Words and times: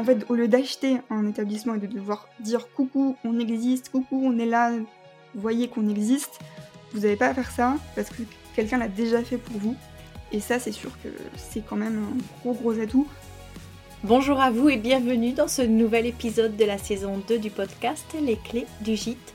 En 0.00 0.02
fait, 0.02 0.24
au 0.30 0.34
lieu 0.34 0.48
d'acheter 0.48 0.96
un 1.10 1.28
établissement 1.28 1.74
et 1.74 1.78
de 1.78 1.86
devoir 1.86 2.26
dire 2.40 2.68
coucou, 2.74 3.16
on 3.22 3.38
existe, 3.38 3.90
coucou, 3.90 4.22
on 4.24 4.38
est 4.38 4.46
là, 4.46 4.72
voyez 5.34 5.68
qu'on 5.68 5.90
existe, 5.90 6.38
vous 6.94 7.00
n'avez 7.00 7.16
pas 7.16 7.26
à 7.26 7.34
faire 7.34 7.50
ça 7.50 7.76
parce 7.94 8.08
que 8.08 8.22
quelqu'un 8.56 8.78
l'a 8.78 8.88
déjà 8.88 9.22
fait 9.22 9.36
pour 9.36 9.58
vous. 9.58 9.76
Et 10.32 10.40
ça, 10.40 10.58
c'est 10.58 10.72
sûr 10.72 10.90
que 11.02 11.10
c'est 11.36 11.60
quand 11.60 11.76
même 11.76 11.98
un 11.98 12.40
gros 12.40 12.54
gros 12.54 12.80
atout. 12.80 13.06
Bonjour 14.02 14.40
à 14.40 14.50
vous 14.50 14.70
et 14.70 14.78
bienvenue 14.78 15.32
dans 15.32 15.48
ce 15.48 15.60
nouvel 15.60 16.06
épisode 16.06 16.56
de 16.56 16.64
la 16.64 16.78
saison 16.78 17.22
2 17.28 17.38
du 17.38 17.50
podcast 17.50 18.06
Les 18.22 18.36
clés 18.36 18.66
du 18.80 18.96
gîte 18.96 19.34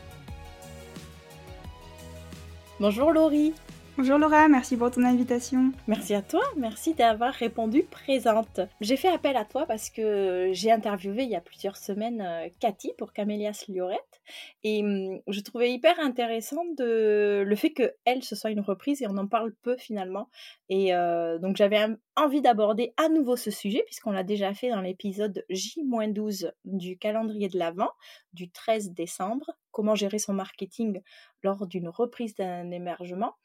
Bonjour 2.81 3.11
Laurie. 3.11 3.53
Bonjour 3.95 4.17
Laura, 4.17 4.47
merci 4.47 4.75
pour 4.75 4.89
ton 4.89 5.03
invitation. 5.03 5.71
Merci 5.85 6.15
à 6.15 6.23
toi, 6.23 6.41
merci 6.57 6.95
d'avoir 6.95 7.31
répondu 7.31 7.83
présente. 7.83 8.59
J'ai 8.79 8.97
fait 8.97 9.09
appel 9.09 9.37
à 9.37 9.45
toi 9.45 9.67
parce 9.67 9.91
que 9.91 10.49
j'ai 10.51 10.71
interviewé 10.71 11.21
il 11.21 11.29
y 11.29 11.35
a 11.35 11.41
plusieurs 11.41 11.77
semaines 11.77 12.21
euh, 12.21 12.49
Cathy 12.59 12.93
pour 12.97 13.13
Camélias 13.13 13.65
Liorette 13.67 14.21
et 14.63 14.81
hum, 14.81 15.19
je 15.27 15.41
trouvais 15.41 15.71
hyper 15.71 15.99
intéressant 15.99 16.65
de 16.75 17.43
le 17.45 17.55
fait 17.55 17.69
que 17.69 17.93
elle 18.05 18.23
ce 18.23 18.35
soit 18.35 18.49
une 18.49 18.61
reprise 18.61 19.03
et 19.03 19.07
on 19.07 19.17
en 19.17 19.27
parle 19.27 19.53
peu 19.61 19.77
finalement 19.77 20.27
et 20.69 20.95
euh, 20.95 21.37
donc 21.37 21.57
j'avais 21.57 21.85
envie 22.15 22.41
d'aborder 22.41 22.95
à 22.97 23.09
nouveau 23.09 23.35
ce 23.35 23.51
sujet 23.51 23.83
puisqu'on 23.85 24.11
l'a 24.11 24.23
déjà 24.23 24.55
fait 24.55 24.71
dans 24.71 24.81
l'épisode 24.81 25.45
J-12 25.51 26.51
du 26.65 26.97
calendrier 26.97 27.47
de 27.47 27.59
l'Avent 27.59 27.91
du 28.33 28.49
13 28.49 28.93
décembre, 28.93 29.51
comment 29.71 29.95
gérer 29.95 30.19
son 30.19 30.33
marketing 30.33 31.01
lors 31.43 31.67
d'une 31.67 31.89
reprise 31.89 32.35
d'un 32.35 32.71
émergement. 32.71 33.35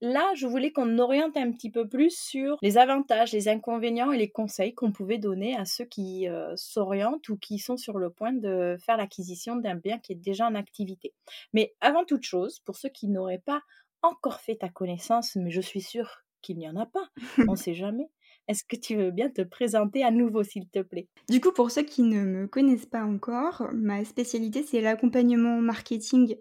Là, 0.00 0.32
je 0.34 0.46
voulais 0.46 0.72
qu'on 0.72 0.98
oriente 0.98 1.36
un 1.36 1.50
petit 1.52 1.70
peu 1.70 1.88
plus 1.88 2.14
sur 2.14 2.58
les 2.62 2.78
avantages, 2.78 3.32
les 3.32 3.48
inconvénients 3.48 4.12
et 4.12 4.18
les 4.18 4.30
conseils 4.30 4.74
qu'on 4.74 4.92
pouvait 4.92 5.18
donner 5.18 5.56
à 5.56 5.64
ceux 5.64 5.84
qui 5.84 6.28
euh, 6.28 6.54
s'orientent 6.56 7.28
ou 7.28 7.38
qui 7.38 7.58
sont 7.58 7.76
sur 7.76 7.98
le 7.98 8.10
point 8.10 8.32
de 8.32 8.76
faire 8.84 8.96
l'acquisition 8.96 9.56
d'un 9.56 9.76
bien 9.76 9.98
qui 9.98 10.12
est 10.12 10.16
déjà 10.16 10.46
en 10.46 10.56
activité. 10.56 11.14
Mais 11.52 11.74
avant 11.80 12.04
toute 12.04 12.24
chose, 12.24 12.58
pour 12.60 12.76
ceux 12.76 12.90
qui 12.90 13.08
n'auraient 13.08 13.42
pas 13.44 13.62
encore 14.02 14.40
fait 14.40 14.56
ta 14.56 14.68
connaissance, 14.68 15.36
mais 15.36 15.50
je 15.50 15.60
suis 15.60 15.80
sûre 15.80 16.24
qu'il 16.42 16.58
n'y 16.58 16.68
en 16.68 16.76
a 16.76 16.86
pas, 16.86 17.08
on 17.48 17.52
ne 17.52 17.56
sait 17.56 17.74
jamais. 17.74 18.10
Est-ce 18.48 18.64
que 18.64 18.76
tu 18.76 18.96
veux 18.96 19.10
bien 19.10 19.30
te 19.30 19.42
présenter 19.42 20.02
à 20.04 20.10
nouveau, 20.10 20.42
s'il 20.44 20.68
te 20.70 20.80
plaît? 20.82 21.08
Du 21.30 21.40
coup, 21.40 21.52
pour 21.52 21.70
ceux 21.70 21.82
qui 21.82 22.02
ne 22.02 22.22
me 22.24 22.46
connaissent 22.46 22.86
pas 22.86 23.04
encore, 23.04 23.68
ma 23.72 24.04
spécialité, 24.04 24.62
c'est 24.62 24.80
l'accompagnement 24.82 25.60
marketing 25.60 26.36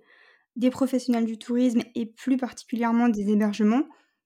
des 0.57 0.71
professionnels 0.71 1.25
du 1.25 1.37
tourisme 1.39 1.83
et 1.95 2.05
plus 2.07 2.37
particulièrement 2.37 3.09
des 3.09 3.31
hébergements. 3.31 3.85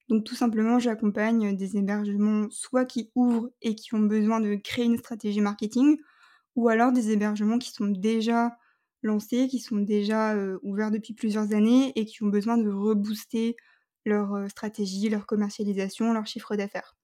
Donc 0.10 0.26
tout 0.26 0.36
simplement, 0.36 0.80
j'accompagne 0.80 1.56
des 1.58 1.78
hébergements 1.78 2.48
soit 2.52 2.86
qui 2.86 3.12
ouvrent 3.16 3.52
et 3.62 3.76
qui 3.76 3.96
ont 3.96 4.02
besoin 4.02 4.42
de 4.42 4.56
créer 4.56 4.86
une 4.86 4.98
stratégie 5.00 5.42
marketing, 5.42 5.98
ou 6.56 6.70
alors 6.70 6.94
des 6.94 7.12
hébergements 7.12 7.60
qui 7.60 7.72
sont 7.72 7.88
déjà 7.88 8.58
lancés, 9.04 9.48
qui 9.50 9.60
sont 9.62 9.78
déjà 9.78 10.36
euh, 10.36 10.60
ouverts 10.64 10.92
depuis 10.92 11.14
plusieurs 11.16 11.54
années 11.54 11.94
et 11.98 12.06
qui 12.06 12.24
ont 12.24 12.28
besoin 12.30 12.58
de 12.60 12.70
rebooster 12.72 13.58
leur 14.06 14.36
euh, 14.36 14.50
stratégie, 14.50 15.10
leur 15.10 15.28
commercialisation, 15.28 16.14
leur 16.14 16.28
chiffre 16.28 16.56
d'affaires. 16.58 16.97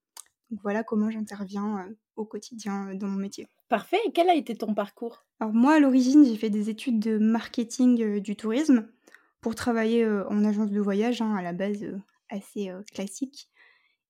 Donc 0.50 0.60
voilà 0.62 0.84
comment 0.84 1.10
j'interviens 1.10 1.80
euh, 1.80 1.94
au 2.16 2.26
quotidien 2.26 2.94
dans 2.96 3.08
mon 3.08 3.20
métier. 3.20 3.48
Parfait. 3.70 4.00
Et 4.06 4.12
quel 4.12 4.30
a 4.30 4.36
été 4.36 4.56
ton 4.56 4.74
parcours? 4.74 5.26
Alors 5.40 5.54
moi, 5.54 5.76
à 5.76 5.80
l'origine, 5.80 6.26
j'ai 6.26 6.38
fait 6.38 6.50
des 6.50 6.70
études 6.70 7.00
de 7.00 7.18
marketing 7.18 8.20
du 8.20 8.36
tourisme 8.36 8.88
pour 9.42 9.56
travailler 9.56 10.08
en 10.08 10.46
agence 10.46 10.72
de 10.72 10.80
voyage, 10.80 11.22
hein, 11.22 11.36
à 11.36 11.42
la 11.42 11.54
base 11.54 11.84
assez 12.30 12.72
classique. 12.94 13.50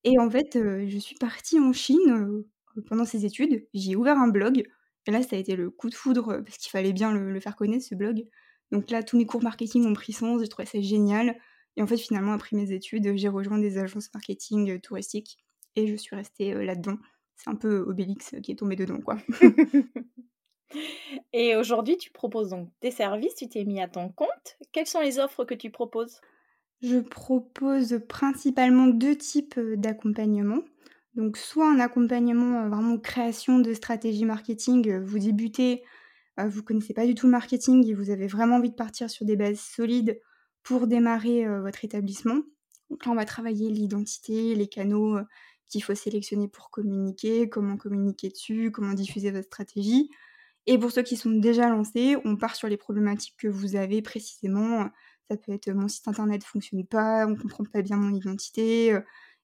Et 0.03 0.19
en 0.19 0.29
fait, 0.29 0.51
je 0.53 0.97
suis 0.99 1.16
partie 1.16 1.59
en 1.59 1.73
Chine 1.73 2.44
pendant 2.88 3.05
ces 3.05 3.25
études. 3.25 3.67
J'ai 3.73 3.95
ouvert 3.95 4.17
un 4.17 4.27
blog. 4.27 4.63
Et 5.05 5.11
là, 5.11 5.21
ça 5.21 5.35
a 5.35 5.39
été 5.39 5.55
le 5.55 5.69
coup 5.69 5.89
de 5.89 5.95
foudre 5.95 6.41
parce 6.44 6.57
qu'il 6.57 6.71
fallait 6.71 6.94
bien 6.94 7.11
le, 7.11 7.39
faire 7.39 7.55
connaître, 7.55 7.85
ce 7.85 7.95
blog. 7.95 8.25
Donc 8.71 8.89
là, 8.89 9.03
tous 9.03 9.17
mes 9.17 9.25
cours 9.25 9.44
marketing 9.44 9.85
ont 9.85 9.94
pris 9.94 10.13
sens. 10.13 10.41
J'ai 10.41 10.47
trouvé 10.47 10.65
ça 10.65 10.81
génial. 10.81 11.38
Et 11.75 11.81
en 11.81 11.88
fait, 11.88 11.97
finalement, 11.97 12.33
après 12.33 12.55
mes 12.55 12.71
études, 12.71 13.15
j'ai 13.15 13.27
rejoint 13.27 13.57
des 13.57 13.77
agences 13.77 14.13
marketing 14.13 14.79
touristiques 14.79 15.38
et 15.75 15.88
je 15.88 15.95
suis 15.95 16.16
restée 16.16 16.53
là-dedans. 16.53 16.97
C'est 17.35 17.50
un 17.50 17.56
peu 17.56 17.79
Obélix 17.88 18.35
qui 18.44 18.51
est 18.51 18.56
tombé 18.56 18.75
dedans, 18.75 19.00
quoi. 19.00 19.17
Et 21.34 21.56
aujourd'hui, 21.56 21.97
tu 21.97 22.11
proposes 22.11 22.50
donc 22.50 22.69
des 22.81 22.91
services, 22.91 23.35
tu 23.35 23.47
t'es 23.47 23.63
mis 23.63 23.81
à 23.81 23.88
ton 23.88 24.09
compte. 24.09 24.57
Quelles 24.72 24.88
sont 24.88 25.01
les 25.01 25.19
offres 25.19 25.45
que 25.45 25.53
tu 25.53 25.69
proposes? 25.69 26.22
Je 26.81 27.00
propose 27.00 28.01
principalement 28.07 28.88
deux 28.88 29.16
types 29.16 29.59
d'accompagnement. 29.59 30.59
Donc 31.16 31.38
soit 31.38 31.69
un 31.69 31.79
accompagnement 31.79 32.67
vraiment 32.67 32.97
création 32.97 33.59
de 33.59 33.73
stratégie 33.73 34.25
marketing, 34.25 35.00
vous 35.00 35.19
débutez, 35.19 35.83
vous 36.38 36.63
connaissez 36.63 36.94
pas 36.94 37.06
du 37.06 37.13
tout 37.13 37.28
le 37.28 37.31
marketing 37.31 37.88
et 37.88 37.94
vous 37.94 38.09
avez 38.09 38.28
vraiment 38.28 38.56
envie 38.56 38.72
de 38.72 38.75
partir 38.75 39.09
sur 39.09 39.25
des 39.25 39.35
bases 39.35 39.59
solides 39.59 40.19
pour 40.63 40.88
démarrer 40.88 41.47
votre 41.59 41.85
établissement. 41.85 42.41
Donc 42.89 43.06
là, 43.06 43.12
on 43.12 43.16
va 43.16 43.25
travailler 43.25 43.69
l'identité, 43.69 44.56
les 44.56 44.67
canaux 44.67 45.19
qu'il 45.69 45.84
faut 45.84 45.96
sélectionner 45.96 46.47
pour 46.47 46.69
communiquer, 46.69 47.50
comment 47.50 47.78
communiquer 47.78 48.29
dessus, 48.29 48.72
comment 48.72 48.94
diffuser 48.94 49.31
votre 49.31 49.46
stratégie. 49.46 50.09
Et 50.66 50.78
pour 50.78 50.91
ceux 50.91 51.03
qui 51.03 51.18
sont 51.18 51.31
déjà 51.31 51.69
lancés, 51.69 52.16
on 52.25 52.38
part 52.38 52.56
sur 52.56 52.68
les 52.68 52.78
problématiques 52.78 53.35
que 53.38 53.47
vous 53.47 53.75
avez 53.75 54.01
précisément. 54.01 54.90
Ça 55.29 55.38
peut 55.38 55.51
être 55.51 55.69
mon 55.72 55.88
site 55.88 56.07
internet 56.07 56.41
ne 56.41 56.46
fonctionne 56.46 56.85
pas, 56.85 57.25
on 57.28 57.31
ne 57.31 57.35
comprend 57.35 57.63
pas 57.66 57.81
bien 57.81 57.97
mon 57.97 58.13
identité, 58.13 58.97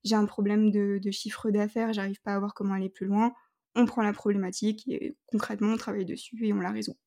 j'ai 0.04 0.16
un 0.16 0.26
problème 0.26 0.72
de, 0.72 1.00
chiffre 1.12 1.50
d'affaires, 1.52 1.94
j'arrive 1.94 2.22
pas 2.22 2.36
à 2.36 2.40
voir 2.40 2.54
comment 2.54 2.74
aller 2.74 2.90
plus 2.90 3.06
loin. 3.06 3.34
On 3.76 3.86
prend 3.86 4.02
la 4.02 4.14
problématique 4.14 4.88
et 4.88 5.16
concrètement 5.28 5.74
on 5.74 5.78
travaille 5.78 6.06
dessus 6.06 6.46
et 6.46 6.54
on 6.54 6.60
la 6.60 6.72
résout. 6.72 6.98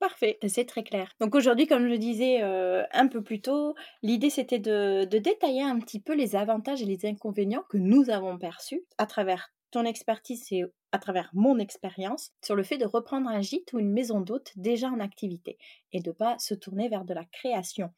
Parfait, 0.00 0.38
c'est 0.46 0.64
très 0.64 0.84
clair. 0.84 1.12
Donc 1.20 1.34
aujourd'hui, 1.34 1.66
comme 1.66 1.88
je 1.88 1.96
disais 1.96 2.40
un 2.40 3.08
peu 3.08 3.22
plus 3.22 3.40
tôt, 3.40 3.74
l'idée 4.02 4.30
c'était 4.30 4.60
de, 4.60 5.04
de, 5.04 5.18
détailler 5.18 5.62
un 5.62 5.78
petit 5.80 6.00
peu 6.00 6.14
les 6.14 6.36
avantages 6.36 6.82
et 6.82 6.86
les 6.86 7.04
inconvénients 7.04 7.64
que 7.68 7.78
nous 7.78 8.08
avons 8.08 8.38
perçus 8.38 8.84
à 8.96 9.06
travers 9.06 9.50
ton 9.70 9.84
expertise 9.84 10.46
et 10.52 10.64
à 10.92 10.98
travers 10.98 11.30
mon 11.34 11.58
expérience 11.58 12.32
sur 12.42 12.54
le 12.54 12.62
fait 12.62 12.78
de 12.78 12.86
reprendre 12.86 13.28
un 13.28 13.40
gîte 13.40 13.72
ou 13.72 13.78
une 13.78 13.92
maison 13.92 14.20
d'hôte 14.20 14.52
déjà 14.56 14.88
en 14.88 15.00
activité 15.00 15.58
et 15.92 16.00
de 16.00 16.10
ne 16.10 16.14
pas 16.14 16.38
se 16.38 16.54
tourner 16.54 16.88
vers 16.88 17.04
de 17.04 17.14
la 17.14 17.24
création. 17.24 17.92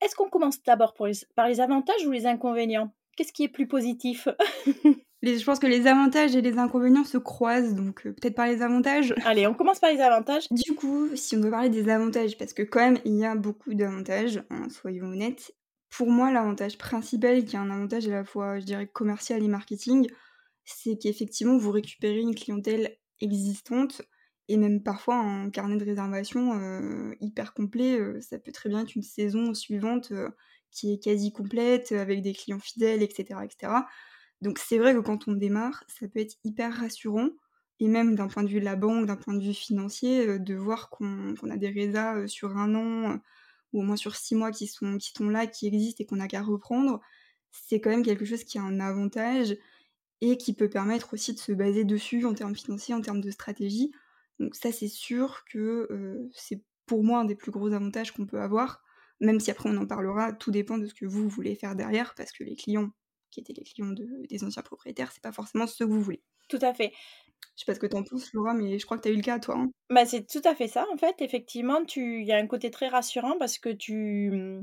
Est-ce 0.00 0.14
qu'on 0.14 0.28
commence 0.28 0.62
d'abord 0.62 0.94
par 1.34 1.48
les 1.48 1.60
avantages 1.60 2.06
ou 2.06 2.10
les 2.10 2.26
inconvénients? 2.26 2.92
Qu'est-ce 3.16 3.32
qui 3.32 3.44
est 3.44 3.48
plus 3.48 3.66
positif? 3.66 4.28
Je 5.22 5.44
pense 5.44 5.58
que 5.58 5.66
les 5.66 5.86
avantages 5.86 6.36
et 6.36 6.42
les 6.42 6.58
inconvénients 6.58 7.04
se 7.04 7.18
croisent, 7.18 7.74
donc 7.74 8.06
euh, 8.06 8.12
peut-être 8.12 8.34
par 8.34 8.46
les 8.46 8.62
avantages. 8.62 9.14
Allez, 9.24 9.46
on 9.46 9.54
commence 9.54 9.80
par 9.80 9.90
les 9.90 10.00
avantages. 10.00 10.46
Du 10.50 10.74
coup, 10.74 11.08
si 11.16 11.36
on 11.36 11.40
veut 11.40 11.50
parler 11.50 11.70
des 11.70 11.88
avantages, 11.88 12.36
parce 12.38 12.52
que 12.52 12.62
quand 12.62 12.80
même, 12.80 12.98
il 13.04 13.16
y 13.16 13.24
a 13.24 13.34
beaucoup 13.34 13.74
d'avantages, 13.74 14.42
hein, 14.50 14.68
soyons 14.68 15.06
honnêtes. 15.06 15.52
Pour 15.90 16.10
moi, 16.10 16.30
l'avantage 16.30 16.76
principal, 16.78 17.44
qui 17.44 17.56
est 17.56 17.58
un 17.58 17.70
avantage 17.70 18.06
à 18.06 18.10
la 18.10 18.24
fois, 18.24 18.60
je 18.60 18.66
dirais, 18.66 18.86
commercial 18.86 19.42
et 19.42 19.48
marketing, 19.48 20.08
c'est 20.64 20.98
qu'effectivement, 20.98 21.56
vous 21.56 21.70
récupérez 21.70 22.20
une 22.20 22.34
clientèle 22.34 22.96
existante 23.20 24.02
et 24.48 24.58
même 24.58 24.82
parfois 24.82 25.16
un 25.16 25.50
carnet 25.50 25.76
de 25.76 25.84
réservation 25.84 26.60
hyper 27.20 27.54
complet, 27.54 27.98
ça 28.20 28.38
peut 28.38 28.52
très 28.52 28.68
bien 28.68 28.82
être 28.82 28.94
une 28.94 29.02
saison 29.02 29.54
suivante 29.54 30.12
qui 30.76 30.92
est 30.92 31.02
quasi 31.02 31.32
complète, 31.32 31.92
avec 31.92 32.22
des 32.22 32.34
clients 32.34 32.60
fidèles, 32.60 33.02
etc. 33.02 33.40
etc. 33.44 33.72
Donc 34.42 34.58
c'est 34.58 34.78
vrai 34.78 34.94
que 34.94 35.00
quand 35.00 35.28
on 35.28 35.32
démarre, 35.32 35.84
ça 35.88 36.06
peut 36.08 36.20
être 36.20 36.36
hyper 36.44 36.74
rassurant, 36.74 37.30
et 37.80 37.88
même 37.88 38.14
d'un 38.14 38.28
point 38.28 38.42
de 38.42 38.48
vue 38.48 38.60
de 38.60 38.64
la 38.64 38.76
banque, 38.76 39.06
d'un 39.06 39.16
point 39.16 39.34
de 39.34 39.42
vue 39.42 39.54
financier, 39.54 40.38
de 40.38 40.54
voir 40.54 40.90
qu'on 40.90 41.34
a 41.50 41.56
des 41.56 41.68
résas 41.68 42.26
sur 42.26 42.56
un 42.56 42.74
an, 42.74 43.18
ou 43.72 43.80
au 43.80 43.82
moins 43.82 43.96
sur 43.96 44.16
six 44.16 44.34
mois 44.34 44.50
qui 44.50 44.66
sont, 44.66 44.98
qui 44.98 45.12
sont 45.16 45.28
là, 45.28 45.46
qui 45.46 45.66
existent 45.66 46.02
et 46.02 46.06
qu'on 46.06 46.16
n'a 46.16 46.28
qu'à 46.28 46.42
reprendre, 46.42 47.00
c'est 47.50 47.80
quand 47.80 47.90
même 47.90 48.04
quelque 48.04 48.24
chose 48.24 48.44
qui 48.44 48.58
a 48.58 48.62
un 48.62 48.80
avantage 48.80 49.56
et 50.20 50.36
qui 50.38 50.54
peut 50.54 50.68
permettre 50.70 51.12
aussi 51.14 51.34
de 51.34 51.38
se 51.38 51.52
baser 51.52 51.84
dessus 51.84 52.24
en 52.24 52.34
termes 52.34 52.54
financiers, 52.54 52.94
en 52.94 53.00
termes 53.00 53.20
de 53.20 53.30
stratégie. 53.30 53.92
Donc 54.38 54.54
ça, 54.54 54.72
c'est 54.72 54.88
sûr 54.88 55.44
que 55.50 56.28
c'est 56.32 56.62
pour 56.86 57.02
moi 57.04 57.20
un 57.20 57.24
des 57.24 57.34
plus 57.34 57.50
gros 57.50 57.72
avantages 57.72 58.12
qu'on 58.12 58.26
peut 58.26 58.40
avoir, 58.40 58.82
même 59.20 59.40
si 59.40 59.50
après 59.50 59.68
on 59.68 59.76
en 59.76 59.86
parlera, 59.86 60.32
tout 60.32 60.50
dépend 60.50 60.78
de 60.78 60.86
ce 60.86 60.94
que 60.94 61.06
vous 61.06 61.28
voulez 61.28 61.54
faire 61.54 61.74
derrière, 61.74 62.14
parce 62.16 62.32
que 62.32 62.44
les 62.44 62.56
clients 62.56 62.90
qui 63.30 63.40
étaient 63.40 63.52
les 63.52 63.64
clients 63.64 63.92
des 63.92 64.44
anciens 64.44 64.62
propriétaires, 64.62 65.12
c'est 65.12 65.22
pas 65.22 65.32
forcément 65.32 65.66
ce 65.66 65.84
que 65.84 65.88
vous 65.88 66.00
voulez. 66.00 66.22
Tout 66.48 66.58
à 66.62 66.72
fait. 66.72 66.92
Je 67.56 67.62
sais 67.62 67.66
pas 67.66 67.74
ce 67.74 67.80
que 67.80 67.86
t'en 67.86 68.02
penses, 68.02 68.32
Laura, 68.32 68.54
mais 68.54 68.78
je 68.78 68.84
crois 68.84 68.98
que 68.98 69.02
tu 69.02 69.08
as 69.08 69.12
eu 69.12 69.16
le 69.16 69.22
cas, 69.22 69.38
toi. 69.38 69.56
Hein. 69.58 69.70
Bah, 69.90 70.04
c'est 70.04 70.26
tout 70.26 70.42
à 70.44 70.54
fait 70.54 70.68
ça, 70.68 70.86
en 70.92 70.96
fait. 70.96 71.16
Effectivement, 71.20 71.80
il 71.96 72.24
y 72.24 72.32
a 72.32 72.36
un 72.36 72.46
côté 72.46 72.70
très 72.70 72.88
rassurant 72.88 73.36
parce 73.38 73.58
que 73.58 73.70
tu, 73.70 74.60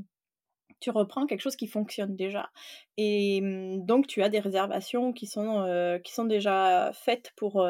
reprends 0.90 1.26
quelque 1.26 1.42
chose 1.42 1.56
qui 1.56 1.68
fonctionne 1.68 2.16
déjà. 2.16 2.50
Et 2.98 3.42
mmh, 3.42 3.86
donc, 3.86 4.08
tu 4.08 4.24
as 4.24 4.30
des 4.30 4.40
réservations 4.40 5.14
qui 5.14 5.28
sont, 5.28 6.00
qui 6.04 6.14
sont 6.14 6.26
déjà 6.26 6.92
faites 6.94 7.32
pour 7.36 7.66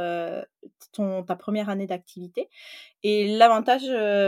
ton, 0.92 1.24
ta 1.24 1.36
première 1.36 1.70
année 1.70 1.88
d'activité. 1.88 2.50
Et 3.04 3.36
l'avantage, 3.36 3.84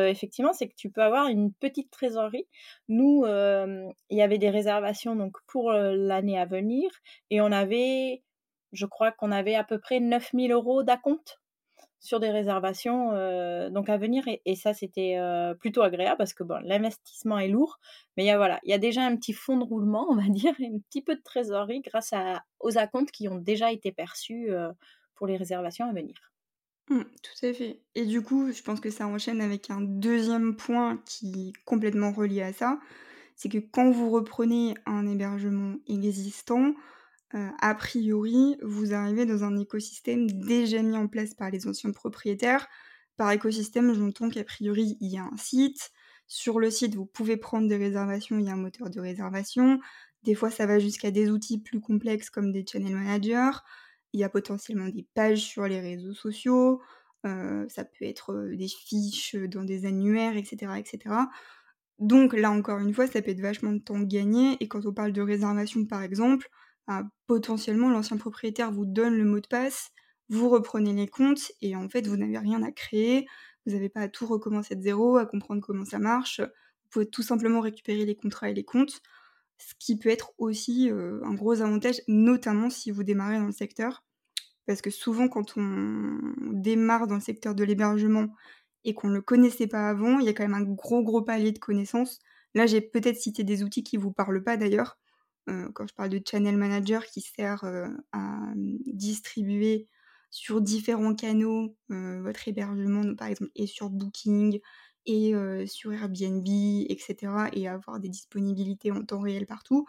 effectivement, 0.10 0.54
c'est 0.54 0.68
que 0.68 0.76
tu 0.76 0.90
peux 0.90 1.02
avoir 1.02 1.28
une 1.28 1.54
petite 1.54 1.92
trésorerie. 1.92 2.48
Nous, 2.90 3.26
il 3.26 4.18
y 4.18 4.22
avait 4.22 4.38
des 4.38 4.50
réservations 4.50 5.16
donc, 5.16 5.38
pour 5.48 5.72
l'année 5.72 6.40
à 6.40 6.46
venir 6.46 6.90
et 7.30 7.42
on 7.42 7.52
avait, 7.52 8.24
je 8.72 8.86
crois 8.86 9.12
qu'on 9.12 9.32
avait 9.32 9.56
à 9.56 9.64
peu 9.64 9.80
près 9.80 10.00
9000 10.00 10.52
euros 10.52 10.84
d'acompte 10.84 11.40
sur 12.06 12.19
des 12.19 12.30
réservations 12.30 13.10
donc 13.69 13.90
à 13.90 13.98
venir 13.98 14.24
et, 14.28 14.56
ça 14.56 14.74
c'était 14.74 15.18
plutôt 15.60 15.81
agréable 15.81 16.18
parce 16.18 16.34
que 16.34 16.44
bon 16.44 16.60
l'investissement 16.63 17.40
est 17.40 17.48
lourd 17.48 17.80
mais 18.16 18.24
il 18.24 18.28
y 18.28 18.31
a 18.31 18.38
voilà 18.38 18.60
il 18.63 18.69
y 18.69 18.74
a 18.74 18.78
déjà 18.78 19.04
un 19.04 19.16
petit 19.16 19.34
fonds 19.34 19.57
de 19.57 19.63
roulement 19.63 20.07
on 20.12 20.16
va 20.16 20.30
dire 20.30 20.54
et 20.60 20.68
un 20.68 20.80
petit 20.90 21.02
peu 21.02 21.16
de 21.16 21.22
trésorerie 21.22 21.81
grâce 21.81 22.13
à, 22.13 22.44
aux 22.60 22.78
acomptes 22.78 23.12
qui 23.12 23.28
ont 23.28 23.38
déjà 23.38 23.72
été 23.72 23.92
perçus 23.92 24.50
pour 25.16 25.28
les 25.28 25.38
réservations 25.38 25.90
à 25.90 25.94
venir. 25.94 26.16
Mmh, 26.90 27.02
tout 27.02 27.46
à 27.46 27.54
fait. 27.54 27.80
Et 27.96 28.06
du 28.06 28.22
coup, 28.22 28.51
je 28.51 28.62
pense 28.62 28.80
que 28.80 28.92
ça 28.92 29.08
enchaîne 29.08 29.42
avec 29.42 29.72
un 29.72 29.81
deuxième 29.81 30.56
point 30.56 31.01
qui 31.06 31.50
est 31.50 31.63
complètement 31.66 32.12
relié 32.12 32.44
à 32.44 32.54
ça, 32.54 32.80
c'est 33.36 33.50
que 33.50 33.58
quand 33.58 33.90
vous 33.90 34.12
reprenez 34.12 34.75
un 34.86 35.08
hébergement 35.08 35.75
existant, 35.88 36.74
euh, 37.33 37.50
a 37.60 37.75
priori, 37.75 38.57
vous 38.62 38.94
arrivez 38.94 39.25
dans 39.25 39.44
un 39.44 39.57
écosystème 39.57 40.27
déjà 40.30 40.81
mis 40.81 40.95
en 40.95 41.07
place 41.07 41.33
par 41.33 41.50
les 41.50 41.68
anciens 41.68 41.92
propriétaires. 41.92 42.68
Par 43.18 43.31
écosystème, 43.31 43.94
j'entends 43.94 44.30
qu'a 44.30 44.44
priori, 44.44 44.98
il 45.01 45.12
y 45.12 45.18
a 45.18 45.24
un 45.24 45.38
site. 45.38 45.92
Sur 46.27 46.60
le 46.60 46.69
site, 46.69 46.95
vous 46.95 47.06
pouvez 47.06 47.38
prendre 47.38 47.68
des 47.68 47.77
réservations, 47.77 48.38
il 48.38 48.45
y 48.45 48.50
a 48.50 48.54
un 48.54 48.57
moteur 48.57 48.89
de 48.89 49.00
réservation. 49.00 49.80
Des 50.24 50.36
fois, 50.36 50.50
ça 50.50 50.66
va 50.66 50.80
jusqu'à 50.80 51.12
des 51.12 51.30
outils 51.30 51.60
plus 51.60 51.80
complexes 51.80 52.30
comme 52.30 52.51
des 52.51 52.66
channel 52.68 52.95
managers. 52.95 53.57
Il 54.13 54.19
y 54.19 54.24
a 54.24 54.30
potentiellement 54.30 54.89
des 54.89 55.07
pages 55.13 55.42
sur 55.42 55.68
les 55.68 55.80
réseaux 55.80 56.13
sociaux. 56.13 56.81
Euh, 57.25 57.66
ça 57.69 57.86
peut 57.86 58.06
être 58.06 58.33
euh, 58.33 58.56
des 58.56 58.68
fiches 58.68 59.36
dans 59.36 59.63
des 59.63 59.86
annuaires, 59.86 60.38
etc., 60.38 60.74
etc. 60.77 61.16
Donc 62.00 62.33
là, 62.33 62.51
encore 62.51 62.80
une 62.80 62.94
fois, 62.94 63.07
ça 63.07 63.22
peut 63.22 63.31
être 63.31 63.42
vachement 63.42 63.72
de 63.72 63.80
temps 63.80 64.00
gagné. 64.00 64.57
Et 64.60 64.68
quand 64.68 64.86
on 64.86 64.94
parle 64.94 65.12
de 65.12 65.22
réservation, 65.22 65.86
par 65.86 66.01
exemple, 66.04 66.50
potentiellement 67.28 67.90
l'ancien 67.90 68.18
propriétaire 68.18 68.72
vous 68.72 68.86
donne 68.86 69.16
le 69.16 69.26
mot 69.26 69.40
de 69.40 69.48
passe, 69.48 69.92
vous 70.30 70.50
reprenez 70.50 70.94
les 70.94 71.08
comptes 71.08 71.52
et 71.62 71.76
en 71.76 71.90
fait 71.90 72.08
vous 72.08 72.18
n'avez 72.18 72.38
rien 72.38 72.64
à 72.64 72.72
créer, 72.72 73.28
vous 73.66 73.74
n'avez 73.74 73.90
pas 73.90 74.02
à 74.02 74.08
tout 74.08 74.26
recommencer 74.26 74.76
de 74.76 74.82
zéro, 74.82 75.18
à 75.18 75.26
comprendre 75.26 75.62
comment 75.62 75.86
ça 75.86 76.00
marche, 76.00 76.40
vous 76.40 76.90
pouvez 76.92 77.10
tout 77.10 77.24
simplement 77.24 77.62
récupérer 77.62 78.06
les 78.06 78.16
contrats 78.16 78.50
et 78.50 78.54
les 78.54 78.64
comptes, 78.64 79.02
ce 79.58 79.74
qui 79.80 79.98
peut 79.98 80.10
être 80.10 80.34
aussi 80.38 80.92
euh, 80.92 81.24
un 81.24 81.34
gros 81.34 81.62
avantage, 81.62 82.02
notamment 82.08 82.70
si 82.70 82.92
vous 82.92 83.04
démarrez 83.04 83.38
dans 83.38 83.46
le 83.46 83.52
secteur, 83.52 84.04
parce 84.66 84.82
que 84.82 84.90
souvent 84.90 85.28
quand 85.28 85.58
on 85.58 86.20
démarre 86.52 87.08
dans 87.08 87.16
le 87.16 87.22
secteur 87.22 87.56
de 87.56 87.64
l'hébergement 87.64 88.28
et 88.84 88.94
qu'on 88.94 89.10
ne 89.10 89.16
le 89.16 89.22
connaissait 89.22 89.68
pas 89.68 89.90
avant, 89.90 90.20
il 90.20 90.26
y 90.26 90.30
a 90.30 90.34
quand 90.34 90.44
même 90.44 90.54
un 90.54 90.62
gros 90.62 91.04
gros 91.04 91.22
palier 91.22 91.52
de 91.52 91.60
connaissances. 91.60 92.20
Là 92.54 92.66
j'ai 92.68 92.82
peut-être 92.82 93.20
cité 93.20 93.44
des 93.44 93.64
outils 93.64 93.84
qui 93.84 93.98
ne 93.98 94.02
vous 94.02 94.12
parlent 94.12 94.44
pas 94.44 94.58
d'ailleurs, 94.58 94.98
quand 95.74 95.88
je 95.88 95.94
parle 95.94 96.10
de 96.10 96.22
channel 96.26 96.58
manager 96.58 97.06
qui 97.06 97.22
sert 97.22 97.64
euh, 97.64 97.88
à 98.12 98.20
mmh, 98.20 98.78
distribuer 98.86 99.88
sur 100.32 100.62
différents 100.62 101.16
canaux 101.16 101.76
euh, 101.92 102.22
votre 102.22 102.48
hébergement, 102.48 103.16
par 103.16 103.28
exemple, 103.28 103.52
et 103.56 103.68
sur 103.68 103.90
Booking, 103.90 104.60
et 105.08 105.34
sur 105.68 105.94
Airbnb, 105.94 106.48
etc., 106.90 107.16
et 107.54 107.68
avoir 107.68 108.00
des 108.00 108.10
disponibilités 108.10 108.92
en 108.92 109.04
temps 109.06 109.20
réel 109.20 109.46
partout. 109.46 109.86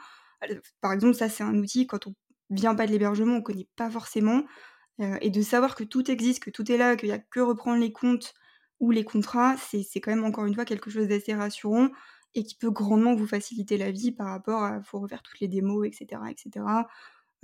Par 0.82 0.92
exemple, 0.92 1.14
ça, 1.14 1.30
c'est 1.30 1.42
un 1.42 1.54
outil, 1.54 1.86
quand 1.86 2.06
on 2.06 2.14
vient 2.50 2.74
pas 2.74 2.86
de 2.86 2.92
l'hébergement, 2.92 3.36
on 3.36 3.42
connaît 3.42 3.66
pas 3.76 3.90
forcément, 3.90 4.44
et 5.22 5.30
de 5.30 5.40
savoir 5.40 5.74
que 5.74 5.84
tout 5.84 6.10
existe, 6.10 6.44
que 6.44 6.50
tout 6.50 6.70
est 6.70 6.76
là, 6.76 6.96
qu'il 6.96 7.08
n'y 7.08 7.14
a 7.14 7.18
que 7.18 7.40
reprendre 7.40 7.80
les 7.80 7.92
comptes 7.92 8.34
ou 8.78 8.90
les 8.90 9.04
contrats, 9.04 9.56
c'est 9.56 10.00
quand 10.00 10.10
même 10.10 10.24
encore 10.24 10.44
une 10.44 10.54
fois 10.54 10.66
quelque 10.66 10.90
chose 10.90 11.08
d'assez 11.08 11.32
rassurant 11.32 11.88
et 12.34 12.44
qui 12.44 12.54
peut 12.54 12.70
grandement 12.70 13.14
vous 13.14 13.26
faciliter 13.26 13.76
la 13.78 13.90
vie 13.90 14.12
par 14.12 14.28
rapport 14.28 14.62
à 14.62 14.82
faut 14.82 15.00
refaire 15.00 15.22
toutes 15.22 15.40
les 15.40 15.48
démos, 15.48 15.86
etc. 15.86 16.20
etc. 16.30 16.64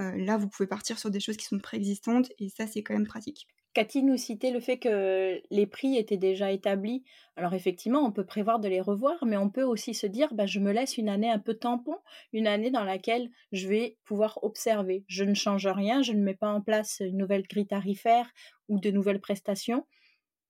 Euh, 0.00 0.16
là, 0.16 0.36
vous 0.36 0.48
pouvez 0.48 0.66
partir 0.66 0.98
sur 0.98 1.10
des 1.10 1.20
choses 1.20 1.36
qui 1.36 1.46
sont 1.46 1.58
préexistantes 1.58 2.30
et 2.38 2.48
ça, 2.48 2.66
c'est 2.66 2.82
quand 2.82 2.94
même 2.94 3.06
pratique. 3.06 3.46
Cathy 3.74 4.02
nous 4.02 4.18
citait 4.18 4.50
le 4.50 4.60
fait 4.60 4.78
que 4.78 5.40
les 5.50 5.66
prix 5.66 5.96
étaient 5.96 6.18
déjà 6.18 6.52
établis. 6.52 7.04
Alors 7.36 7.54
effectivement, 7.54 8.00
on 8.00 8.12
peut 8.12 8.26
prévoir 8.26 8.60
de 8.60 8.68
les 8.68 8.82
revoir, 8.82 9.24
mais 9.24 9.38
on 9.38 9.48
peut 9.48 9.62
aussi 9.62 9.94
se 9.94 10.06
dire, 10.06 10.34
bah, 10.34 10.44
je 10.44 10.60
me 10.60 10.72
laisse 10.72 10.98
une 10.98 11.08
année 11.08 11.30
un 11.30 11.38
peu 11.38 11.54
tampon, 11.54 11.96
une 12.34 12.46
année 12.46 12.70
dans 12.70 12.84
laquelle 12.84 13.30
je 13.50 13.68
vais 13.68 13.96
pouvoir 14.04 14.38
observer. 14.42 15.04
Je 15.08 15.24
ne 15.24 15.32
change 15.32 15.66
rien, 15.66 16.02
je 16.02 16.12
ne 16.12 16.22
mets 16.22 16.34
pas 16.34 16.52
en 16.52 16.60
place 16.60 17.00
une 17.00 17.16
nouvelle 17.16 17.44
grille 17.48 17.66
tarifaire 17.66 18.30
ou 18.68 18.78
de 18.78 18.90
nouvelles 18.90 19.20
prestations 19.20 19.86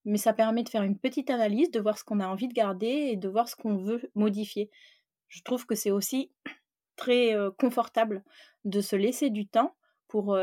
mais 0.05 0.19
ça 0.19 0.33
permet 0.33 0.63
de 0.63 0.69
faire 0.69 0.83
une 0.83 0.99
petite 0.99 1.31
analyse, 1.31 1.71
de 1.71 1.81
voir 1.81 1.99
ce 1.99 2.05
qu'on 2.05 2.21
a 2.21 2.27
envie 2.27 2.49
de 2.49 2.55
garder 2.55 2.87
et 2.87 3.17
de 3.17 3.29
voir 3.29 3.49
ce 3.49 3.57
qu'on 3.57 3.77
veut 3.77 4.11
modifier. 4.15 4.71
Je 5.29 5.43
trouve 5.43 5.67
que 5.67 5.75
c'est 5.75 5.91
aussi 5.91 6.33
très 6.97 7.35
confortable 7.59 8.23
de 8.65 8.81
se 8.81 8.97
laisser 8.97 9.31
du 9.31 9.47
temps 9.47 9.75
pour, 10.09 10.37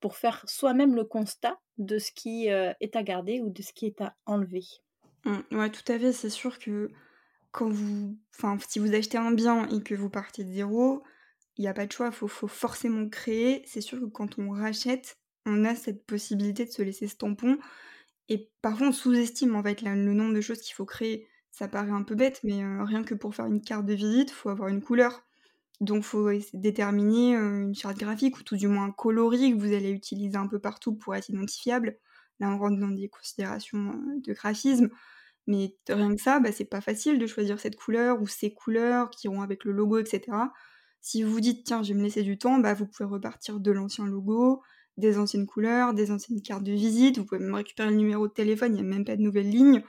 pour 0.00 0.16
faire 0.16 0.44
soi-même 0.46 0.94
le 0.94 1.04
constat 1.04 1.58
de 1.78 1.98
ce 1.98 2.12
qui 2.12 2.46
est 2.48 2.96
à 2.96 3.02
garder 3.02 3.40
ou 3.40 3.50
de 3.50 3.62
ce 3.62 3.72
qui 3.72 3.86
est 3.86 4.00
à 4.00 4.14
enlever. 4.26 4.64
Mmh, 5.24 5.40
ouais, 5.52 5.70
tout 5.70 5.92
à 5.92 5.98
fait. 5.98 6.12
C'est 6.12 6.30
sûr 6.30 6.58
que 6.58 6.90
quand 7.52 7.68
vous, 7.68 8.16
enfin, 8.34 8.58
si 8.68 8.78
vous 8.78 8.94
achetez 8.94 9.18
un 9.18 9.32
bien 9.32 9.68
et 9.68 9.82
que 9.82 9.94
vous 9.94 10.10
partez 10.10 10.44
de 10.44 10.52
zéro, 10.52 11.02
il 11.56 11.62
n'y 11.62 11.68
a 11.68 11.74
pas 11.74 11.86
de 11.86 11.92
choix, 11.92 12.06
il 12.06 12.12
faut, 12.12 12.28
faut, 12.28 12.48
forcément 12.48 13.08
créer. 13.08 13.62
C'est 13.66 13.80
sûr 13.80 14.00
que 14.00 14.06
quand 14.06 14.38
on 14.38 14.50
rachète, 14.50 15.18
on 15.46 15.64
a 15.64 15.74
cette 15.74 16.04
possibilité 16.06 16.64
de 16.64 16.70
se 16.70 16.82
laisser 16.82 17.08
ce 17.08 17.16
tampon. 17.16 17.58
Et 18.30 18.48
parfois, 18.62 18.88
on 18.88 18.92
sous-estime 18.92 19.56
en 19.56 19.62
fait 19.62 19.82
le 19.82 20.14
nombre 20.14 20.34
de 20.34 20.40
choses 20.40 20.60
qu'il 20.60 20.74
faut 20.74 20.86
créer. 20.86 21.26
Ça 21.50 21.68
paraît 21.68 21.90
un 21.90 22.04
peu 22.04 22.14
bête, 22.14 22.40
mais 22.44 22.62
euh, 22.62 22.84
rien 22.84 23.02
que 23.02 23.14
pour 23.14 23.34
faire 23.34 23.46
une 23.46 23.60
carte 23.60 23.84
de 23.84 23.92
visite, 23.92 24.30
faut 24.30 24.48
avoir 24.48 24.68
une 24.68 24.80
couleur. 24.80 25.24
Donc, 25.80 25.98
il 25.98 26.04
faut 26.04 26.30
déterminer 26.54 27.36
euh, 27.36 27.62
une 27.62 27.74
charte 27.74 27.98
graphique 27.98 28.38
ou 28.38 28.44
tout 28.44 28.56
du 28.56 28.68
moins 28.68 28.84
un 28.84 28.92
coloris 28.92 29.52
que 29.52 29.58
vous 29.58 29.72
allez 29.72 29.90
utiliser 29.90 30.36
un 30.36 30.46
peu 30.46 30.60
partout 30.60 30.94
pour 30.94 31.14
être 31.16 31.28
identifiable. 31.28 31.98
Là, 32.38 32.50
on 32.50 32.58
rentre 32.58 32.78
dans 32.78 32.90
des 32.90 33.08
considérations 33.08 33.90
euh, 33.90 34.20
de 34.20 34.32
graphisme. 34.32 34.90
Mais 35.48 35.76
rien 35.88 36.14
que 36.14 36.22
ça, 36.22 36.38
bah, 36.38 36.52
c'est 36.52 36.64
pas 36.64 36.80
facile 36.80 37.18
de 37.18 37.26
choisir 37.26 37.58
cette 37.58 37.76
couleur 37.76 38.22
ou 38.22 38.28
ces 38.28 38.54
couleurs 38.54 39.10
qui 39.10 39.26
vont 39.26 39.42
avec 39.42 39.64
le 39.64 39.72
logo, 39.72 39.98
etc. 39.98 40.22
Si 41.00 41.22
vous 41.24 41.32
vous 41.32 41.40
dites, 41.40 41.66
tiens, 41.66 41.82
je 41.82 41.92
vais 41.92 41.98
me 41.98 42.04
laisser 42.04 42.22
du 42.22 42.38
temps, 42.38 42.58
bah, 42.58 42.74
vous 42.74 42.86
pouvez 42.86 43.08
repartir 43.08 43.58
de 43.58 43.70
l'ancien 43.72 44.06
logo, 44.06 44.62
des 45.00 45.18
anciennes 45.18 45.46
couleurs, 45.46 45.94
des 45.94 46.10
anciennes 46.12 46.42
cartes 46.42 46.64
de 46.64 46.72
visite, 46.72 47.18
vous 47.18 47.24
pouvez 47.24 47.40
même 47.40 47.54
récupérer 47.54 47.90
le 47.90 47.96
numéro 47.96 48.28
de 48.28 48.32
téléphone, 48.32 48.76
il 48.76 48.82
n'y 48.82 48.88
a 48.88 48.94
même 48.94 49.04
pas 49.04 49.16
de 49.16 49.22
nouvelles 49.22 49.50
lignes, 49.50 49.82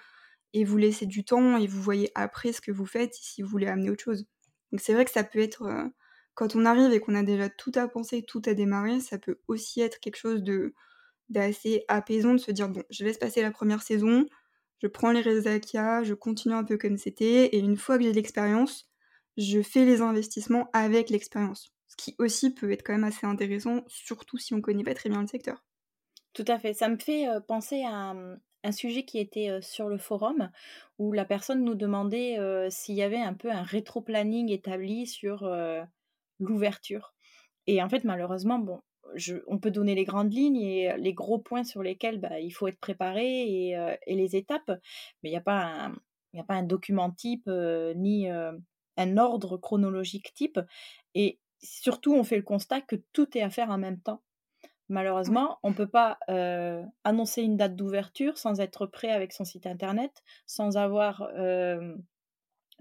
et 0.53 0.63
vous 0.65 0.77
laissez 0.77 1.05
du 1.05 1.23
temps 1.23 1.57
et 1.57 1.67
vous 1.67 1.81
voyez 1.81 2.11
après 2.15 2.53
ce 2.53 2.61
que 2.61 2.71
vous 2.71 2.85
faites 2.85 3.13
si 3.13 3.41
vous 3.41 3.49
voulez 3.49 3.67
amener 3.67 3.89
autre 3.89 4.03
chose. 4.03 4.25
Donc 4.71 4.81
c'est 4.81 4.93
vrai 4.93 5.05
que 5.05 5.11
ça 5.11 5.23
peut 5.23 5.39
être, 5.39 5.63
euh, 5.63 5.85
quand 6.33 6.55
on 6.55 6.65
arrive 6.65 6.91
et 6.93 6.99
qu'on 6.99 7.15
a 7.15 7.23
déjà 7.23 7.49
tout 7.49 7.71
à 7.75 7.87
penser, 7.87 8.23
tout 8.23 8.41
à 8.45 8.53
démarrer, 8.53 8.99
ça 8.99 9.17
peut 9.17 9.39
aussi 9.47 9.81
être 9.81 9.99
quelque 9.99 10.17
chose 10.17 10.43
de 10.43 10.73
d'assez 11.29 11.85
apaisant 11.87 12.33
de 12.33 12.39
se 12.39 12.51
dire 12.51 12.69
bon, 12.69 12.83
je 12.89 13.05
laisse 13.05 13.17
passer 13.17 13.41
la 13.41 13.51
première 13.51 13.83
saison, 13.83 14.25
je 14.81 14.87
prends 14.87 15.11
les 15.11 15.21
résultats 15.21 16.03
je 16.03 16.13
continue 16.13 16.55
un 16.55 16.63
peu 16.65 16.77
comme 16.77 16.97
c'était, 16.97 17.47
et 17.47 17.59
une 17.59 17.77
fois 17.77 17.97
que 17.97 18.03
j'ai 18.03 18.13
l'expérience, 18.13 18.91
je 19.37 19.61
fais 19.61 19.85
les 19.85 20.01
investissements 20.01 20.69
avec 20.73 21.09
l'expérience. 21.09 21.73
Ce 21.91 21.97
qui 21.97 22.15
aussi 22.19 22.53
peut 22.53 22.71
être 22.71 22.83
quand 22.83 22.93
même 22.93 23.03
assez 23.03 23.27
intéressant, 23.27 23.83
surtout 23.87 24.37
si 24.37 24.53
on 24.53 24.57
ne 24.57 24.61
connaît 24.61 24.85
pas 24.85 24.93
très 24.93 25.09
bien 25.09 25.19
le 25.19 25.27
secteur. 25.27 25.61
Tout 26.31 26.45
à 26.47 26.57
fait. 26.57 26.73
Ça 26.73 26.87
me 26.87 26.97
fait 26.97 27.27
penser 27.49 27.83
à, 27.85 28.15
un 28.63 28.71
sujet 28.71 29.03
qui 29.03 29.19
était 29.19 29.61
sur 29.61 29.89
le 29.89 29.97
forum 29.97 30.49
où 30.99 31.11
la 31.11 31.25
personne 31.25 31.65
nous 31.65 31.75
demandait 31.75 32.37
s'il 32.69 32.95
y 32.95 33.01
avait 33.01 33.19
un 33.19 33.33
peu 33.33 33.51
un 33.51 33.63
rétro-planning 33.63 34.49
établi 34.51 35.05
sur 35.05 35.45
l'ouverture. 36.39 37.13
Et 37.67 37.83
en 37.83 37.89
fait, 37.89 38.05
malheureusement, 38.05 38.59
bon, 38.59 38.79
on 39.47 39.57
peut 39.57 39.71
donner 39.71 39.93
les 39.93 40.05
grandes 40.05 40.33
lignes 40.33 40.61
et 40.61 40.95
les 40.97 41.13
gros 41.13 41.39
points 41.39 41.65
sur 41.65 41.83
lesquels 41.83 42.21
bah, 42.21 42.39
il 42.39 42.51
faut 42.51 42.69
être 42.69 42.79
préparé 42.79 43.67
et, 43.67 44.15
les 44.15 44.35
étapes, 44.37 44.71
mais 45.23 45.29
il 45.29 45.31
n'y 45.31 45.37
a, 45.37 45.41
pas 45.41 45.65
un, 45.65 45.91
a 46.37 46.43
pas 46.43 46.55
un 46.55 46.63
document 46.63 47.11
type 47.11 47.49
ni 47.97 48.29
un 48.29 49.17
ordre 49.17 49.57
chronologique 49.57 50.33
type. 50.33 50.61
Et 51.15 51.40
surtout, 51.63 52.13
on 52.13 52.23
fait 52.23 52.37
le 52.37 52.43
constat 52.43 52.81
que 52.81 52.95
tout 53.13 53.37
est 53.37 53.41
à 53.41 53.49
faire 53.49 53.69
en 53.69 53.77
même 53.77 53.99
temps. 53.99 54.21
Malheureusement, 54.89 55.59
on 55.63 55.69
ne 55.69 55.75
peut 55.75 55.87
pas 55.87 56.19
annoncer 57.03 57.41
une 57.43 57.55
date 57.55 57.75
d'ouverture 57.75 58.37
sans 58.37 58.59
être 58.59 58.85
prêt 58.85 59.11
avec 59.11 59.31
son 59.31 59.45
site 59.45 59.65
internet, 59.65 60.21
sans 60.45 60.75
avoir 60.77 61.31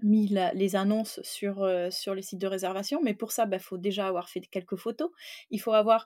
mis 0.03 0.27
les 0.27 0.75
annonces 0.75 1.21
sur, 1.23 1.65
sur 1.89 2.13
les 2.13 2.21
sites 2.21 2.41
de 2.41 2.47
réservation. 2.47 2.99
Mais 3.01 3.13
pour 3.13 3.31
ça, 3.31 3.43
il 3.45 3.49
bah, 3.49 3.59
faut 3.59 3.77
déjà 3.77 4.07
avoir 4.07 4.29
fait 4.29 4.41
quelques 4.41 4.75
photos. 4.75 5.09
Il 5.51 5.61
faut 5.61 5.73
avoir 5.73 6.05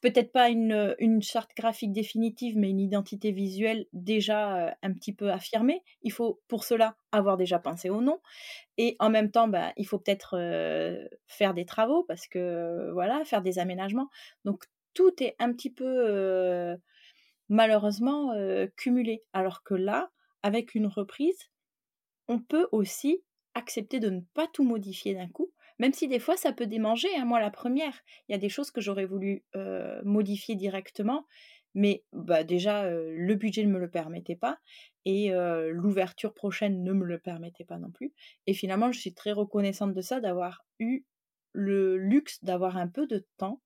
peut-être 0.00 0.32
pas 0.32 0.48
une, 0.48 0.94
une, 0.98 1.22
charte 1.22 1.50
graphique 1.56 1.92
définitive, 1.92 2.56
mais 2.56 2.70
une 2.70 2.80
identité 2.80 3.32
visuelle 3.32 3.86
déjà 3.92 4.76
un 4.82 4.92
petit 4.92 5.12
peu 5.12 5.30
affirmée. 5.30 5.82
Il 6.02 6.12
faut 6.12 6.40
pour 6.48 6.64
cela 6.64 6.96
avoir 7.12 7.36
déjà 7.36 7.58
pensé 7.58 7.90
au 7.90 8.00
nom. 8.00 8.20
Et 8.76 8.96
en 9.00 9.10
même 9.10 9.30
temps, 9.30 9.48
bah, 9.48 9.72
il 9.76 9.86
faut 9.86 9.98
peut-être 9.98 10.36
faire 11.26 11.54
des 11.54 11.64
travaux 11.64 12.04
parce 12.04 12.26
que 12.28 12.90
voilà, 12.92 13.24
faire 13.24 13.42
des 13.42 13.58
aménagements. 13.58 14.08
Donc 14.44 14.64
tout 14.94 15.22
est 15.22 15.34
un 15.38 15.52
petit 15.52 15.70
peu 15.70 16.76
malheureusement 17.48 18.32
cumulé. 18.76 19.24
Alors 19.32 19.62
que 19.62 19.74
là, 19.74 20.10
avec 20.42 20.74
une 20.74 20.86
reprise, 20.86 21.50
on 22.28 22.38
peut 22.38 22.68
aussi 22.72 23.22
accepter 23.54 24.00
de 24.00 24.10
ne 24.10 24.20
pas 24.34 24.46
tout 24.46 24.64
modifier 24.64 25.14
d'un 25.14 25.28
coup, 25.28 25.50
même 25.78 25.92
si 25.92 26.08
des 26.08 26.18
fois 26.18 26.36
ça 26.36 26.52
peut 26.52 26.66
démanger. 26.66 27.08
Hein. 27.16 27.24
Moi, 27.24 27.40
la 27.40 27.50
première, 27.50 27.94
il 28.28 28.32
y 28.32 28.34
a 28.34 28.38
des 28.38 28.48
choses 28.48 28.70
que 28.70 28.80
j'aurais 28.80 29.06
voulu 29.06 29.44
modifier 30.04 30.54
directement, 30.54 31.26
mais 31.74 32.04
bah, 32.12 32.44
déjà, 32.44 32.90
le 32.90 33.34
budget 33.34 33.64
ne 33.64 33.72
me 33.72 33.78
le 33.78 33.90
permettait 33.90 34.36
pas 34.36 34.58
et 35.04 35.30
l'ouverture 35.70 36.34
prochaine 36.34 36.82
ne 36.82 36.92
me 36.92 37.04
le 37.04 37.18
permettait 37.18 37.64
pas 37.64 37.78
non 37.78 37.90
plus. 37.90 38.12
Et 38.46 38.54
finalement, 38.54 38.92
je 38.92 38.98
suis 39.00 39.14
très 39.14 39.32
reconnaissante 39.32 39.94
de 39.94 40.00
ça, 40.00 40.20
d'avoir 40.20 40.64
eu 40.78 41.04
le 41.52 41.96
luxe 41.96 42.42
d'avoir 42.44 42.76
un 42.76 42.88
peu 42.88 43.06
de 43.06 43.26
temps 43.36 43.60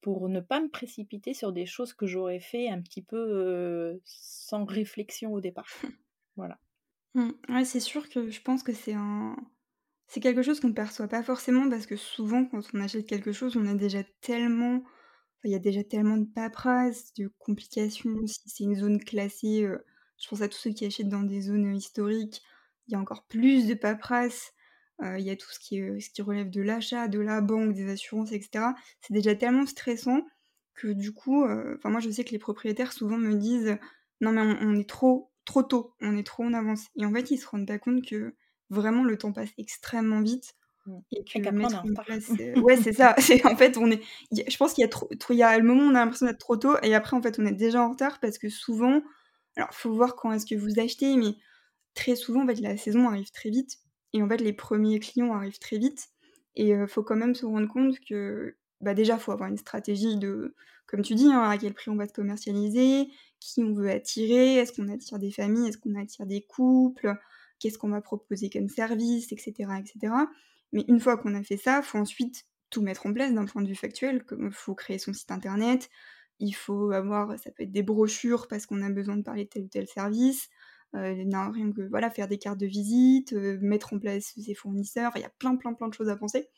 pour 0.00 0.28
ne 0.28 0.40
pas 0.40 0.60
me 0.60 0.68
précipiter 0.68 1.34
sur 1.34 1.52
des 1.52 1.66
choses 1.66 1.92
que 1.92 2.06
j'aurais 2.06 2.40
fait 2.40 2.68
un 2.68 2.80
petit 2.80 3.02
peu 3.02 4.00
sans 4.04 4.64
réflexion 4.64 5.32
au 5.32 5.40
départ. 5.40 5.66
voilà. 6.36 6.58
Mmh. 7.14 7.30
Ouais, 7.48 7.64
c'est 7.64 7.80
sûr 7.80 8.08
que 8.08 8.30
je 8.30 8.40
pense 8.40 8.62
que 8.62 8.72
c'est 8.72 8.94
un 8.94 9.36
c'est 10.08 10.20
quelque 10.20 10.42
chose 10.42 10.60
qu'on 10.60 10.68
ne 10.68 10.72
perçoit 10.72 11.08
pas 11.08 11.22
forcément 11.22 11.68
parce 11.68 11.86
que 11.86 11.96
souvent 11.96 12.44
quand 12.44 12.60
on 12.74 12.80
achète 12.80 13.06
quelque 13.06 13.32
chose, 13.32 13.56
on 13.56 13.66
a 13.66 13.74
déjà 13.74 14.02
tellement 14.20 14.82
il 15.46 15.52
y 15.52 15.54
a 15.54 15.58
déjà 15.60 15.84
tellement 15.84 16.16
de 16.16 16.24
paperasse, 16.26 17.12
de 17.14 17.32
complications. 17.38 18.26
Si 18.26 18.40
c'est 18.46 18.64
une 18.64 18.74
zone 18.74 19.02
classée, 19.02 19.66
je 20.18 20.28
pense 20.28 20.42
à 20.42 20.48
tous 20.48 20.58
ceux 20.58 20.70
qui 20.70 20.84
achètent 20.84 21.08
dans 21.08 21.22
des 21.22 21.42
zones 21.42 21.74
historiques, 21.74 22.42
il 22.88 22.92
y 22.92 22.94
a 22.96 22.98
encore 22.98 23.24
plus 23.26 23.66
de 23.66 23.74
paperasse. 23.74 24.52
Il 25.02 25.20
y 25.20 25.30
a 25.30 25.36
tout 25.36 25.48
ce 25.50 25.60
qui, 25.60 26.22
relève 26.22 26.50
de 26.50 26.62
l'achat, 26.62 27.06
de 27.06 27.20
la 27.20 27.40
banque, 27.40 27.74
des 27.74 27.90
assurances, 27.90 28.32
etc. 28.32 28.74
C'est 29.02 29.14
déjà 29.14 29.34
tellement 29.34 29.66
stressant 29.66 30.22
que 30.74 30.88
du 30.88 31.12
coup, 31.12 31.46
moi 31.84 32.00
je 32.00 32.10
sais 32.10 32.24
que 32.24 32.32
les 32.32 32.38
propriétaires 32.38 32.92
souvent 32.92 33.18
me 33.18 33.34
disent 33.34 33.78
non 34.20 34.32
mais 34.32 34.40
on, 34.40 34.74
est 34.74 34.88
trop 34.88 35.30
trop 35.44 35.62
tôt, 35.62 35.94
on 36.00 36.16
est 36.16 36.26
trop 36.26 36.44
en 36.44 36.54
avance. 36.54 36.86
Et 36.96 37.04
en 37.04 37.12
fait 37.12 37.30
ils 37.30 37.38
se 37.38 37.46
rendent 37.46 37.66
pas 37.66 37.78
compte 37.78 38.04
que 38.04 38.34
vraiment 38.70 39.04
le 39.04 39.16
temps 39.16 39.32
passe 39.32 39.50
extrêmement 39.58 40.20
vite 40.20 40.54
mmh. 40.86 40.98
et 41.12 41.24
que 41.24 41.50
mettre 41.50 41.84
en 41.84 42.02
place 42.02 42.30
ouais 42.56 42.76
c'est 42.76 42.92
ça 42.92 43.14
c'est 43.18 43.44
en 43.46 43.56
fait 43.56 43.76
on 43.76 43.90
est 43.90 44.02
je 44.32 44.56
pense 44.56 44.74
qu'il 44.74 44.82
y 44.82 44.84
a 44.84 44.88
trop 44.88 45.08
il 45.30 45.36
y 45.36 45.42
a 45.42 45.56
le 45.58 45.64
moment 45.64 45.82
où 45.82 45.90
on 45.90 45.94
a 45.94 46.04
l'impression 46.04 46.26
d'être 46.26 46.38
trop 46.38 46.56
tôt 46.56 46.76
et 46.82 46.94
après 46.94 47.16
en 47.16 47.22
fait 47.22 47.38
on 47.38 47.46
est 47.46 47.52
déjà 47.52 47.82
en 47.82 47.90
retard 47.90 48.18
parce 48.20 48.38
que 48.38 48.48
souvent 48.48 49.02
alors 49.56 49.72
faut 49.72 49.92
voir 49.92 50.16
quand 50.16 50.32
est-ce 50.32 50.46
que 50.46 50.54
vous 50.54 50.80
achetez 50.80 51.16
mais 51.16 51.34
très 51.94 52.16
souvent 52.16 52.44
en 52.44 52.46
fait 52.46 52.60
la 52.60 52.76
saison 52.76 53.08
arrive 53.08 53.30
très 53.30 53.50
vite 53.50 53.78
et 54.16 54.22
en 54.22 54.28
fait, 54.28 54.38
les 54.38 54.52
premiers 54.52 54.98
clients 54.98 55.34
arrivent 55.34 55.58
très 55.58 55.78
vite. 55.78 56.08
Et 56.54 56.68
il 56.68 56.86
faut 56.88 57.02
quand 57.02 57.16
même 57.16 57.34
se 57.34 57.44
rendre 57.44 57.68
compte 57.68 57.96
que 58.08 58.56
bah 58.80 58.94
déjà, 58.94 59.14
il 59.14 59.20
faut 59.20 59.32
avoir 59.32 59.48
une 59.48 59.58
stratégie 59.58 60.16
de, 60.16 60.54
comme 60.86 61.02
tu 61.02 61.14
dis, 61.14 61.26
hein, 61.26 61.42
à 61.42 61.58
quel 61.58 61.74
prix 61.74 61.90
on 61.90 61.96
va 61.96 62.08
se 62.08 62.12
commercialiser, 62.14 63.08
qui 63.40 63.62
on 63.62 63.74
veut 63.74 63.90
attirer, 63.90 64.56
est-ce 64.56 64.72
qu'on 64.72 64.88
attire 64.88 65.18
des 65.18 65.30
familles, 65.30 65.68
est-ce 65.68 65.78
qu'on 65.78 65.94
attire 65.96 66.26
des 66.26 66.42
couples, 66.42 67.14
qu'est-ce 67.58 67.78
qu'on 67.78 67.90
va 67.90 68.00
proposer 68.00 68.50
comme 68.50 68.68
service, 68.68 69.32
etc. 69.32 69.70
etc. 69.78 70.12
Mais 70.72 70.84
une 70.88 71.00
fois 71.00 71.16
qu'on 71.16 71.34
a 71.34 71.42
fait 71.42 71.56
ça, 71.56 71.80
il 71.82 71.86
faut 71.86 71.98
ensuite 71.98 72.46
tout 72.70 72.82
mettre 72.82 73.06
en 73.06 73.12
place 73.12 73.32
d'un 73.32 73.44
point 73.44 73.62
de 73.62 73.68
vue 73.68 73.76
factuel, 73.76 74.24
il 74.38 74.50
faut 74.50 74.74
créer 74.74 74.98
son 74.98 75.12
site 75.12 75.30
internet, 75.30 75.88
il 76.38 76.52
faut 76.52 76.90
avoir, 76.90 77.38
ça 77.38 77.50
peut 77.50 77.62
être 77.62 77.72
des 77.72 77.82
brochures 77.82 78.48
parce 78.48 78.66
qu'on 78.66 78.82
a 78.82 78.90
besoin 78.90 79.16
de 79.16 79.22
parler 79.22 79.44
de 79.44 79.48
tel 79.48 79.64
ou 79.64 79.68
tel 79.68 79.86
service, 79.86 80.48
euh, 80.94 81.24
non, 81.26 81.50
rien 81.50 81.72
que 81.72 81.82
voilà, 81.82 82.10
faire 82.10 82.28
des 82.28 82.38
cartes 82.38 82.58
de 82.58 82.66
visite, 82.66 83.32
euh, 83.32 83.58
mettre 83.60 83.92
en 83.92 83.98
place 83.98 84.32
ses 84.36 84.54
fournisseurs, 84.54 85.12
il 85.16 85.22
y 85.22 85.24
a 85.24 85.32
plein 85.38 85.56
plein 85.56 85.74
plein 85.74 85.88
de 85.88 85.94
choses 85.94 86.08
à 86.08 86.16
penser. 86.16 86.48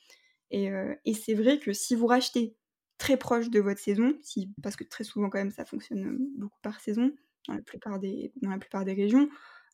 Et, 0.50 0.70
euh, 0.70 0.94
c'est 1.14 1.34
vrai 1.34 1.58
que 1.58 1.72
si 1.72 1.94
vous 1.94 2.06
rachetez 2.06 2.56
très 2.98 3.16
proche 3.16 3.50
de 3.50 3.60
votre 3.60 3.80
saison, 3.80 4.14
parce 4.62 4.76
que 4.76 4.84
très 4.84 5.04
souvent 5.04 5.30
quand 5.30 5.38
même 5.38 5.50
ça 5.50 5.64
fonctionne 5.64 6.18
beaucoup 6.36 6.58
par 6.62 6.80
saison 6.80 7.12
dans 7.46 7.54
la 7.54 7.62
plupart 7.62 7.98
des, 7.98 8.32
dans 8.42 8.50
la 8.50 8.58
plupart 8.58 8.84
des 8.84 8.94
régions, 8.94 9.28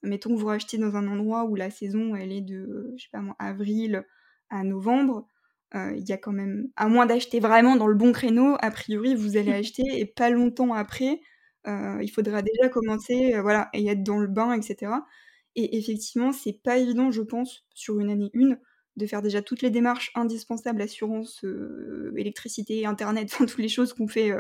mettons 0.05 0.35
que 0.35 0.41
vous 0.41 0.47
rachetez 0.47 0.79
dans 0.79 0.97
un 0.97 1.09
endroit 1.09 1.45
où 1.45 1.55
la 1.55 1.71
saison 1.71 2.15
elle 2.15 2.33
est 2.33 2.41
de, 2.41 2.93
je 2.97 3.03
sais 3.03 3.11
pas 3.13 3.21
moi, 3.21 3.37
avril 3.39 4.05
à 4.51 4.63
novembre, 4.63 5.27
il 5.75 6.09
y 6.09 6.13
a 6.13 6.17
quand 6.17 6.33
même, 6.33 6.69
à 6.77 6.87
moins 6.87 7.05
d'acheter 7.05 7.41
vraiment 7.41 7.75
dans 7.75 7.89
le 7.89 7.97
bon 7.97 8.13
créneau, 8.13 8.57
a 8.61 8.71
priori 8.71 9.17
vous 9.17 9.37
allez 9.37 9.53
acheter 9.53 9.83
et 9.99 10.07
pas 10.07 10.31
longtemps 10.31 10.73
après, 10.73 11.21
euh, 11.67 11.99
il 12.03 12.09
faudra 12.09 12.43
déjà 12.43 12.69
commencer, 12.69 13.35
euh, 13.35 13.43
voilà, 13.43 13.71
et 13.73 13.87
être 13.87 14.03
dans 14.03 14.19
le 14.19 14.29
bain, 14.29 14.53
etc. 14.53 14.93
Et 15.57 15.79
effectivement, 15.79 16.33
c'est 16.33 16.61
pas 16.63 16.79
évident, 16.79 17.11
je 17.11 17.23
pense, 17.23 17.65
sur 17.75 18.01
une 18.01 18.11
année 18.11 18.31
une, 18.35 18.59
de 18.97 19.07
faire 19.07 19.23
déjà 19.23 19.41
toutes 19.41 19.63
les 19.63 19.71
démarches 19.71 20.11
indispensables, 20.15 20.83
assurance, 20.83 21.43
euh, 21.45 22.13
électricité, 22.17 22.87
internet, 22.87 23.29
enfin 23.33 23.47
toutes 23.47 23.59
les 23.59 23.69
choses 23.69 23.93
qu'on 23.93 24.09
fait 24.09 24.33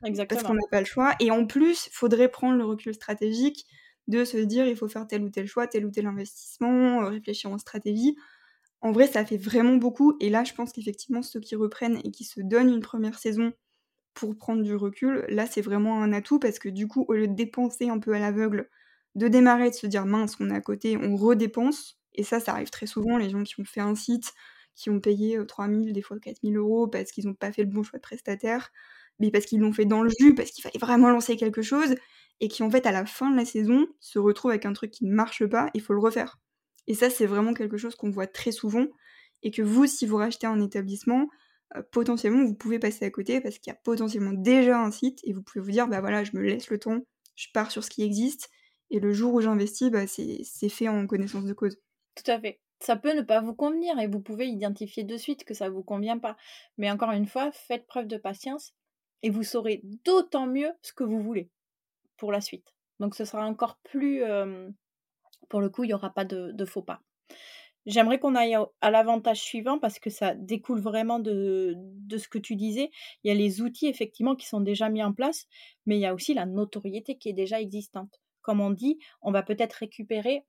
parce 0.00 0.42
qu'on 0.42 0.54
n'a 0.54 0.60
pas 0.70 0.80
le 0.80 0.86
choix. 0.86 1.14
Et 1.20 1.30
en 1.30 1.46
plus, 1.46 1.86
il 1.86 1.92
faudrait 1.92 2.28
prendre 2.28 2.56
le 2.56 2.64
recul 2.64 2.92
stratégique 2.94 3.66
de 4.08 4.24
se 4.24 4.36
dire 4.38 4.66
il 4.66 4.76
faut 4.76 4.88
faire 4.88 5.06
tel 5.06 5.22
ou 5.22 5.30
tel 5.30 5.46
choix, 5.46 5.66
tel 5.66 5.86
ou 5.86 5.90
tel 5.90 6.06
investissement, 6.06 7.08
réfléchir 7.08 7.50
en 7.50 7.58
stratégie. 7.58 8.16
En 8.82 8.92
vrai, 8.92 9.06
ça 9.08 9.24
fait 9.24 9.38
vraiment 9.38 9.76
beaucoup. 9.76 10.16
Et 10.20 10.30
là, 10.30 10.44
je 10.44 10.54
pense 10.54 10.72
qu'effectivement, 10.72 11.22
ceux 11.22 11.40
qui 11.40 11.56
reprennent 11.56 11.98
et 12.04 12.10
qui 12.12 12.24
se 12.24 12.40
donnent 12.40 12.70
une 12.70 12.80
première 12.82 13.18
saison 13.18 13.52
pour 14.14 14.36
prendre 14.36 14.62
du 14.62 14.74
recul, 14.74 15.24
là 15.28 15.46
c'est 15.46 15.60
vraiment 15.62 16.02
un 16.02 16.12
atout 16.12 16.38
parce 16.38 16.58
que 16.58 16.68
du 16.70 16.88
coup, 16.88 17.04
au 17.08 17.14
lieu 17.14 17.28
de 17.28 17.34
dépenser 17.34 17.88
un 17.88 17.98
peu 17.98 18.14
à 18.14 18.18
l'aveugle, 18.18 18.70
de 19.14 19.28
démarrer, 19.28 19.70
de 19.70 19.74
se 19.74 19.86
dire 19.86 20.06
mince, 20.06 20.36
on 20.40 20.50
est 20.50 20.54
à 20.54 20.60
côté, 20.60 20.96
on 20.96 21.16
redépense. 21.16 21.98
Et 22.14 22.22
ça, 22.24 22.40
ça 22.40 22.52
arrive 22.52 22.70
très 22.70 22.86
souvent, 22.86 23.18
les 23.18 23.30
gens 23.30 23.42
qui 23.44 23.60
ont 23.60 23.64
fait 23.64 23.80
un 23.80 23.94
site, 23.94 24.32
qui 24.74 24.90
ont 24.90 25.00
payé 25.00 25.38
3000, 25.48 25.90
euh, 25.90 25.92
des 25.92 26.02
fois 26.02 26.18
4000 26.20 26.56
euros 26.56 26.86
parce 26.88 27.10
qu'ils 27.12 27.26
n'ont 27.26 27.34
pas 27.34 27.52
fait 27.52 27.62
le 27.64 27.70
bon 27.70 27.82
choix 27.82 27.98
de 27.98 28.02
prestataire, 28.02 28.70
mais 29.18 29.30
parce 29.30 29.46
qu'ils 29.46 29.60
l'ont 29.60 29.72
fait 29.72 29.86
dans 29.86 30.02
le 30.02 30.10
jus, 30.20 30.34
parce 30.34 30.50
qu'il 30.50 30.62
fallait 30.62 30.78
vraiment 30.78 31.10
lancer 31.10 31.36
quelque 31.36 31.62
chose, 31.62 31.94
et 32.40 32.48
qui 32.48 32.62
en 32.62 32.70
fait 32.70 32.86
à 32.86 32.92
la 32.92 33.06
fin 33.06 33.30
de 33.30 33.36
la 33.36 33.44
saison 33.44 33.86
se 34.00 34.18
retrouvent 34.18 34.50
avec 34.50 34.66
un 34.66 34.72
truc 34.72 34.90
qui 34.90 35.04
ne 35.04 35.12
marche 35.12 35.46
pas, 35.46 35.70
il 35.74 35.80
faut 35.80 35.94
le 35.94 36.00
refaire. 36.00 36.38
Et 36.86 36.94
ça, 36.94 37.10
c'est 37.10 37.26
vraiment 37.26 37.54
quelque 37.54 37.76
chose 37.76 37.96
qu'on 37.96 38.10
voit 38.10 38.26
très 38.26 38.52
souvent, 38.52 38.86
et 39.42 39.50
que 39.50 39.62
vous, 39.62 39.86
si 39.86 40.06
vous 40.06 40.16
rachetez 40.16 40.46
un 40.46 40.60
établissement, 40.60 41.28
euh, 41.74 41.82
potentiellement 41.90 42.44
vous 42.44 42.54
pouvez 42.54 42.78
passer 42.78 43.04
à 43.04 43.10
côté 43.10 43.40
parce 43.40 43.58
qu'il 43.58 43.72
y 43.72 43.74
a 43.74 43.78
potentiellement 43.82 44.32
déjà 44.32 44.80
un 44.80 44.90
site 44.92 45.20
et 45.24 45.32
vous 45.32 45.42
pouvez 45.42 45.60
vous 45.60 45.72
dire 45.72 45.88
bah 45.88 46.00
voilà 46.00 46.22
je 46.22 46.30
me 46.34 46.40
laisse 46.40 46.70
le 46.70 46.78
temps, 46.78 47.00
je 47.34 47.48
pars 47.52 47.72
sur 47.72 47.82
ce 47.82 47.90
qui 47.90 48.02
existe 48.02 48.50
et 48.90 49.00
le 49.00 49.12
jour 49.12 49.34
où 49.34 49.40
j'investis 49.40 49.90
bah, 49.90 50.06
c'est 50.06 50.68
fait 50.68 50.88
en 50.88 51.06
connaissance 51.06 51.44
de 51.44 51.52
cause. 51.52 51.78
Tout 52.14 52.30
à 52.30 52.40
fait. 52.40 52.60
Ça 52.80 52.94
peut 52.94 53.14
ne 53.14 53.22
pas 53.22 53.40
vous 53.40 53.54
convenir 53.54 53.98
et 53.98 54.06
vous 54.06 54.20
pouvez 54.20 54.46
identifier 54.46 55.02
de 55.02 55.16
suite 55.16 55.44
que 55.44 55.54
ça 55.54 55.68
ne 55.68 55.74
vous 55.74 55.82
convient 55.82 56.18
pas. 56.18 56.36
Mais 56.76 56.90
encore 56.90 57.10
une 57.10 57.26
fois, 57.26 57.50
faites 57.50 57.86
preuve 57.86 58.06
de 58.06 58.18
patience 58.18 58.74
et 59.22 59.30
vous 59.30 59.42
saurez 59.42 59.80
d'autant 60.04 60.46
mieux 60.46 60.70
ce 60.82 60.92
que 60.92 61.04
vous 61.04 61.20
voulez 61.20 61.50
pour 62.16 62.32
la 62.32 62.40
suite. 62.40 62.74
Donc 63.00 63.14
ce 63.14 63.24
sera 63.24 63.46
encore 63.46 63.78
plus... 63.84 64.22
Euh, 64.24 64.68
pour 65.48 65.60
le 65.60 65.68
coup, 65.68 65.84
il 65.84 65.88
n'y 65.88 65.94
aura 65.94 66.10
pas 66.10 66.24
de 66.24 66.64
faux 66.64 66.82
pas. 66.82 67.00
J'aimerais 67.86 68.18
qu'on 68.18 68.34
aille 68.34 68.56
à 68.80 68.90
l'avantage 68.90 69.40
suivant 69.40 69.78
parce 69.78 70.00
que 70.00 70.10
ça 70.10 70.34
découle 70.34 70.80
vraiment 70.80 71.20
de, 71.20 71.76
ce 72.10 72.28
que 72.28 72.38
tu 72.38 72.56
disais. 72.56 72.90
Il 73.22 73.28
y 73.28 73.30
a 73.30 73.34
les 73.34 73.60
outils 73.62 73.86
effectivement 73.86 74.34
qui 74.34 74.48
sont 74.48 74.60
déjà 74.60 74.88
mis 74.88 75.04
en 75.04 75.12
place, 75.12 75.46
mais 75.86 75.96
il 75.96 76.00
y 76.00 76.06
a 76.06 76.12
aussi 76.12 76.34
la 76.34 76.46
notoriété 76.46 77.16
qui 77.16 77.28
est 77.28 77.32
déjà 77.32 77.60
existante. 77.60 78.20
Comme 78.42 78.60
on 78.60 78.70
dit, 78.70 78.98
on 79.22 79.30
va 79.30 79.44
peut-être 79.44 79.74
récupérer 79.74 80.44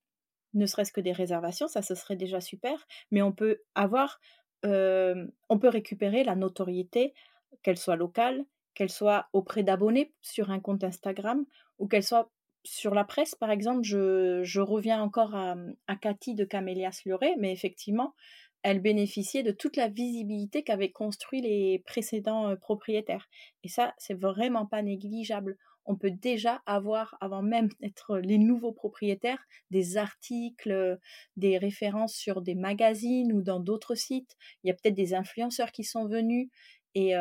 ne 0.53 0.65
serait-ce 0.65 0.91
que 0.93 1.01
des 1.01 1.11
réservations, 1.11 1.67
ça 1.67 1.83
ce 1.83 1.93
serait 1.93 2.15
déjà 2.15 2.41
super, 2.41 2.87
mais 3.11 3.21
on 3.21 3.33
peut 3.33 3.61
avoir, 3.75 4.19
euh, 4.65 5.27
on 5.49 5.59
peut 5.59 5.67
récupérer 5.67 6.23
la 6.23 6.35
notoriété, 6.35 7.13
qu'elle 7.61 7.77
soit 7.77 7.97
locale, 7.97 8.43
qu'elle 8.77 8.91
soit 8.91 9.27
auprès 9.33 9.63
d'abonnés 9.63 10.13
sur 10.21 10.51
un 10.51 10.59
compte 10.59 10.83
Instagram 10.83 11.43
ou 11.79 11.87
qu'elle 11.87 12.03
soit 12.03 12.29
sur 12.63 12.93
la 12.93 13.05
presse, 13.05 13.33
par 13.33 13.49
exemple, 13.49 13.81
je, 13.81 14.59
reviens 14.59 15.01
encore 15.01 15.33
à, 15.33 15.55
Cathy 15.99 16.35
de 16.35 16.45
Camélias 16.45 17.01
Leray, 17.05 17.33
mais 17.39 17.51
effectivement, 17.51 18.13
elle 18.61 18.79
bénéficiait 18.79 19.41
de 19.41 19.51
toute 19.51 19.77
la 19.77 19.87
visibilité 19.87 20.63
qu'avaient 20.63 20.91
construit 20.91 21.41
les 21.41 21.79
précédents 21.87 22.55
propriétaires. 22.57 23.27
Et 23.63 23.67
ça, 23.67 23.95
c'est 23.97 24.19
vraiment 24.19 24.67
pas 24.67 24.83
négligeable. 24.83 25.57
On 25.85 25.95
peut 25.95 26.11
déjà 26.11 26.61
avoir, 26.67 27.17
avant 27.19 27.41
même 27.41 27.69
d'être 27.79 28.19
les 28.19 28.37
nouveaux 28.37 28.73
propriétaires, 28.73 29.43
des 29.71 29.97
articles, 29.97 30.99
des 31.35 31.57
références 31.57 32.13
sur 32.13 32.43
des 32.43 32.55
magazines 32.55 33.33
ou 33.33 33.41
dans 33.41 33.59
d'autres 33.59 33.95
sites. 33.95 34.35
Il 34.63 34.67
y 34.67 34.71
a 34.71 34.75
peut-être 34.75 34.93
des 34.93 35.15
influenceurs 35.15 35.71
qui 35.71 35.83
sont 35.83 36.05
venus. 36.05 36.49
Et 36.99 37.13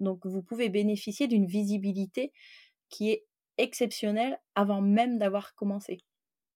donc, 0.00 0.26
vous 0.26 0.42
pouvez 0.42 0.68
bénéficier 0.68 1.26
d'une 1.26 1.46
visibilité 1.46 2.32
qui 2.90 3.10
est 3.10 3.24
exceptionnelle 3.56 4.38
avant 4.54 4.82
même 4.82 5.18
d'avoir 5.18 5.54
commencé. 5.54 6.00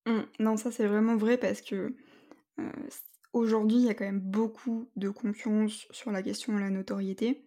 Mmh. 0.05 0.21
non, 0.39 0.57
ça 0.57 0.71
c'est 0.71 0.87
vraiment 0.87 1.17
vrai 1.17 1.37
parce 1.37 1.61
que 1.61 1.95
Aujourd'hui, 3.37 3.77
il 3.77 3.85
y 3.85 3.89
a 3.89 3.93
quand 3.93 4.05
même 4.05 4.19
beaucoup 4.19 4.89
de 4.95 5.09
concurrence 5.09 5.85
sur 5.91 6.11
la 6.11 6.23
question 6.23 6.55
de 6.55 6.59
la 6.59 6.71
notoriété. 6.71 7.45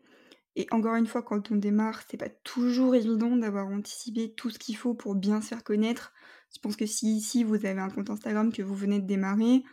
Et 0.54 0.68
encore 0.70 0.94
une 0.94 1.06
fois, 1.06 1.22
quand 1.22 1.50
on 1.50 1.56
démarre, 1.56 2.02
c'est 2.08 2.16
pas 2.16 2.28
toujours 2.28 2.94
évident 2.94 3.36
d'avoir 3.36 3.66
anticipé 3.66 4.32
tout 4.32 4.50
ce 4.50 4.58
qu'il 4.60 4.76
faut 4.76 4.94
pour 4.94 5.16
bien 5.16 5.40
se 5.40 5.48
faire 5.48 5.64
connaître. 5.64 6.12
Je 6.54 6.60
pense 6.60 6.76
que 6.76 6.86
si 6.86 7.16
ici 7.16 7.42
vous 7.42 7.54
avez 7.54 7.80
un 7.80 7.88
compte 7.88 8.08
Instagram 8.08 8.52
que 8.52 8.62
vous 8.62 8.76
venez 8.76 9.00
de 9.00 9.06
démarrer, 9.06 9.64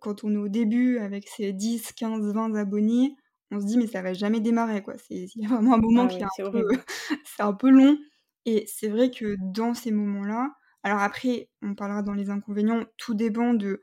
quand 0.00 0.22
on 0.22 0.32
est 0.32 0.36
au 0.36 0.48
début 0.48 0.98
avec 0.98 1.28
ses 1.28 1.52
10, 1.52 1.92
15, 1.94 2.32
20 2.32 2.54
abonnés, 2.54 3.16
on 3.50 3.60
se 3.60 3.66
dit 3.66 3.78
mais 3.78 3.86
ça 3.86 4.02
va 4.02 4.12
jamais 4.12 4.40
démarrer 4.40 4.82
quoi. 4.82 4.94
Il 5.10 5.28
y 5.36 5.44
a 5.44 5.48
vraiment 5.48 5.74
un 5.74 5.78
moment 5.78 6.04
ah 6.04 6.08
qui 6.08 6.18
est, 6.18 6.44
un 6.44 6.50
peu, 6.50 6.68
c'est 7.24 7.42
un 7.42 7.52
peu 7.52 7.70
long. 7.70 7.98
Et 8.44 8.64
c'est 8.68 8.88
vrai 8.88 9.10
que 9.10 9.36
dans 9.40 9.74
ces 9.74 9.90
moments-là, 9.90 10.54
alors 10.82 11.00
après, 11.00 11.48
on 11.62 11.74
parlera 11.74 12.02
dans 12.02 12.14
les 12.14 12.30
inconvénients, 12.30 12.84
tout 12.96 13.14
dépend 13.14 13.54
de 13.54 13.82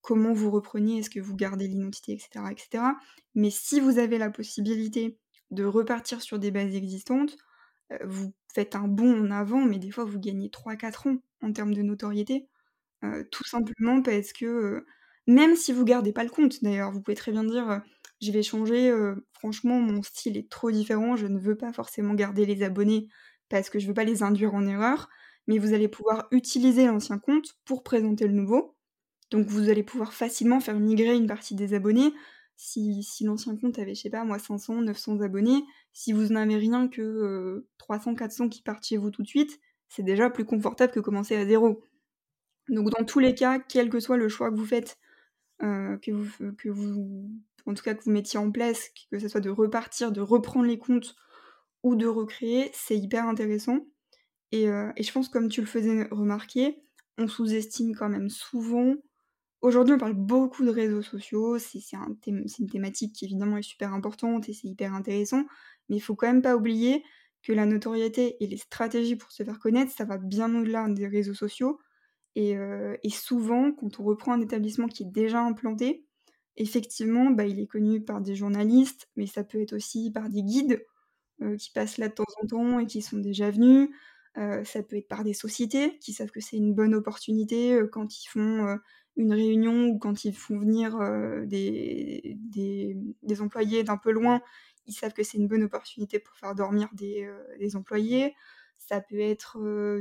comment 0.00 0.32
vous 0.32 0.50
reprenez, 0.50 0.98
est-ce 0.98 1.10
que 1.10 1.20
vous 1.20 1.36
gardez 1.36 1.68
l'identité, 1.68 2.12
etc., 2.12 2.46
etc. 2.50 2.84
Mais 3.36 3.50
si 3.50 3.78
vous 3.78 3.98
avez 3.98 4.18
la 4.18 4.30
possibilité 4.30 5.18
de 5.52 5.64
repartir 5.64 6.20
sur 6.20 6.40
des 6.40 6.50
bases 6.50 6.74
existantes, 6.74 7.36
euh, 7.92 7.98
vous 8.04 8.34
faites 8.52 8.74
un 8.74 8.88
bond 8.88 9.26
en 9.26 9.30
avant, 9.30 9.64
mais 9.64 9.78
des 9.78 9.92
fois 9.92 10.04
vous 10.04 10.18
gagnez 10.18 10.48
3-4 10.48 11.08
ans 11.08 11.16
en 11.42 11.52
termes 11.52 11.74
de 11.74 11.82
notoriété. 11.82 12.48
Euh, 13.04 13.24
tout 13.30 13.44
simplement 13.44 14.02
parce 14.02 14.32
que, 14.32 14.46
euh, 14.46 14.86
même 15.28 15.54
si 15.56 15.72
vous 15.72 15.84
gardez 15.84 16.12
pas 16.12 16.24
le 16.24 16.30
compte 16.30 16.62
d'ailleurs, 16.62 16.90
vous 16.90 17.00
pouvez 17.00 17.16
très 17.16 17.32
bien 17.32 17.44
dire 17.44 17.82
je 18.22 18.32
vais 18.32 18.42
changer, 18.42 18.90
franchement 19.32 19.80
mon 19.80 20.02
style 20.02 20.36
est 20.36 20.48
trop 20.48 20.70
différent, 20.70 21.16
je 21.16 21.26
ne 21.26 21.38
veux 21.38 21.56
pas 21.56 21.72
forcément 21.72 22.14
garder 22.14 22.46
les 22.46 22.62
abonnés 22.62 23.08
parce 23.48 23.68
que 23.68 23.78
je 23.78 23.86
veux 23.86 23.94
pas 23.94 24.04
les 24.04 24.22
induire 24.22 24.54
en 24.54 24.66
erreur, 24.66 25.08
mais 25.46 25.58
vous 25.58 25.74
allez 25.74 25.88
pouvoir 25.88 26.28
utiliser 26.30 26.86
l'ancien 26.86 27.18
compte 27.18 27.54
pour 27.64 27.82
présenter 27.82 28.26
le 28.26 28.32
nouveau 28.32 28.76
donc 29.32 29.46
vous 29.46 29.70
allez 29.70 29.82
pouvoir 29.82 30.12
facilement 30.12 30.60
faire 30.60 30.78
migrer 30.78 31.16
une 31.16 31.26
partie 31.26 31.54
des 31.54 31.74
abonnés. 31.74 32.12
Si, 32.56 33.02
l'ancien 33.24 33.56
compte 33.56 33.78
avait, 33.78 33.94
je 33.94 34.02
sais 34.02 34.10
pas, 34.10 34.24
moi, 34.24 34.38
500, 34.38 34.82
900 34.82 35.20
abonnés, 35.22 35.64
si 35.92 36.12
vous 36.12 36.26
n'avez 36.26 36.56
rien 36.56 36.86
que 36.86 37.66
300, 37.78 38.12
euh, 38.12 38.14
400 38.14 38.48
qui 38.50 38.62
partent 38.62 38.84
chez 38.84 38.98
vous 38.98 39.10
tout 39.10 39.22
de 39.22 39.26
suite, 39.26 39.58
c'est 39.88 40.04
déjà 40.04 40.30
plus 40.30 40.44
confortable 40.44 40.92
que 40.92 41.00
commencer 41.00 41.34
à 41.34 41.46
zéro. 41.46 41.82
Donc 42.68 42.90
dans 42.90 43.04
tous 43.04 43.18
les 43.18 43.34
cas, 43.34 43.58
quel 43.58 43.88
que 43.88 44.00
soit 44.00 44.18
le 44.18 44.28
choix 44.28 44.50
que 44.50 44.56
vous 44.56 44.66
faites, 44.66 44.98
euh, 45.62 45.96
que, 45.98 46.10
vous, 46.10 46.52
que 46.56 46.68
vous, 46.68 47.30
en 47.66 47.74
tout 47.74 47.82
cas 47.82 47.94
que 47.94 48.04
vous 48.04 48.10
mettiez 48.10 48.38
en 48.38 48.50
place, 48.50 48.90
que 49.10 49.18
ce 49.18 49.28
soit 49.28 49.40
de 49.40 49.50
repartir, 49.50 50.12
de 50.12 50.20
reprendre 50.20 50.66
les 50.66 50.78
comptes 50.78 51.16
ou 51.82 51.96
de 51.96 52.06
recréer, 52.06 52.70
c'est 52.74 52.96
hyper 52.96 53.26
intéressant. 53.26 53.80
Et, 54.52 54.68
euh, 54.68 54.92
et, 54.96 55.02
je 55.02 55.12
pense, 55.12 55.28
comme 55.28 55.48
tu 55.48 55.60
le 55.60 55.66
faisais 55.66 56.04
remarquer, 56.10 56.82
on 57.18 57.28
sous-estime 57.28 57.94
quand 57.94 58.08
même 58.08 58.28
souvent 58.28 58.94
Aujourd'hui, 59.62 59.94
on 59.94 59.98
parle 59.98 60.14
beaucoup 60.14 60.64
de 60.64 60.70
réseaux 60.70 61.02
sociaux, 61.02 61.56
c'est 61.56 61.78
une 62.26 62.68
thématique 62.68 63.14
qui 63.14 63.26
évidemment 63.26 63.56
est 63.58 63.62
super 63.62 63.94
importante 63.94 64.48
et 64.48 64.52
c'est 64.52 64.66
hyper 64.66 64.92
intéressant, 64.92 65.44
mais 65.88 65.96
il 65.96 66.00
faut 66.00 66.16
quand 66.16 66.26
même 66.26 66.42
pas 66.42 66.56
oublier 66.56 67.04
que 67.44 67.52
la 67.52 67.64
notoriété 67.64 68.42
et 68.42 68.48
les 68.48 68.56
stratégies 68.56 69.14
pour 69.14 69.30
se 69.30 69.44
faire 69.44 69.60
connaître, 69.60 69.92
ça 69.92 70.04
va 70.04 70.18
bien 70.18 70.52
au-delà 70.52 70.88
des 70.88 71.06
réseaux 71.06 71.34
sociaux. 71.34 71.78
Et, 72.34 72.56
euh, 72.56 72.96
souvent, 73.10 73.72
quand 73.72 74.00
on 74.00 74.04
reprend 74.04 74.32
un 74.32 74.40
établissement 74.40 74.88
qui 74.88 75.02
est 75.04 75.10
déjà 75.10 75.42
implanté, 75.42 76.06
effectivement, 76.56 77.30
bah, 77.30 77.46
il 77.46 77.60
est 77.60 77.66
connu 77.66 78.02
par 78.02 78.20
des 78.20 78.34
journalistes, 78.34 79.08
mais 79.16 79.26
ça 79.26 79.44
peut 79.44 79.60
être 79.60 79.74
aussi 79.74 80.10
par 80.10 80.28
des 80.28 80.42
guides 80.42 80.84
euh, 81.42 81.56
qui 81.56 81.70
passent 81.70 81.98
là 81.98 82.08
de 82.08 82.14
temps 82.14 82.24
en 82.42 82.46
temps 82.46 82.78
et 82.78 82.86
qui 82.86 83.02
sont 83.02 83.18
déjà 83.18 83.50
venus. 83.50 83.90
Euh, 84.38 84.64
ça 84.64 84.82
peut 84.82 84.96
être 84.96 85.08
par 85.08 85.24
des 85.24 85.34
sociétés 85.34 85.98
qui 85.98 86.12
savent 86.14 86.30
que 86.30 86.40
c'est 86.40 86.56
une 86.56 86.74
bonne 86.74 86.94
opportunité 86.94 87.78
quand 87.92 88.16
ils 88.16 88.28
font 88.28 88.78
une 89.16 89.32
réunion 89.32 89.88
ou 89.88 89.98
quand 89.98 90.24
ils 90.24 90.34
font 90.34 90.58
venir 90.58 90.96
des, 91.46 92.38
employés 93.40 93.84
d'un 93.84 93.98
peu 93.98 94.10
loin, 94.10 94.40
ils 94.86 94.94
savent 94.94 95.12
que 95.12 95.22
c'est 95.22 95.36
une 95.36 95.48
bonne 95.48 95.64
opportunité 95.64 96.18
pour 96.18 96.34
faire 96.38 96.54
dormir 96.54 96.88
des, 96.94 97.76
employés. 97.76 98.34
Ça 98.88 99.00
peut 99.00 99.20
être 99.20 99.58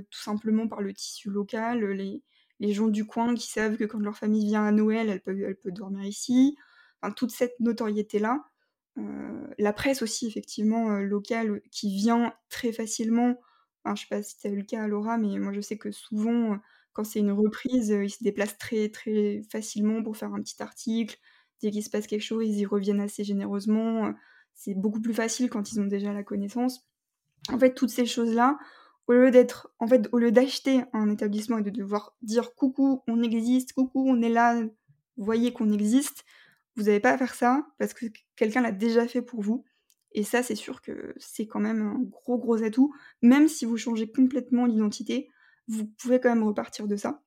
tout 0.09 0.19
simplement 0.19 0.67
par 0.67 0.81
le 0.81 0.93
tissu 0.93 1.29
local, 1.29 1.83
les, 2.59 2.73
gens 2.73 2.87
du 2.87 3.05
coin 3.05 3.33
qui 3.35 3.47
savent 3.47 3.77
que 3.77 3.85
quand 3.85 3.99
leur 3.99 4.17
famille 4.17 4.45
vient 4.45 4.65
à 4.65 4.71
Noël, 4.71 5.09
elle 5.09 5.21
peut, 5.21 5.71
dormir 5.71 6.05
ici. 6.05 6.57
Enfin, 7.01 7.13
toute 7.13 7.31
cette 7.31 7.59
notoriété-là. 7.59 8.43
la 9.57 9.73
presse 9.73 10.01
aussi, 10.01 10.27
effectivement, 10.27 10.99
locale, 10.99 11.61
qui 11.71 11.95
vient 11.95 12.33
très 12.49 12.71
facilement. 12.71 13.39
Enfin, 13.83 13.95
je 13.95 14.01
sais 14.01 14.07
pas 14.09 14.23
si 14.23 14.37
tu 14.37 14.47
eu 14.47 14.55
le 14.55 14.63
cas, 14.63 14.87
Laura, 14.87 15.17
mais 15.17 15.39
moi 15.39 15.53
je 15.53 15.61
sais 15.61 15.77
que 15.77 15.91
souvent 15.91 16.59
quand 16.93 17.03
c'est 17.03 17.19
une 17.19 17.31
reprise, 17.31 17.89
ils 17.89 18.09
se 18.09 18.23
déplacent 18.23 18.57
très, 18.57 18.89
très 18.89 19.41
facilement 19.49 20.03
pour 20.03 20.17
faire 20.17 20.33
un 20.33 20.41
petit 20.41 20.61
article. 20.61 21.17
Dès 21.61 21.71
qu'il 21.71 21.83
se 21.83 21.89
passe 21.89 22.07
quelque 22.07 22.23
chose, 22.23 22.45
ils 22.47 22.59
y 22.59 22.65
reviennent 22.65 22.99
assez 23.01 23.23
généreusement. 23.23 24.13
C'est 24.53 24.73
beaucoup 24.73 25.01
plus 25.01 25.13
facile 25.13 25.49
quand 25.49 25.71
ils 25.71 25.79
ont 25.79 25.85
déjà 25.85 26.13
la 26.13 26.23
connaissance. 26.23 26.90
En 27.49 27.57
fait, 27.59 27.73
toutes 27.73 27.89
ces 27.89 28.05
choses-là, 28.05 28.57
au 29.07 29.13
lieu 29.13 29.31
d'être, 29.31 29.73
en 29.79 29.87
fait, 29.87 30.07
au 30.11 30.19
lieu 30.19 30.31
d'acheter 30.31 30.83
un 30.93 31.09
établissement 31.09 31.57
et 31.57 31.63
de 31.63 31.69
devoir 31.69 32.15
dire 32.21 32.53
coucou, 32.55 33.03
on 33.07 33.23
existe, 33.23 33.73
coucou, 33.73 34.05
on 34.07 34.21
est 34.21 34.29
là, 34.29 34.61
voyez 35.17 35.51
qu'on 35.53 35.71
existe, 35.71 36.23
vous 36.75 36.83
n'avez 36.83 36.99
pas 36.99 37.11
à 37.11 37.17
faire 37.17 37.33
ça 37.33 37.65
parce 37.77 37.93
que 37.93 38.05
quelqu'un 38.35 38.61
l'a 38.61 38.71
déjà 38.71 39.07
fait 39.07 39.21
pour 39.21 39.41
vous. 39.41 39.65
Et 40.13 40.23
ça, 40.23 40.43
c'est 40.43 40.55
sûr 40.55 40.81
que 40.81 41.13
c'est 41.17 41.47
quand 41.47 41.59
même 41.59 41.81
un 41.81 41.99
gros 41.99 42.37
gros 42.37 42.61
atout, 42.63 42.93
même 43.21 43.47
si 43.47 43.65
vous 43.65 43.77
changez 43.77 44.11
complètement 44.11 44.65
l'identité 44.65 45.29
vous 45.67 45.85
pouvez 45.85 46.19
quand 46.19 46.29
même 46.29 46.43
repartir 46.43 46.87
de 46.87 46.95
ça. 46.95 47.21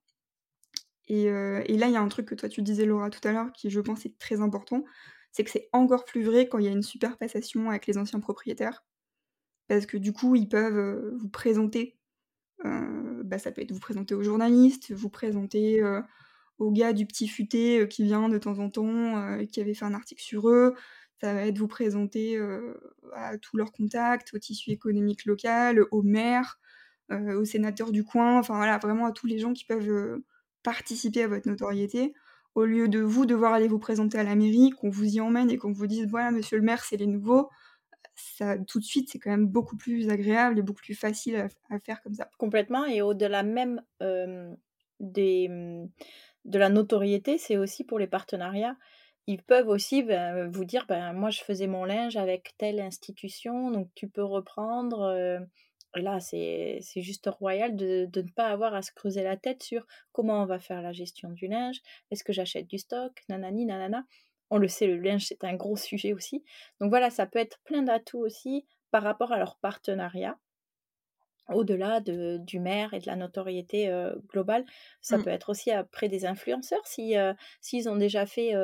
Euh, 1.11 1.63
et, 1.67 1.77
là, 1.77 1.87
il 1.87 1.93
y 1.93 1.97
a 1.97 2.01
un 2.01 2.09
truc 2.09 2.29
que 2.29 2.35
toi 2.35 2.49
tu 2.49 2.63
disais, 2.63 2.85
Laura, 2.85 3.11
tout 3.11 3.27
à 3.27 3.33
l'heure, 3.33 3.53
qui 3.53 3.71
je 3.71 3.81
pense 3.81 4.07
est 4.07 4.19
très 4.19 4.41
important, 4.41 4.85
c'est 5.33 5.45
que 5.45 5.51
c'est 5.51 5.69
encore 5.73 6.05
plus 6.05 6.23
vrai 6.23 6.49
quand 6.49 6.59
il 6.59 6.65
y 6.65 6.69
a 6.69 6.73
une 6.73 6.83
super 6.83 7.19
passation 7.19 7.71
avec 7.71 7.87
les 7.87 7.99
anciens 7.99 8.21
propriétaires. 8.21 8.85
Parce 9.69 9.87
que 9.87 9.97
du 9.97 10.13
coup, 10.13 10.37
ils 10.37 10.49
peuvent 10.49 10.77
euh, 10.77 11.17
vous 11.19 11.29
présenter. 11.29 11.97
Euh, 12.65 13.23
bah, 13.25 13.39
ça 13.39 13.53
peut 13.53 13.63
être 13.63 13.73
vous 13.73 13.81
présenter 13.81 14.15
aux 14.15 14.23
journalistes, 14.23 14.93
vous 14.93 15.11
présenter 15.11 15.83
au 16.59 16.71
gars 16.71 16.93
du 16.93 17.07
petit 17.07 17.27
futé 17.29 17.89
qui 17.89 18.05
vient 18.05 18.29
de 18.29 18.39
temps 18.39 18.59
en 18.59 18.71
temps, 18.71 19.39
qui 19.47 19.61
avait 19.61 19.75
fait 19.75 19.85
un 19.85 19.95
article 19.95 20.23
sur 20.23 20.49
eux. 20.49 20.75
Ça 21.21 21.35
va 21.35 21.47
être 21.47 21.59
vous 21.59 21.69
présenter 21.69 22.39
à 23.15 23.39
tous 23.39 23.57
leurs 23.57 23.73
contacts, 23.73 24.35
au 24.35 24.39
tissu 24.39 24.71
économique 24.71 25.25
local, 25.25 25.85
aux 25.91 26.03
maires, 26.03 26.59
euh, 27.13 27.39
aux 27.39 27.45
sénateurs 27.45 27.93
du 27.93 28.03
coin, 28.03 28.39
enfin 28.39 28.57
voilà, 28.57 28.79
vraiment 28.79 29.05
à 29.05 29.13
tous 29.13 29.27
les 29.27 29.39
gens 29.39 29.53
qui 29.53 29.67
peuvent 29.67 29.91
euh, 29.91 30.25
participer 30.63 31.25
à 31.25 31.29
votre 31.29 31.47
notoriété, 31.47 32.15
au 32.55 32.65
lieu 32.65 32.89
de 32.89 33.01
vous 33.01 33.27
devoir 33.27 33.53
aller 33.53 33.69
vous 33.69 33.79
présenter 33.79 34.17
à 34.19 34.23
la 34.23 34.35
mairie, 34.35 34.71
qu'on 34.71 34.89
vous 34.89 35.05
y 35.05 35.21
emmène 35.21 35.51
et 35.51 35.59
qu'on 35.59 35.73
vous 35.73 35.87
dise 35.87 36.07
voilà 36.09 36.31
monsieur 36.31 36.57
le 36.57 36.63
maire 36.65 36.83
c'est 36.83 36.97
les 36.97 37.07
nouveaux, 37.07 37.51
ça 38.15 38.59
tout 38.59 38.79
de 38.79 38.85
suite 38.85 39.11
c'est 39.11 39.19
quand 39.19 39.31
même 39.31 39.47
beaucoup 39.47 39.77
plus 39.77 40.11
agréable 40.11 40.59
et 40.59 40.63
beaucoup 40.63 40.83
plus 40.83 40.95
facile 40.95 41.49
à, 41.71 41.79
faire 41.79 42.03
comme 42.03 42.15
ça. 42.15 42.29
Complètement 42.39 42.85
et 42.87 43.03
au-delà 43.03 43.43
même 43.43 43.83
euh, 44.03 44.53
des, 45.01 45.49
de 46.45 46.59
la 46.59 46.69
notoriété, 46.69 47.39
c'est 47.39 47.57
aussi 47.57 47.85
pour 47.85 47.99
les 47.99 48.07
partenariats. 48.07 48.77
Ils 49.27 49.43
peuvent 49.43 49.69
aussi 49.69 50.03
ben, 50.03 50.51
vous 50.51 50.65
dire 50.65 50.85
ben, 50.87 51.13
moi 51.13 51.31
je 51.31 51.41
faisais 51.41 51.67
mon 51.67 51.85
linge 51.85 52.17
avec 52.17 52.55
telle 52.59 52.81
institution 52.81 53.71
donc 53.71 53.89
tu 53.95 54.09
peux 54.09 54.25
reprendre 54.25 55.47
là, 56.01 56.21
c'est 56.21 56.81
juste 56.97 57.29
royal 57.29 57.77
de, 57.77 58.09
ne 58.15 58.31
pas 58.31 58.49
avoir 58.49 58.75
à 58.75 58.83
se 58.83 58.93
creuser 58.93 59.23
la 59.23 59.37
tête 59.37 59.63
sur 59.63 59.87
comment 60.13 60.43
on 60.43 60.47
va 60.47 60.59
faire 60.59 60.83
la 60.83 60.93
gestion 60.93 61.31
du 61.31 61.47
linge, 61.47 61.81
est-ce 62.11 62.25
que 62.25 62.33
j'achète 62.33 62.67
du 62.67 62.79
stock, 62.79 63.13
nanani, 63.29 63.67
nanana. 63.67 64.05
On 64.55 64.59
le 64.59 64.69
sait, 64.69 64.87
le 64.87 64.97
linge, 64.99 65.27
c'est 65.27 65.45
un 65.45 65.55
gros 65.55 65.77
sujet 65.77 66.13
aussi. 66.15 66.45
Donc 66.81 66.91
voilà, 66.91 67.11
ça 67.11 67.27
peut 67.27 67.39
être 67.39 67.61
plein 67.65 67.83
d'atouts 67.83 68.21
aussi 68.21 68.67
par 68.91 69.03
rapport 69.03 69.33
à 69.33 69.39
leur 69.39 69.59
partenariat. 69.59 70.39
au-delà 71.53 72.01
de, 72.01 72.39
du 72.41 72.59
maire 72.59 72.95
et 72.95 73.01
de 73.01 73.07
la 73.07 73.17
notoriété 73.17 73.91
globale. 74.31 74.65
Ça 75.03 75.19
Mmh. 75.19 75.19
peut 75.19 75.29
être 75.31 75.51
aussi 75.51 75.71
après 75.71 76.09
des 76.09 76.25
influenceurs, 76.25 76.87
si, 76.87 77.15
s'ils 77.61 77.89
ont 77.91 77.97
déjà 77.97 78.25
fait 78.25 78.55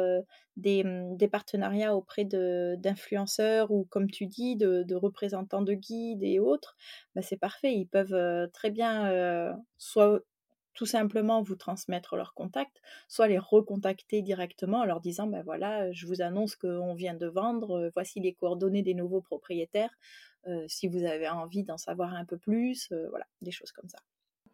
des, 0.57 0.83
mmh, 0.85 1.17
des 1.19 1.29
partenariats 1.29 1.95
auprès 1.95 2.25
d'influenceurs 2.25 3.71
ou, 3.71 3.85
comme 3.85 4.11
tu 4.11 4.27
dis, 4.27 4.57
de, 4.57 4.83
de 4.83 4.95
représentants 4.95 5.61
de 5.63 5.75
guides 5.75 6.23
et 6.23 6.39
autres, 6.41 6.77
bah, 7.15 7.21
c'est 7.23 7.37
parfait. 7.37 7.75
Ils 7.75 7.87
peuvent 7.87 8.49
très 8.53 8.71
bien 8.71 9.55
soit 9.77 10.21
tout 10.75 10.87
simplement 10.87 11.43
vous 11.43 11.57
transmettre 11.57 12.17
leurs 12.17 12.35
contacts, 12.35 12.81
soit 13.09 13.29
les 13.29 13.39
recontacter 13.39 14.23
directement 14.23 14.79
en 14.79 14.85
leur 14.85 15.01
disant 15.01 15.27
ben 15.27 15.43
voilà, 15.43 15.91
je 15.93 16.07
vous 16.07 16.23
annonce 16.23 16.57
qu'on 16.57 16.95
vient 16.95 17.15
de 17.15 17.27
vendre, 17.27 17.91
voici 17.95 18.21
les 18.21 18.33
coordonnées 18.33 18.83
des 18.83 18.95
nouveaux 18.95 19.21
propriétaires, 19.21 19.97
si 20.69 20.89
vous 20.89 21.05
avez 21.05 21.29
envie 21.29 21.65
d'en 21.65 21.77
savoir 21.77 22.15
un 22.15 22.25
peu 22.25 22.39
plus, 22.39 22.93
voilà, 23.11 23.27
des 23.43 23.51
choses 23.51 23.73
comme 23.73 23.89
ça. 23.89 23.99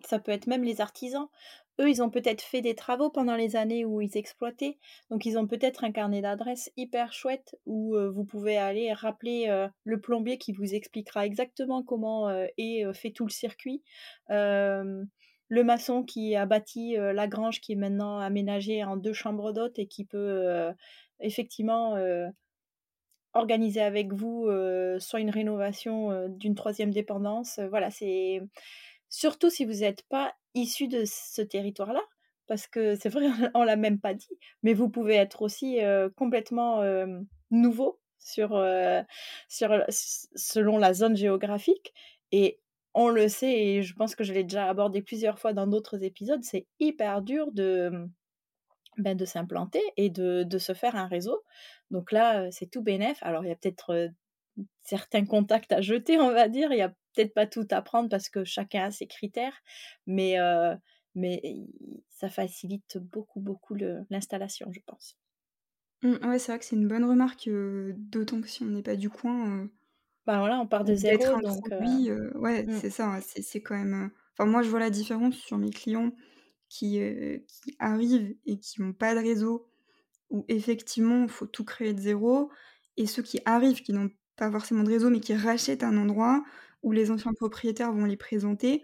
Ça 0.04 0.18
peut 0.18 0.32
être 0.32 0.46
même 0.46 0.62
les 0.62 0.82
artisans. 0.82 1.28
Eux, 1.80 1.88
ils 1.88 2.02
ont 2.02 2.10
peut-être 2.10 2.42
fait 2.42 2.60
des 2.60 2.74
travaux 2.74 3.08
pendant 3.08 3.34
les 3.34 3.56
années 3.56 3.84
où 3.84 4.00
ils 4.00 4.16
exploitaient. 4.16 4.78
Donc, 5.10 5.24
ils 5.24 5.38
ont 5.38 5.46
peut-être 5.46 5.84
un 5.84 5.90
carnet 5.90 6.20
d'adresses 6.20 6.70
hyper 6.76 7.12
chouette 7.12 7.56
où 7.64 7.96
vous 7.96 8.24
pouvez 8.24 8.58
aller 8.58 8.92
rappeler 8.92 9.68
le 9.84 10.00
plombier 10.00 10.38
qui 10.38 10.52
vous 10.52 10.74
expliquera 10.74 11.24
exactement 11.24 11.82
comment 11.82 12.30
est 12.30 12.92
fait 12.92 13.10
tout 13.10 13.24
le 13.24 13.30
circuit 13.30 13.82
le 15.48 15.64
maçon 15.64 16.02
qui 16.02 16.34
a 16.34 16.46
bâti 16.46 16.96
la 16.96 17.26
grange 17.26 17.60
qui 17.60 17.72
est 17.72 17.76
maintenant 17.76 18.18
aménagée 18.18 18.84
en 18.84 18.96
deux 18.96 19.12
chambres 19.12 19.52
d'hôtes 19.52 19.78
et 19.78 19.86
qui 19.86 20.04
peut 20.04 20.72
effectivement 21.20 21.96
organiser 23.32 23.80
avec 23.80 24.12
vous 24.12 24.48
soit 24.98 25.20
une 25.20 25.30
rénovation 25.30 26.28
d'une 26.28 26.54
troisième 26.54 26.90
dépendance. 26.90 27.60
voilà, 27.70 27.90
c'est 27.90 28.40
surtout 29.08 29.50
si 29.50 29.64
vous 29.64 29.80
n'êtes 29.80 30.02
pas 30.08 30.34
issu 30.54 30.88
de 30.88 31.04
ce 31.04 31.42
territoire-là, 31.42 32.02
parce 32.46 32.66
que 32.66 32.94
c'est 33.00 33.08
vrai, 33.08 33.26
on 33.54 33.62
l'a 33.62 33.76
même 33.76 34.00
pas 34.00 34.14
dit, 34.14 34.38
mais 34.62 34.74
vous 34.74 34.88
pouvez 34.88 35.14
être 35.14 35.42
aussi 35.42 35.78
complètement 36.16 36.82
nouveau 37.50 38.00
sur, 38.18 38.60
sur, 39.48 39.84
selon 39.88 40.78
la 40.78 40.94
zone 40.94 41.16
géographique. 41.16 41.92
Et 42.32 42.58
on 42.96 43.10
le 43.10 43.28
sait, 43.28 43.52
et 43.52 43.82
je 43.82 43.94
pense 43.94 44.14
que 44.16 44.24
je 44.24 44.32
l'ai 44.32 44.42
déjà 44.42 44.68
abordé 44.70 45.02
plusieurs 45.02 45.38
fois 45.38 45.52
dans 45.52 45.66
d'autres 45.66 46.02
épisodes, 46.02 46.42
c'est 46.42 46.66
hyper 46.80 47.20
dur 47.20 47.52
de, 47.52 48.08
ben, 48.96 49.14
de 49.14 49.24
s'implanter 49.26 49.82
et 49.98 50.08
de, 50.08 50.44
de, 50.44 50.58
se 50.58 50.72
faire 50.72 50.96
un 50.96 51.06
réseau. 51.06 51.42
Donc 51.90 52.10
là, 52.10 52.50
c'est 52.50 52.70
tout 52.70 52.82
bénef. 52.82 53.18
Alors, 53.20 53.44
il 53.44 53.48
y 53.48 53.52
a 53.52 53.56
peut-être 53.56 54.10
certains 54.82 55.26
contacts 55.26 55.72
à 55.72 55.82
jeter, 55.82 56.18
on 56.18 56.32
va 56.32 56.48
dire. 56.48 56.72
Il 56.72 56.76
n'y 56.76 56.82
a 56.82 56.88
peut-être 56.88 57.34
pas 57.34 57.46
tout 57.46 57.68
à 57.70 57.82
prendre 57.82 58.08
parce 58.08 58.30
que 58.30 58.44
chacun 58.44 58.84
a 58.84 58.90
ses 58.90 59.06
critères, 59.06 59.60
mais, 60.06 60.36
mais 61.14 61.42
ça 62.08 62.30
facilite 62.30 62.96
beaucoup, 62.96 63.40
beaucoup 63.40 63.74
l'installation, 64.08 64.72
je 64.72 64.80
pense. 64.86 65.18
Mmh, 66.02 66.28
ouais, 66.28 66.38
c'est 66.38 66.52
vrai 66.52 66.58
que 66.58 66.64
c'est 66.64 66.76
une 66.76 66.88
bonne 66.88 67.04
remarque, 67.04 67.50
d'autant 67.96 68.40
que 68.40 68.48
si 68.48 68.62
on 68.62 68.66
n'est 68.66 68.82
pas 68.82 68.96
du 68.96 69.10
coin, 69.10 69.68
bah 70.26 70.38
voilà, 70.38 70.58
on 70.60 70.66
part 70.66 70.84
de 70.84 70.94
zéro, 70.94 71.40
donc. 71.40 71.72
Introduit, 71.72 72.10
euh, 72.10 72.30
ouais, 72.36 72.64
mmh. 72.64 72.78
c'est 72.80 72.90
ça, 72.90 73.18
c'est 73.22 73.60
quand 73.60 73.76
même. 73.76 74.10
Enfin, 74.32 74.50
moi, 74.50 74.62
je 74.62 74.68
vois 74.68 74.80
la 74.80 74.90
différence 74.90 75.36
sur 75.36 75.56
mes 75.56 75.70
clients 75.70 76.12
qui, 76.68 76.98
qui 77.46 77.76
arrivent 77.78 78.34
et 78.44 78.58
qui 78.58 78.82
n'ont 78.82 78.92
pas 78.92 79.14
de 79.14 79.20
réseau, 79.20 79.68
où 80.30 80.44
effectivement, 80.48 81.22
il 81.22 81.28
faut 81.28 81.46
tout 81.46 81.64
créer 81.64 81.94
de 81.94 82.00
zéro, 82.00 82.50
et 82.96 83.06
ceux 83.06 83.22
qui 83.22 83.40
arrivent, 83.44 83.82
qui 83.82 83.92
n'ont 83.92 84.10
pas 84.36 84.50
forcément 84.50 84.82
de 84.82 84.90
réseau, 84.90 85.10
mais 85.10 85.20
qui 85.20 85.34
rachètent 85.34 85.84
un 85.84 85.96
endroit 85.96 86.42
où 86.82 86.92
les 86.92 87.10
anciens 87.10 87.32
propriétaires 87.32 87.92
vont 87.92 88.04
les 88.04 88.16
présenter. 88.16 88.82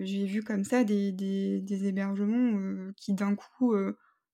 J'ai 0.00 0.26
vu 0.26 0.42
comme 0.42 0.62
ça 0.62 0.84
des, 0.84 1.10
des, 1.10 1.60
des 1.60 1.88
hébergements 1.88 2.92
qui 2.96 3.14
d'un 3.14 3.34
coup, 3.34 3.74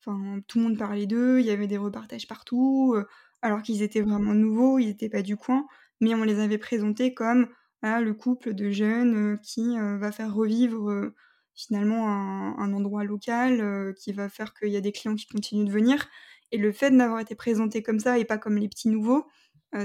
enfin, 0.01 0.41
tout 0.49 0.59
le 0.59 0.65
monde 0.65 0.79
parlait 0.79 1.07
d'eux, 1.07 1.41
il 1.41 1.47
y 1.47 1.51
avait 1.51 1.67
des 1.67 1.79
repartages 1.79 2.27
partout, 2.27 2.97
alors 3.43 3.63
qu'ils 3.63 3.83
étaient 3.83 4.01
vraiment 4.03 4.35
nouveaux, 4.35 4.79
ils 4.79 4.87
n'étaient 4.87 5.09
pas 5.09 5.23
du 5.23 5.37
coin 5.37 5.67
mais 6.01 6.15
on 6.15 6.23
les 6.23 6.41
avait 6.41 6.59
présentés 6.59 7.15
comme 7.15 7.49
ah, 7.83 8.01
le 8.01 8.15
couple 8.15 8.55
de 8.55 8.71
jeunes 8.71 9.39
qui 9.41 9.77
va 9.79 10.11
faire 10.11 10.35
revivre 10.35 11.13
finalement 11.55 12.09
un, 12.09 12.73
endroit 12.73 13.05
local, 13.05 13.95
qui 13.97 14.13
va 14.13 14.29
faire 14.29 14.55
qu'il 14.55 14.71
y 14.71 14.77
a 14.77 14.81
des 14.81 14.93
clients 14.93 15.15
qui 15.15 15.27
continuent 15.27 15.67
de 15.67 15.71
venir. 15.71 16.09
Et 16.51 16.59
le 16.59 16.73
fait 16.73 16.91
d'avoir 16.91 17.21
été 17.21 17.35
présenté 17.35 17.83
comme 17.83 18.01
ça 18.01 18.19
et 18.19 18.25
pas 18.25 18.39
comme 18.39 18.57
les 18.57 18.69
petits 18.69 18.89
nouveaux, 18.89 19.27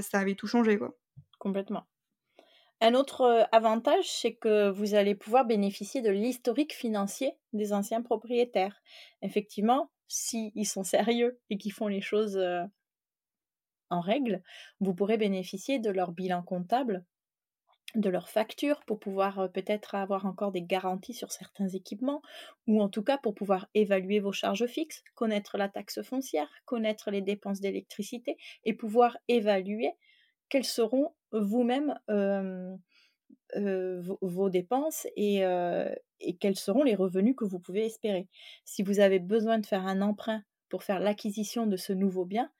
ça 0.00 0.18
avait 0.18 0.34
tout 0.34 0.46
changé. 0.46 0.78
Quoi. 0.78 0.96
Complètement. 1.38 1.86
Un 2.80 2.94
autre 2.94 3.46
avantage, 3.52 4.10
c'est 4.10 4.34
que 4.34 4.70
vous 4.70 4.94
allez 4.94 5.14
pouvoir 5.14 5.44
bénéficier 5.44 6.00
de 6.00 6.10
l'historique 6.10 6.72
financier 6.72 7.34
des 7.52 7.74
anciens 7.74 8.00
propriétaires. 8.00 8.80
Effectivement, 9.20 9.90
s'ils 10.08 10.66
sont 10.66 10.84
sérieux 10.84 11.38
et 11.50 11.58
qu'ils 11.58 11.72
font 11.72 11.88
les 11.88 12.00
choses 12.00 12.40
en 13.90 14.00
règle, 14.00 14.42
vous 14.80 14.94
pourrez 14.94 15.18
bénéficier 15.18 15.78
de 15.78 15.90
leur 15.90 16.12
bilan 16.12 16.42
comptable, 16.42 17.04
de 17.94 18.08
leurs 18.08 18.28
factures 18.28 18.82
pour 18.86 19.00
pouvoir 19.00 19.50
peut-être 19.52 19.94
avoir 19.94 20.24
encore 20.26 20.52
des 20.52 20.62
garanties 20.62 21.14
sur 21.14 21.32
certains 21.32 21.68
équipements, 21.68 22.22
ou 22.66 22.80
en 22.80 22.88
tout 22.88 23.02
cas 23.02 23.18
pour 23.18 23.34
pouvoir 23.34 23.68
évaluer 23.74 24.20
vos 24.20 24.32
charges 24.32 24.66
fixes, 24.66 25.02
connaître 25.14 25.58
la 25.58 25.68
taxe 25.68 26.02
foncière, 26.02 26.48
connaître 26.64 27.10
les 27.10 27.20
dépenses 27.22 27.60
d'électricité 27.60 28.36
et 28.64 28.74
pouvoir 28.74 29.18
évaluer 29.28 29.92
quelles 30.48 30.64
seront 30.64 31.14
vous-même 31.32 31.98
vos, 33.56 34.50
dépenses 34.50 35.06
et, 35.16 35.42
et 36.20 36.36
quels 36.36 36.56
seront 36.56 36.82
les 36.82 36.94
revenus 36.94 37.34
que 37.36 37.44
vous 37.44 37.58
pouvez 37.58 37.86
espérer. 37.86 38.28
Si 38.64 38.82
vous 38.82 39.00
avez 39.00 39.18
besoin 39.18 39.58
de 39.58 39.66
faire 39.66 39.86
un 39.86 40.00
emprunt 40.00 40.42
pour 40.68 40.84
faire 40.84 41.00
l'acquisition 41.00 41.66
de 41.66 41.76
ce 41.76 41.92
nouveau 41.92 42.24
bien, 42.24 42.50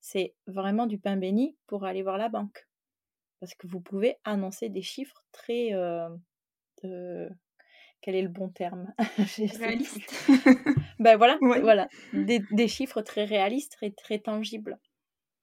c'est 0.00 0.34
vraiment 0.46 0.86
du 0.86 0.98
pain 0.98 1.16
béni 1.16 1.56
pour 1.66 1.84
aller 1.84 2.02
voir 2.02 2.18
la 2.18 2.28
banque. 2.28 2.68
Parce 3.40 3.54
que 3.54 3.66
vous 3.66 3.80
pouvez 3.80 4.16
annoncer 4.24 4.68
des 4.68 4.82
chiffres 4.82 5.24
très... 5.32 5.72
Euh, 5.72 7.28
quel 8.00 8.14
est 8.14 8.22
le 8.22 8.28
bon 8.28 8.48
terme? 8.48 8.92
Réaliste. 9.58 10.28
ben 11.00 11.16
voilà, 11.16 11.38
voilà. 11.62 11.88
Des, 12.12 12.68
chiffres 12.68 13.02
très 13.02 13.24
réalistes, 13.24 13.72
très, 13.72 13.90
très 13.90 14.18
tangibles. 14.20 14.78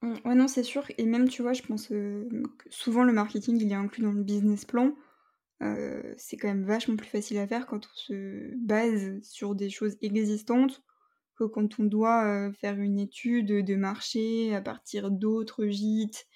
Mmh, 0.01 0.13
ouais, 0.25 0.35
non, 0.35 0.47
c'est 0.47 0.63
sûr. 0.63 0.85
Et 0.97 1.05
même, 1.05 1.27
tu 1.27 1.41
vois, 1.41 1.53
je 1.53 1.63
pense 1.63 1.87
que 1.87 2.27
souvent 2.69 3.03
le 3.03 3.13
marketing, 3.13 3.59
il 3.61 3.71
est 3.71 3.75
inclus 3.75 4.03
dans 4.03 4.13
le 4.13 4.23
business 4.23 4.63
plan. 4.63 4.93
c'est 6.17 6.37
quand 6.37 6.47
même 6.47 6.65
vachement 6.65 6.95
plus 6.95 7.09
facile 7.09 7.37
à 7.39 7.47
faire 7.47 7.65
quand 7.65 7.85
on 7.85 7.95
se 7.95 8.55
base 8.55 9.21
sur 9.21 9.55
des 9.55 9.69
choses 9.69 9.97
existantes 10.01 10.81
que 11.35 11.43
quand 11.43 11.79
on 11.79 11.83
doit 11.83 12.51
faire 12.53 12.79
une 12.79 12.99
étude 12.99 13.65
de 13.65 13.75
marché 13.75 14.55
à 14.55 14.61
partir 14.61 15.11
d'autres 15.11 15.67
gîtes 15.67 16.27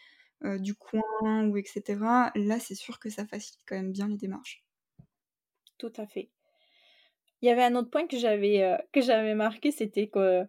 du 0.43 0.75
coin 0.75 1.47
ou 1.47 1.57
etc. 1.57 2.31
Là, 2.35 2.59
c'est 2.59 2.75
sûr 2.75 2.99
que 2.99 3.09
ça 3.09 3.25
facilite 3.25 3.61
quand 3.67 3.75
même 3.75 3.91
bien 3.91 4.07
les 4.07 4.17
démarches. 4.17 4.63
Tout 5.77 5.93
à 5.97 6.07
fait. 6.07 6.29
Il 7.41 7.47
y 7.47 7.51
avait 7.51 7.63
un 7.63 7.75
autre 7.75 7.89
point 7.89 8.07
que 8.07 8.17
j'avais 8.17 8.77
que 8.91 9.01
j'avais 9.01 9.35
marqué, 9.35 9.71
c'était 9.71 10.07
que 10.07 10.45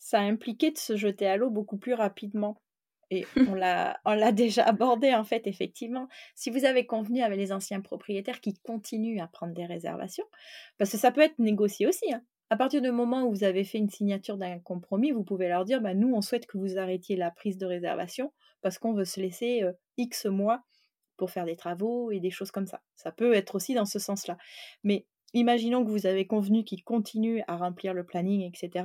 ça 0.00 0.20
impliquait 0.20 0.72
de 0.72 0.78
se 0.78 0.96
jeter 0.96 1.26
à 1.26 1.36
l'eau 1.36 1.50
beaucoup 1.50 1.78
plus 1.78 1.94
rapidement. 1.94 2.60
Et 3.10 3.26
on 3.48 3.54
l'a, 3.54 4.00
on 4.04 4.14
l'a 4.14 4.32
déjà 4.32 4.64
abordé 4.64 5.14
en 5.14 5.24
fait, 5.24 5.46
effectivement. 5.46 6.08
Si 6.34 6.50
vous 6.50 6.64
avez 6.64 6.86
convenu 6.86 7.22
avec 7.22 7.38
les 7.38 7.52
anciens 7.52 7.80
propriétaires 7.80 8.40
qui 8.40 8.54
continuent 8.54 9.20
à 9.20 9.28
prendre 9.28 9.54
des 9.54 9.66
réservations, 9.66 10.26
parce 10.78 10.90
que 10.90 10.98
ça 10.98 11.12
peut 11.12 11.20
être 11.20 11.38
négocié 11.38 11.86
aussi. 11.86 12.12
Hein 12.12 12.22
à 12.50 12.56
partir 12.56 12.82
du 12.82 12.90
moment 12.90 13.24
où 13.24 13.30
vous 13.30 13.44
avez 13.44 13.64
fait 13.64 13.78
une 13.78 13.88
signature 13.88 14.36
d'un 14.36 14.58
compromis, 14.58 15.12
vous 15.12 15.24
pouvez 15.24 15.48
leur 15.48 15.64
dire 15.64 15.80
bah, 15.80 15.94
nous, 15.94 16.12
on 16.12 16.20
souhaite 16.20 16.46
que 16.46 16.58
vous 16.58 16.78
arrêtiez 16.78 17.16
la 17.16 17.30
prise 17.30 17.56
de 17.58 17.66
réservation 17.66 18.32
parce 18.60 18.78
qu'on 18.78 18.92
veut 18.92 19.04
se 19.04 19.20
laisser 19.20 19.62
X 19.96 20.26
mois 20.26 20.62
pour 21.16 21.30
faire 21.30 21.44
des 21.44 21.56
travaux 21.56 22.10
et 22.10 22.18
des 22.20 22.30
choses 22.30 22.50
comme 22.50 22.66
ça. 22.66 22.82
Ça 22.96 23.12
peut 23.12 23.34
être 23.34 23.54
aussi 23.54 23.74
dans 23.74 23.84
ce 23.84 23.98
sens-là. 23.98 24.36
Mais 24.82 25.06
imaginons 25.32 25.84
que 25.84 25.90
vous 25.90 26.06
avez 26.06 26.26
convenu 26.26 26.64
qu'ils 26.64 26.82
continuent 26.82 27.42
à 27.46 27.56
remplir 27.56 27.94
le 27.94 28.04
planning, 28.04 28.42
etc. 28.42 28.84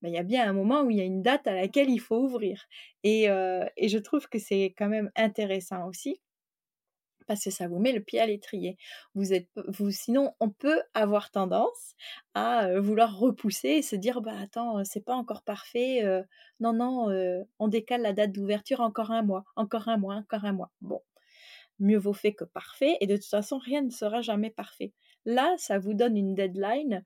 Bah, 0.00 0.08
il 0.08 0.14
y 0.14 0.18
a 0.18 0.22
bien 0.22 0.48
un 0.48 0.52
moment 0.52 0.82
où 0.82 0.90
il 0.90 0.98
y 0.98 1.00
a 1.00 1.04
une 1.04 1.22
date 1.22 1.46
à 1.48 1.54
laquelle 1.54 1.90
il 1.90 2.00
faut 2.00 2.18
ouvrir. 2.18 2.64
Et, 3.02 3.24
et 3.24 3.88
je 3.88 3.98
trouve 3.98 4.28
que 4.28 4.38
c'est 4.38 4.74
quand 4.78 4.88
même 4.88 5.10
intéressant 5.16 5.88
aussi 5.88 6.20
parce 7.26 7.44
que 7.44 7.50
ça 7.50 7.68
vous 7.68 7.78
met 7.78 7.92
le 7.92 8.00
pied 8.00 8.20
à 8.20 8.26
l'étrier. 8.26 8.76
Vous 9.14 9.32
êtes, 9.32 9.48
vous, 9.68 9.90
sinon, 9.90 10.34
on 10.40 10.50
peut 10.50 10.82
avoir 10.94 11.30
tendance 11.30 11.94
à 12.34 12.80
vouloir 12.80 13.16
repousser 13.18 13.68
et 13.68 13.82
se 13.82 13.96
dire, 13.96 14.20
bah 14.20 14.34
attends, 14.40 14.84
c'est 14.84 15.04
pas 15.04 15.14
encore 15.14 15.42
parfait. 15.42 16.02
non, 16.60 16.72
non, 16.72 17.08
on 17.58 17.68
décale 17.68 18.02
la 18.02 18.12
date 18.12 18.32
d'ouverture 18.32 18.80
encore 18.80 19.10
un 19.10 19.22
mois, 19.22 19.44
encore 19.56 19.88
un 19.88 19.96
mois, 19.96 20.16
encore 20.16 20.44
un 20.44 20.52
mois. 20.52 20.70
Bon, 20.80 21.00
mieux 21.78 21.98
vaut 21.98 22.12
fait 22.12 22.32
que 22.32 22.44
parfait. 22.44 22.96
Et 23.00 23.06
de 23.06 23.16
toute 23.16 23.26
façon, 23.26 23.58
rien 23.58 23.82
ne 23.82 23.90
sera 23.90 24.22
jamais 24.22 24.50
parfait. 24.50 24.92
Là, 25.24 25.54
ça 25.58 25.78
vous 25.78 25.94
donne 25.94 26.16
une 26.16 26.34
deadline 26.34 27.04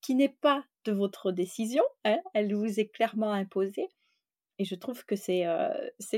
qui 0.00 0.14
n'est 0.14 0.36
pas 0.40 0.64
de 0.84 0.92
votre 0.92 1.32
décision. 1.32 1.84
Hein, 2.04 2.18
elle 2.34 2.54
vous 2.54 2.80
est 2.80 2.88
clairement 2.88 3.32
imposée. 3.32 3.88
Et 4.60 4.66
je 4.66 4.74
trouve 4.74 5.06
que 5.06 5.16
c'est 5.16 5.46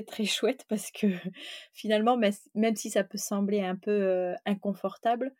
très 0.04 0.24
chouette 0.24 0.64
parce 0.68 0.90
que 0.90 1.06
finalement, 1.72 2.18
même 2.54 2.74
si 2.74 2.90
ça 2.90 3.04
peut 3.04 3.16
sembler 3.16 3.60
un 3.60 3.76
peu 3.76 4.34
inconfortable, 4.44 5.32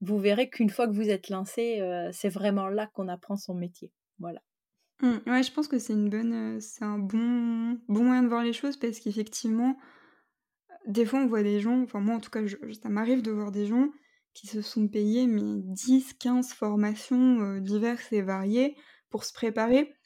vous 0.00 0.18
verrez 0.18 0.48
qu'une 0.48 0.70
fois 0.70 0.88
que 0.88 0.94
vous 0.94 1.10
êtes 1.10 1.28
lancé, 1.28 1.82
c'est 2.12 2.30
vraiment 2.30 2.68
là 2.68 2.86
qu'on 2.94 3.06
apprend 3.08 3.36
son 3.36 3.52
métier. 3.52 3.92
Voilà. 4.18 4.40
Mmh, 5.02 5.18
ouais, 5.26 5.42
je 5.42 5.52
pense 5.52 5.68
que 5.68 5.78
c'est 5.78 5.92
une 5.92 6.08
bonne, 6.08 6.58
c'est 6.62 6.84
un 6.84 6.98
bon, 6.98 7.78
bon 7.86 8.04
moyen 8.04 8.22
de 8.22 8.28
voir 8.28 8.42
les 8.42 8.54
choses 8.54 8.78
parce 8.78 8.98
qu'effectivement, 8.98 9.76
des 10.86 11.04
fois 11.04 11.20
on 11.20 11.26
voit 11.26 11.42
des 11.42 11.60
gens, 11.60 11.82
enfin 11.82 12.00
moi 12.00 12.14
en 12.14 12.20
tout 12.20 12.30
cas, 12.30 12.40
ça 12.82 12.88
m'arrive 12.88 13.20
de 13.20 13.30
voir 13.30 13.52
des 13.52 13.66
gens 13.66 13.90
qui 14.32 14.46
se 14.46 14.62
sont 14.62 14.88
payés 14.88 15.26
mais 15.26 15.42
10, 15.42 16.14
15 16.14 16.54
formations 16.54 17.58
diverses 17.58 18.10
et 18.10 18.22
variées 18.22 18.74
pour 19.10 19.24
se 19.24 19.34
préparer. 19.34 19.97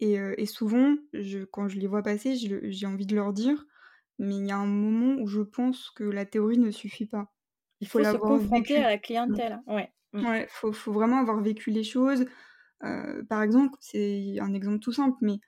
Et, 0.00 0.46
souvent, 0.46 0.96
je, 1.12 1.44
quand 1.44 1.68
je 1.68 1.78
les 1.78 1.88
vois 1.88 2.02
passer, 2.02 2.36
j'ai 2.36 2.86
envie 2.86 3.06
de 3.06 3.16
leur 3.16 3.32
dire, 3.32 3.66
mais 4.18 4.36
il 4.36 4.46
y 4.46 4.52
a 4.52 4.56
un 4.56 4.66
moment 4.66 5.20
où 5.20 5.26
je 5.26 5.40
pense 5.40 5.90
que 5.90 6.04
la 6.04 6.24
théorie 6.24 6.58
ne 6.58 6.70
suffit 6.70 7.06
pas. 7.06 7.34
Il 7.80 7.88
faut, 7.88 8.02
se 8.02 8.16
confronter 8.16 8.76
à 8.76 8.88
la 8.88 8.98
clientèle. 8.98 9.60
Ouais. 9.66 9.92
Mmh. 10.12 10.24
Ouais, 10.24 10.46
faut, 10.50 10.72
faut 10.72 10.92
vraiment 10.92 11.18
avoir 11.18 11.40
vécu 11.42 11.70
les 11.70 11.84
choses. 11.84 12.26
par 13.28 13.42
exemple, 13.42 13.76
c'est 13.80 14.38
un 14.40 14.54
exemple 14.54 14.78
tout 14.78 14.92
simple, 14.92 15.18
mais 15.20 15.38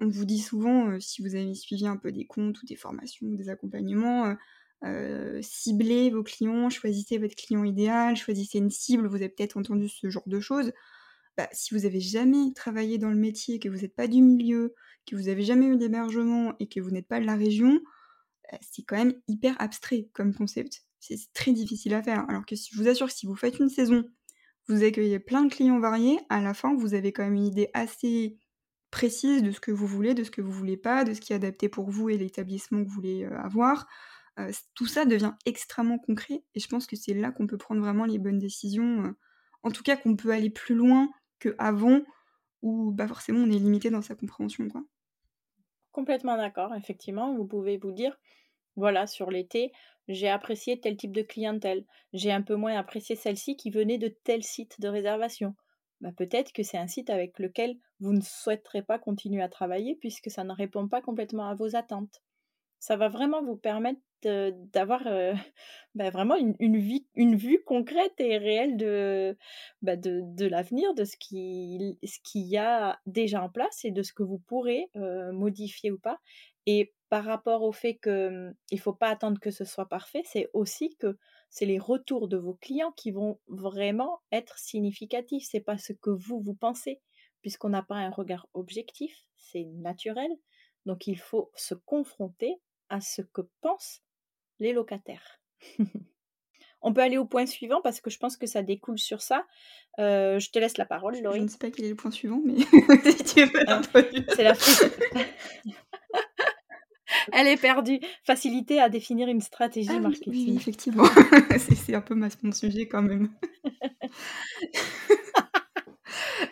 on 0.00 0.08
vous 0.08 0.24
dit 0.24 0.40
souvent, 0.40 0.98
si 1.00 1.22
vous 1.22 1.34
avez 1.34 1.54
suivi 1.54 1.86
un 1.86 1.96
peu 1.96 2.10
des 2.10 2.26
comptes 2.26 2.60
ou 2.62 2.66
des 2.66 2.76
formations 2.76 3.26
ou 3.28 3.36
des 3.36 3.48
accompagnements, 3.48 4.36
ciblez 5.40 6.10
vos 6.10 6.22
clients, 6.22 6.68
choisissez 6.68 7.18
votre 7.18 7.36
client 7.36 7.64
idéal, 7.64 8.16
choisissez 8.16 8.58
une 8.58 8.70
cible, 8.70 9.06
vous 9.06 9.16
avez 9.16 9.28
peut-être 9.28 9.56
entendu 9.56 9.88
ce 9.88 10.10
genre 10.10 10.26
de 10.26 10.40
choses. 10.40 10.72
Bah, 11.40 11.48
si 11.52 11.72
vous 11.72 11.86
avez 11.86 12.00
jamais 12.00 12.52
travaillé 12.54 12.98
dans 12.98 13.08
le 13.08 13.16
métier, 13.16 13.58
que 13.58 13.70
vous 13.70 13.78
n'êtes 13.78 13.96
pas 13.96 14.08
du 14.08 14.20
milieu, 14.20 14.74
que 15.06 15.16
vous 15.16 15.22
n'avez 15.22 15.42
jamais 15.42 15.64
eu 15.64 15.78
d'hébergement 15.78 16.52
et 16.60 16.68
que 16.68 16.80
vous 16.80 16.90
n'êtes 16.90 17.08
pas 17.08 17.18
de 17.18 17.24
la 17.24 17.34
région, 17.34 17.80
bah, 18.52 18.58
c'est 18.60 18.82
quand 18.82 18.98
même 18.98 19.14
hyper 19.26 19.56
abstrait 19.58 20.10
comme 20.12 20.34
concept. 20.34 20.82
C'est 20.98 21.16
très 21.32 21.52
difficile 21.52 21.94
à 21.94 22.02
faire. 22.02 22.28
Alors 22.28 22.44
que 22.44 22.54
je 22.56 22.76
vous 22.76 22.88
assure 22.88 23.06
que 23.06 23.14
si 23.14 23.24
vous 23.24 23.36
faites 23.36 23.58
une 23.58 23.70
saison, 23.70 24.04
vous 24.68 24.84
accueillez 24.84 25.18
plein 25.18 25.44
de 25.44 25.50
clients 25.50 25.80
variés, 25.80 26.18
à 26.28 26.42
la 26.42 26.52
fin, 26.52 26.74
vous 26.74 26.92
avez 26.92 27.10
quand 27.10 27.22
même 27.22 27.36
une 27.36 27.46
idée 27.46 27.70
assez 27.72 28.36
précise 28.90 29.42
de 29.42 29.50
ce 29.50 29.60
que 29.60 29.70
vous 29.70 29.86
voulez, 29.86 30.12
de 30.12 30.24
ce 30.24 30.30
que 30.30 30.42
vous 30.42 30.52
voulez 30.52 30.76
pas, 30.76 31.04
de 31.04 31.14
ce 31.14 31.22
qui 31.22 31.32
est 31.32 31.36
adapté 31.36 31.70
pour 31.70 31.88
vous 31.88 32.10
et 32.10 32.18
l'établissement 32.18 32.84
que 32.84 32.88
vous 32.88 32.94
voulez 32.94 33.24
euh, 33.24 33.38
avoir. 33.38 33.86
Euh, 34.38 34.52
tout 34.74 34.86
ça 34.86 35.06
devient 35.06 35.32
extrêmement 35.46 35.98
concret 35.98 36.44
et 36.54 36.60
je 36.60 36.68
pense 36.68 36.86
que 36.86 36.96
c'est 36.96 37.14
là 37.14 37.30
qu'on 37.30 37.46
peut 37.46 37.56
prendre 37.56 37.80
vraiment 37.80 38.04
les 38.04 38.18
bonnes 38.18 38.38
décisions. 38.38 39.04
Euh, 39.06 39.16
en 39.62 39.70
tout 39.70 39.82
cas, 39.82 39.96
qu'on 39.96 40.16
peut 40.16 40.32
aller 40.32 40.50
plus 40.50 40.74
loin 40.74 41.08
qu'avant 41.40 42.00
où 42.62 42.92
bah, 42.92 43.08
forcément 43.08 43.40
on 43.40 43.50
est 43.50 43.58
limité 43.58 43.90
dans 43.90 44.02
sa 44.02 44.14
compréhension. 44.14 44.68
Quoi. 44.68 44.84
Complètement 45.92 46.36
d'accord, 46.36 46.74
effectivement. 46.74 47.34
Vous 47.34 47.46
pouvez 47.46 47.76
vous 47.76 47.92
dire, 47.92 48.16
voilà, 48.76 49.06
sur 49.06 49.30
l'été, 49.30 49.72
j'ai 50.08 50.28
apprécié 50.28 50.80
tel 50.80 50.96
type 50.96 51.12
de 51.12 51.22
clientèle, 51.22 51.84
j'ai 52.12 52.32
un 52.32 52.42
peu 52.42 52.54
moins 52.54 52.76
apprécié 52.76 53.16
celle-ci 53.16 53.56
qui 53.56 53.70
venait 53.70 53.98
de 53.98 54.08
tel 54.08 54.42
site 54.42 54.80
de 54.80 54.88
réservation. 54.88 55.54
Bah, 56.00 56.12
peut-être 56.16 56.52
que 56.52 56.62
c'est 56.62 56.78
un 56.78 56.86
site 56.86 57.10
avec 57.10 57.38
lequel 57.38 57.76
vous 58.00 58.12
ne 58.12 58.22
souhaiterez 58.22 58.82
pas 58.82 58.98
continuer 58.98 59.42
à 59.42 59.48
travailler 59.48 59.96
puisque 59.96 60.30
ça 60.30 60.44
ne 60.44 60.52
répond 60.52 60.88
pas 60.88 61.02
complètement 61.02 61.48
à 61.48 61.54
vos 61.54 61.76
attentes. 61.76 62.22
Ça 62.80 62.96
va 62.96 63.08
vraiment 63.08 63.42
vous 63.42 63.56
permettre 63.56 64.00
d'avoir 64.22 65.02
bah, 65.94 66.10
vraiment 66.10 66.36
une, 66.36 66.76
vie, 66.76 67.06
une 67.14 67.36
vue 67.36 67.62
concrète 67.64 68.14
et 68.18 68.36
réelle 68.36 68.76
de, 68.76 69.36
bah, 69.82 69.96
de, 69.96 70.20
de 70.22 70.46
l'avenir, 70.46 70.92
de 70.94 71.04
ce 71.04 71.16
qu'il 71.16 71.96
ce 72.04 72.18
qu'il 72.24 72.46
y 72.46 72.58
a 72.58 72.98
déjà 73.06 73.42
en 73.42 73.48
place 73.48 73.84
et 73.84 73.90
de 73.90 74.02
ce 74.02 74.12
que 74.12 74.22
vous 74.22 74.38
pourrez 74.38 74.90
modifier 75.32 75.90
ou 75.90 75.98
pas. 75.98 76.18
Et 76.66 76.92
par 77.08 77.24
rapport 77.24 77.62
au 77.62 77.72
fait 77.72 77.98
qu'il 77.98 78.12
mmh, 78.12 78.54
ne 78.72 78.78
faut 78.78 78.92
pas 78.92 79.08
attendre 79.08 79.40
que 79.40 79.50
ce 79.50 79.64
soit 79.64 79.88
parfait, 79.88 80.22
c'est 80.24 80.48
aussi 80.52 80.96
que 80.96 81.18
c'est 81.50 81.66
les 81.66 81.78
retours 81.78 82.28
de 82.28 82.36
vos 82.36 82.54
clients 82.54 82.92
qui 82.92 83.10
vont 83.10 83.40
vraiment 83.48 84.20
être 84.30 84.58
significatifs. 84.58 85.44
C'est 85.50 85.60
pas 85.60 85.78
ce 85.78 85.92
que 85.92 86.10
vous, 86.10 86.40
vous 86.40 86.54
pensez, 86.54 87.00
puisqu'on 87.42 87.70
n'a 87.70 87.82
pas 87.82 87.96
un 87.96 88.10
regard 88.10 88.46
objectif, 88.54 89.24
c'est 89.36 89.64
naturel. 89.64 90.30
Donc 90.86 91.08
il 91.08 91.18
faut 91.18 91.50
se 91.56 91.74
confronter 91.74 92.60
à 92.90 93.00
ce 93.00 93.22
que 93.22 93.42
pensent 93.60 94.02
les 94.58 94.72
locataires. 94.72 95.40
On 96.82 96.94
peut 96.94 97.02
aller 97.02 97.18
au 97.18 97.26
point 97.26 97.44
suivant 97.46 97.80
parce 97.82 98.00
que 98.00 98.08
je 98.08 98.18
pense 98.18 98.38
que 98.38 98.46
ça 98.46 98.62
découle 98.62 98.98
sur 98.98 99.20
ça. 99.20 99.44
Euh, 99.98 100.38
je 100.38 100.50
te 100.50 100.58
laisse 100.58 100.78
la 100.78 100.86
parole, 100.86 101.14
Je 101.14 101.20
ne 101.20 101.48
sais 101.48 101.58
pas 101.58 101.70
quel 101.70 101.84
est 101.84 101.90
le 101.90 101.94
point 101.94 102.10
suivant, 102.10 102.40
mais 102.44 102.54
ah, 103.68 103.82
C'est 104.34 104.44
la 104.44 104.54
Elle 107.32 107.48
est 107.48 107.60
perdue. 107.60 108.00
Facilité 108.24 108.80
à 108.80 108.88
définir 108.88 109.28
une 109.28 109.42
stratégie 109.42 109.90
ah 109.90 110.00
marketing. 110.00 110.32
Oui, 110.32 110.56
effectivement. 110.56 111.04
c'est 111.58 111.94
un 111.94 112.00
peu 112.00 112.14
mon 112.14 112.52
sujet 112.52 112.88
quand 112.88 113.02
même. 113.02 113.30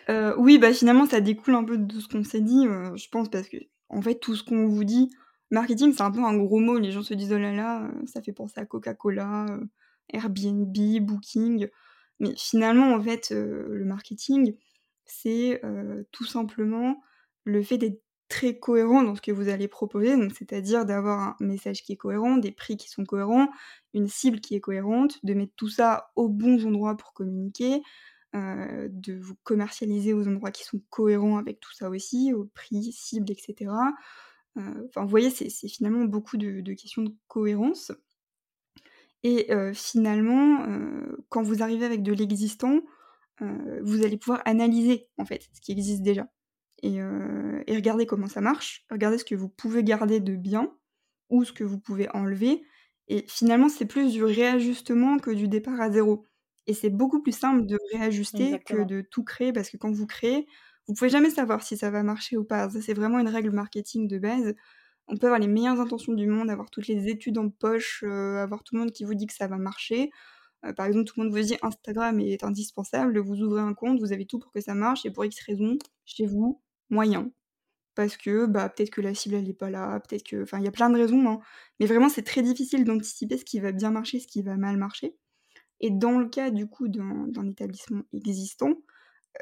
Euh, 0.09 0.33
oui, 0.37 0.57
bah 0.57 0.73
finalement, 0.73 1.05
ça 1.05 1.21
découle 1.21 1.55
un 1.55 1.63
peu 1.63 1.77
de 1.77 1.99
ce 1.99 2.07
qu'on 2.07 2.23
s'est 2.23 2.41
dit, 2.41 2.65
euh, 2.65 2.95
je 2.95 3.07
pense, 3.09 3.29
parce 3.29 3.47
que 3.47 3.57
en 3.89 4.01
fait, 4.01 4.15
tout 4.15 4.35
ce 4.35 4.43
qu'on 4.43 4.67
vous 4.67 4.83
dit, 4.83 5.09
Marketing, 5.51 5.93
c'est 5.93 6.03
un 6.03 6.11
peu 6.11 6.23
un 6.23 6.37
gros 6.37 6.59
mot. 6.59 6.77
Les 6.77 6.91
gens 6.91 7.01
se 7.01 7.13
disent 7.13 7.33
oh 7.33 7.39
là 7.39 7.51
là, 7.53 7.85
euh, 7.85 8.05
ça 8.05 8.21
fait 8.21 8.33
penser 8.33 8.59
à 8.59 8.65
Coca-Cola, 8.65 9.45
euh, 9.49 9.65
Airbnb, 10.09 10.75
Booking. 11.01 11.67
Mais 12.19 12.33
finalement, 12.35 12.93
en 12.93 13.01
fait, 13.01 13.31
euh, 13.31 13.67
le 13.69 13.85
marketing, 13.85 14.55
c'est 15.05 15.61
tout 16.11 16.25
simplement 16.25 17.01
le 17.43 17.63
fait 17.63 17.79
d'être 17.79 18.03
très 18.27 18.59
cohérent 18.59 19.01
dans 19.01 19.15
ce 19.15 19.21
que 19.21 19.31
vous 19.31 19.49
allez 19.49 19.67
proposer, 19.67 20.15
donc 20.15 20.33
c'est-à-dire 20.37 20.85
d'avoir 20.85 21.19
un 21.19 21.35
message 21.39 21.81
qui 21.81 21.93
est 21.93 21.97
cohérent, 21.97 22.37
des 22.37 22.51
prix 22.51 22.77
qui 22.77 22.89
sont 22.89 23.05
cohérents, 23.05 23.49
une 23.95 24.07
cible 24.07 24.39
qui 24.39 24.53
est 24.53 24.59
cohérente, 24.59 25.17
de 25.23 25.33
mettre 25.33 25.53
tout 25.55 25.69
ça 25.69 26.11
aux 26.15 26.29
bons 26.29 26.63
endroits 26.67 26.95
pour 26.95 27.13
communiquer, 27.13 27.81
de 28.33 29.19
vous 29.19 29.33
commercialiser 29.43 30.13
aux 30.13 30.27
endroits 30.27 30.51
qui 30.51 30.63
sont 30.63 30.79
cohérents 30.91 31.39
avec 31.39 31.59
tout 31.59 31.73
ça 31.73 31.89
aussi, 31.89 32.31
au 32.33 32.45
prix, 32.53 32.91
cible, 32.91 33.31
etc. 33.31 33.71
Euh, 34.57 34.87
enfin, 34.87 35.03
vous 35.03 35.09
voyez, 35.09 35.29
c'est 35.29 35.49
finalement 35.67 36.05
beaucoup 36.05 36.37
de, 36.37 36.73
questions 36.73 37.03
de 37.03 37.13
cohérence. 37.27 37.91
Et 39.23 39.51
euh, 39.51 39.73
finalement, 39.73 40.63
euh, 40.67 41.17
quand 41.29 41.43
vous 41.43 41.61
arrivez 41.61 41.85
avec 41.85 42.03
de 42.03 42.13
l'existant, 42.13 42.81
vous 43.81 44.03
allez 44.03 44.17
pouvoir 44.17 44.41
analyser 44.43 45.07
en 45.17 45.23
fait 45.23 45.47
ce 45.53 45.61
qui 45.61 45.71
existe 45.71 46.01
déjà 46.01 46.27
et, 46.83 46.95
et, 46.95 47.73
regarder 47.73 48.05
comment 48.05 48.27
ça 48.27 48.41
marche, 48.41 48.85
regarder 48.91 49.17
ce 49.17 49.23
que 49.23 49.33
vous 49.33 49.47
pouvez 49.47 49.81
garder 49.81 50.19
de 50.19 50.35
bien 50.35 50.75
ou 51.29 51.45
ce 51.45 51.53
que 51.53 51.63
vous 51.63 51.79
pouvez 51.79 52.09
enlever. 52.09 52.63
Et 53.07 53.23
finalement, 53.29 53.69
c'est 53.69 53.85
plus 53.85 54.11
du 54.11 54.25
réajustement 54.25 55.19
que 55.19 55.31
du 55.31 55.47
départ 55.47 55.79
à 55.79 55.89
zéro. 55.89 56.25
Et 56.67 56.73
c'est 56.73 56.89
beaucoup 56.89 57.21
plus 57.21 57.31
simple 57.31 57.65
de 57.65 57.77
réajuster 57.93 58.59
que 58.59 58.83
de 58.83 58.99
tout 59.01 59.23
créer 59.23 59.53
parce 59.53 59.69
que 59.69 59.77
quand 59.77 59.91
vous 59.91 60.05
créez, 60.05 60.45
vous 60.89 60.95
pouvez 60.95 61.11
jamais 61.11 61.29
savoir 61.29 61.61
si 61.61 61.77
ça 61.77 61.91
va 61.91 62.01
marcher 62.01 62.35
ou 62.35 62.43
pas. 62.43 62.67
c'est 62.71 62.95
vraiment 62.95 63.19
une 63.19 63.27
règle 63.29 63.51
marketing 63.51 64.07
de 64.07 64.17
base. 64.17 64.55
On 65.07 65.17
peut 65.17 65.27
avoir 65.27 65.39
les 65.39 65.47
meilleures 65.47 65.79
intentions 65.79 66.13
du 66.13 66.25
monde, 66.25 66.49
avoir 66.49 66.71
toutes 66.71 66.87
les 66.87 67.09
études 67.09 67.37
en 67.37 67.49
poche, 67.49 68.03
euh, 68.03 68.37
avoir 68.37 68.63
tout 68.63 68.73
le 68.73 68.81
monde 68.81 68.91
qui 68.91 69.03
vous 69.03 69.13
dit 69.13 69.27
que 69.27 69.33
ça 69.33 69.47
va 69.47 69.57
marcher. 69.57 70.09
Euh, 70.65 70.73
par 70.73 70.87
exemple, 70.87 71.05
tout 71.05 71.19
le 71.19 71.25
monde 71.25 71.33
vous 71.35 71.43
dit 71.43 71.57
Instagram 71.61 72.19
est 72.19 72.43
indispensable, 72.43 73.19
vous 73.19 73.39
ouvrez 73.43 73.61
un 73.61 73.75
compte, 73.75 73.99
vous 73.99 74.13
avez 74.13 74.25
tout 74.25 74.39
pour 74.39 74.51
que 74.51 74.61
ça 74.61 74.73
marche, 74.73 75.05
et 75.05 75.11
pour 75.11 75.23
X 75.25 75.39
raison, 75.45 75.77
chez 76.05 76.25
vous, 76.25 76.59
moyen. 76.89 77.31
Parce 77.93 78.17
que 78.17 78.47
bah, 78.47 78.67
peut-être 78.69 78.89
que 78.89 79.01
la 79.01 79.13
cible 79.13 79.35
elle 79.35 79.45
n'est 79.45 79.53
pas 79.53 79.69
là, 79.69 79.99
peut-être 79.99 80.23
que. 80.23 80.41
Enfin, 80.41 80.57
il 80.57 80.65
y 80.65 80.67
a 80.67 80.71
plein 80.71 80.89
de 80.89 80.97
raisons, 80.97 81.29
hein. 81.29 81.39
mais 81.79 81.85
vraiment 81.85 82.09
c'est 82.09 82.23
très 82.23 82.41
difficile 82.41 82.83
d'anticiper 82.83 83.37
ce 83.37 83.45
qui 83.45 83.59
va 83.59 83.71
bien 83.71 83.91
marcher, 83.91 84.19
ce 84.19 84.27
qui 84.27 84.41
va 84.41 84.57
mal 84.57 84.77
marcher. 84.77 85.15
Et 85.81 85.91
dans 85.91 86.17
le 86.19 86.27
cas 86.29 86.49
du 86.49 86.67
coup 86.67 86.87
d'un 86.87 87.47
établissement 87.47 88.01
existant, 88.13 88.73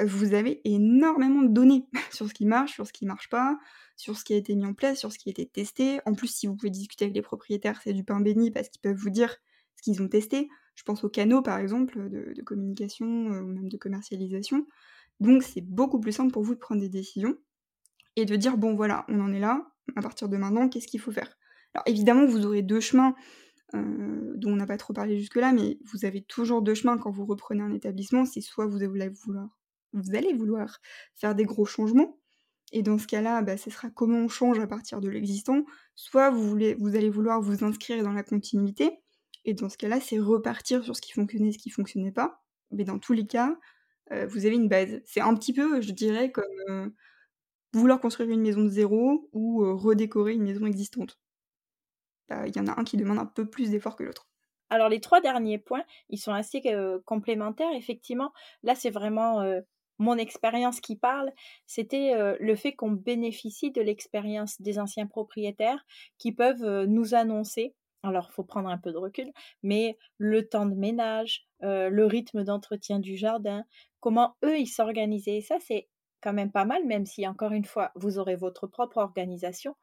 vous 0.04 0.34
avez 0.34 0.62
énormément 0.66 1.42
de 1.42 1.50
données 1.50 1.88
sur 2.12 2.28
ce 2.28 2.34
qui 2.34 2.46
marche, 2.46 2.74
sur 2.74 2.88
ce 2.88 2.94
qui 2.94 3.06
marche 3.06 3.30
pas, 3.30 3.58
sur 3.96 4.18
ce 4.18 4.24
qui 4.24 4.34
a 4.34 4.38
été 4.38 4.56
mis 4.56 4.66
en 4.66 4.74
place, 4.74 5.00
sur 5.00 5.12
ce 5.12 5.18
qui 5.18 5.30
a 5.30 5.32
été 5.32 5.46
testé. 5.46 6.00
En 6.06 6.14
plus, 6.14 6.28
si 6.28 6.48
vous 6.48 6.56
pouvez 6.56 6.70
discuter 6.70 7.06
avec 7.06 7.16
les 7.16 7.22
propriétaires, 7.22 7.82
c'est 7.84 7.94
du 7.94 8.04
pain 8.04 8.20
béni 8.20 8.52
parce 8.52 8.70
qu'ils 8.70 8.82
peuvent 8.82 8.98
vous 8.98 9.10
dire 9.10 9.36
ce 9.76 9.82
qu'ils 9.82 10.02
ont 10.02 10.08
testé. 10.08 10.50
Je 10.76 10.84
pense 10.84 11.04
aux 11.04 11.10
canaux, 11.10 11.42
par 11.42 11.58
exemple, 11.58 12.10
de, 12.10 12.42
communication 12.44 13.32
euh, 13.32 13.42
ou 13.42 13.48
même 13.48 13.70
de 13.70 13.78
commercialisation. 13.78 14.68
Donc, 15.20 15.42
c'est 15.42 15.62
beaucoup 15.62 16.00
plus 16.00 16.12
simple 16.12 16.32
pour 16.32 16.44
vous 16.44 16.54
de 16.54 16.60
prendre 16.60 16.82
des 16.82 16.90
décisions 16.90 17.36
et 18.16 18.26
de 18.26 18.36
dire 18.36 18.58
bon, 18.58 18.76
voilà, 18.76 19.06
on 19.08 19.20
en 19.20 19.34
est 19.34 19.40
là. 19.40 19.68
À 19.96 20.02
partir 20.02 20.30
de 20.30 20.38
maintenant, 20.38 20.70
qu'est-ce 20.70 20.88
qu'il 20.88 21.00
faut 21.00 21.12
faire? 21.12 21.38
Alors, 21.74 21.84
évidemment, 21.88 22.26
vous 22.26 22.46
aurez 22.46 22.62
deux 22.62 22.80
chemins. 22.80 23.16
Euh, 23.76 24.34
dont 24.38 24.52
on 24.52 24.56
n'a 24.56 24.66
pas 24.66 24.78
trop 24.78 24.94
parlé 24.94 25.18
jusque-là, 25.20 25.52
mais 25.52 25.78
vous 25.84 26.06
avez 26.06 26.22
toujours 26.22 26.62
deux 26.62 26.74
chemins 26.74 26.98
quand 26.98 27.12
vous 27.12 27.26
reprenez 27.26 27.62
un 27.62 27.74
établissement. 27.74 28.24
C'est 28.24 28.40
soit 28.40 28.66
vous 28.66 28.78
allez 28.78 29.10
vouloir 29.10 29.57
vous 29.94 30.16
allez 30.16 30.34
vouloir 30.34 30.80
faire 31.16 31.36
des 31.36 31.46
gros 31.46 31.66
changements. 31.66 32.18
Et 32.74 32.82
dans 32.82 32.98
ce 32.98 33.08
cas-là, 33.08 33.42
bah, 33.42 33.58
ce 33.58 33.70
sera 33.70 33.90
comment 33.90 34.18
on 34.18 34.28
change 34.28 34.60
à 34.60 34.68
partir 34.68 35.00
de 35.00 35.08
l'existant. 35.08 35.64
Soit 35.96 36.32
vous, 36.32 36.56
allez 36.56 37.10
vouloir 37.10 37.42
vous 37.42 37.64
inscrire 37.64 38.04
dans 38.04 38.12
la 38.12 38.24
continuité. 38.24 39.00
Et 39.46 39.54
dans 39.54 39.70
ce 39.70 39.78
cas-là, 39.78 40.02
c'est 40.02 40.20
repartir 40.20 40.84
sur 40.84 40.96
ce 40.96 41.02
qui 41.02 41.14
fonctionnait, 41.14 41.52
ce 41.52 41.58
qui 41.58 41.70
fonctionnait 41.70 42.12
pas. 42.12 42.44
Mais 42.72 42.84
dans 42.84 43.00
tous 43.00 43.14
les 43.14 43.26
cas, 43.26 43.58
euh, 44.12 44.28
vous 44.28 44.46
avez 44.46 44.56
une 44.56 44.68
base. 44.68 45.02
C'est 45.06 45.22
un 45.22 45.34
petit 45.36 45.54
peu, 45.54 45.80
je 45.82 45.92
dirais, 45.92 46.32
comme, 46.32 46.44
euh, 46.70 46.90
vouloir 47.72 48.02
construire 48.02 48.30
une 48.30 48.42
maison 48.42 48.64
de 48.64 48.70
zéro 48.70 49.30
ou 49.32 49.78
redécorer 49.78 50.34
une 50.34 50.44
maison 50.44 50.66
existante. 50.66 51.18
Bah, 52.28 52.46
il 52.48 52.56
y 52.56 52.60
en 52.60 52.68
a 52.68 52.78
un 52.78 52.84
qui 52.84 52.98
demande 52.98 53.20
un 53.20 53.26
peu 53.26 53.50
plus 53.50 53.70
d'efforts 53.70 53.96
que 53.96 54.04
l'autre. 54.04 54.28
Alors 54.70 54.90
les 54.90 55.00
trois 55.00 55.22
derniers 55.22 55.60
points, 55.60 55.84
ils 56.10 56.18
sont 56.18 56.34
assez 56.34 56.62
complémentaires, 57.06 57.74
effectivement. 57.74 58.34
Là, 58.64 58.76
c'est 58.76 58.90
vraiment 58.90 59.42
mon 60.00 60.18
expérience 60.18 60.80
qui 60.80 60.96
parle. 60.96 61.32
C'était 61.66 62.14
le 62.40 62.56
fait 62.56 62.74
qu'on 62.74 62.92
bénéficie 62.92 63.72
de 63.72 63.82
l'expérience 63.82 64.62
des 64.62 64.80
anciens 64.80 65.08
propriétaires 65.08 65.86
qui 66.18 66.32
peuvent 66.32 66.86
nous 66.86 67.16
annoncer. 67.16 67.74
Alors, 68.04 68.32
faut 68.32 68.44
prendre 68.44 68.70
un 68.70 68.78
peu 68.78 68.92
de 68.92 68.98
recul, 68.98 69.32
mais 69.64 69.98
le 70.18 70.48
temps 70.48 70.68
de 70.68 70.76
ménage, 70.76 71.48
le 71.62 72.06
rythme 72.06 72.44
d'entretien 72.44 73.00
du 73.00 73.18
jardin, 73.18 73.66
comment 74.00 74.36
eux, 74.46 74.60
ils 74.60 74.68
s'organisaient. 74.68 75.42
Ça, 75.42 75.58
c'est 75.60 75.90
quand 76.22 76.34
même 76.34 76.52
pas 76.52 76.66
mal, 76.66 76.86
même 76.86 77.06
si, 77.06 77.28
encore 77.28 77.52
une 77.52 77.66
fois, 77.66 77.92
vous 77.96 78.20
aurez 78.20 78.36
votre 78.36 78.68
propre 78.68 78.98
organisation. 78.98 79.76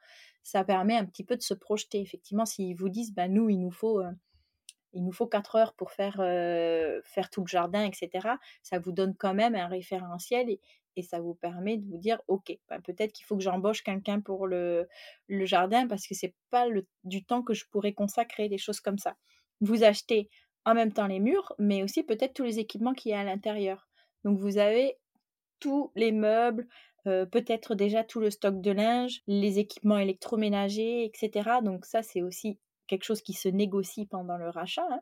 Ça 0.43 0.65
permet 0.65 0.97
un 0.97 1.05
petit 1.05 1.25
peu 1.25 1.37
de 1.37 1.43
se 1.43 1.55
projeter. 1.55 2.01
Effectivement, 2.01 2.47
s'ils 2.47 2.77
vous 2.77 2.89
disent, 2.89 3.15
ben, 3.15 3.33
nous, 3.33 3.51
il 3.51 3.59
nous 3.59 3.73
faut 3.73 4.01
il 4.95 5.05
nous 5.05 5.13
faut 5.13 5.27
4 5.27 5.57
heures 5.57 5.75
pour 5.75 5.91
faire, 5.91 6.17
faire 6.17 7.31
tout 7.31 7.43
le 7.43 7.47
jardin, 7.47 7.85
etc. 7.85 8.29
Ça 8.63 8.79
vous 8.79 8.93
donne 8.93 9.15
quand 9.15 9.35
même 9.35 9.55
un 9.55 9.67
référentiel 9.67 10.49
et, 10.51 10.61
ça 11.03 11.21
vous 11.21 11.35
permet 11.35 11.77
de 11.77 11.85
vous 11.85 11.99
dire, 11.99 12.23
OK, 12.29 12.57
ben, 12.69 12.81
peut-être 12.81 13.13
qu'il 13.13 13.27
faut 13.27 13.37
que 13.37 13.43
j'embauche 13.43 13.83
quelqu'un 13.83 14.21
pour 14.21 14.47
le, 14.47 14.89
le, 15.27 15.45
jardin 15.45 15.89
parce 15.89 16.07
que 16.07 16.15
c'est 16.15 16.35
pas 16.51 16.69
le, 16.69 16.87
du 17.03 17.25
temps 17.25 17.43
que 17.43 17.53
je 17.53 17.65
pourrais 17.67 17.93
consacrer, 17.93 18.49
des 18.49 18.59
choses 18.59 18.79
comme 18.79 18.99
ça. 18.99 19.17
Vous 19.61 19.83
achetez 19.83 20.31
en 20.65 20.73
même 20.73 20.93
temps 20.93 21.09
les 21.09 21.19
murs, 21.19 21.53
mais 21.59 21.83
aussi 21.83 22.05
peut-être 22.05 22.35
tous 22.35 22.45
les 22.45 22.61
équipements 22.61 22.95
qu'il 22.95 23.11
y 23.11 23.15
a 23.15 23.19
à 23.19 23.25
l'intérieur. 23.25 23.89
Donc 24.23 24.39
vous 24.39 24.59
avez 24.59 24.97
tous 25.59 25.91
les 25.97 26.13
meubles, 26.13 26.69
peut-être 27.05 27.75
déjà 27.75 28.05
tout 28.05 28.21
le 28.21 28.31
stock 28.31 28.61
de 28.61 28.71
linge, 28.71 29.23
les 29.27 29.59
équipements 29.59 29.99
électroménagers, 29.99 31.05
etc. 31.05 31.51
Donc 31.63 31.85
ça, 31.85 32.03
c'est 32.03 32.23
aussi 32.23 32.59
quelque 32.87 33.05
chose 33.05 33.23
qui 33.23 33.33
se 33.33 33.49
négocie 33.49 34.07
pendant 34.07 34.37
le 34.37 34.49
rachat. 34.49 34.87
Hein. 34.91 35.01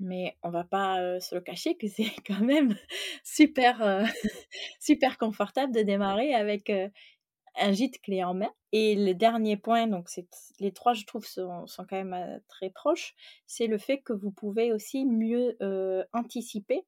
Mais 0.00 0.36
on 0.42 0.50
va 0.50 0.64
pas 0.64 1.20
se 1.20 1.34
le 1.34 1.40
cacher 1.40 1.76
que 1.76 1.88
c'est 1.88 2.10
quand 2.26 2.40
même 2.40 2.76
super, 3.24 4.04
super 4.80 5.18
confortable 5.18 5.74
de 5.74 5.82
démarrer 5.82 6.34
avec 6.34 6.70
un 7.56 7.72
gîte 7.72 8.00
clé 8.00 8.22
en 8.22 8.34
main. 8.34 8.52
Et 8.72 8.94
le 8.94 9.14
dernier 9.14 9.56
point, 9.56 9.86
donc 9.88 10.08
c'est 10.08 10.28
les 10.60 10.72
trois, 10.72 10.92
je 10.94 11.04
trouve, 11.04 11.26
sont, 11.26 11.66
sont 11.66 11.84
quand 11.84 12.02
même 12.02 12.40
très 12.46 12.70
proches, 12.70 13.14
c'est 13.46 13.66
le 13.66 13.78
fait 13.78 13.98
que 13.98 14.12
vous 14.12 14.30
pouvez 14.30 14.72
aussi 14.72 15.04
mieux 15.04 15.56
anticiper 16.12 16.84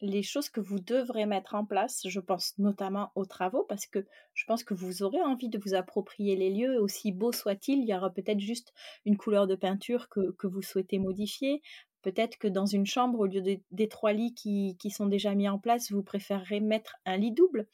les 0.00 0.22
choses 0.22 0.48
que 0.48 0.60
vous 0.60 0.80
devrez 0.80 1.26
mettre 1.26 1.54
en 1.54 1.64
place, 1.64 2.02
je 2.06 2.20
pense 2.20 2.54
notamment 2.58 3.12
aux 3.14 3.26
travaux, 3.26 3.64
parce 3.68 3.86
que 3.86 4.06
je 4.34 4.44
pense 4.46 4.64
que 4.64 4.74
vous 4.74 5.02
aurez 5.02 5.20
envie 5.20 5.48
de 5.48 5.58
vous 5.58 5.74
approprier 5.74 6.36
les 6.36 6.50
lieux, 6.50 6.80
aussi 6.80 7.12
beaux 7.12 7.32
soient-ils, 7.32 7.80
il 7.80 7.88
y 7.88 7.94
aura 7.94 8.10
peut-être 8.10 8.40
juste 8.40 8.72
une 9.04 9.16
couleur 9.16 9.46
de 9.46 9.54
peinture 9.54 10.08
que, 10.08 10.32
que 10.32 10.46
vous 10.46 10.62
souhaitez 10.62 10.98
modifier, 10.98 11.62
Peut-être 12.02 12.38
que 12.38 12.48
dans 12.48 12.66
une 12.66 12.86
chambre, 12.86 13.20
au 13.20 13.26
lieu 13.26 13.42
des 13.42 13.88
trois 13.88 14.12
lits 14.12 14.34
qui, 14.34 14.76
sont 14.90 15.06
déjà 15.06 15.34
mis 15.34 15.48
en 15.48 15.58
place, 15.58 15.92
vous 15.92 16.02
préférerez 16.02 16.60
mettre 16.60 16.96
un 17.04 17.16
lit 17.16 17.32
double. 17.32 17.66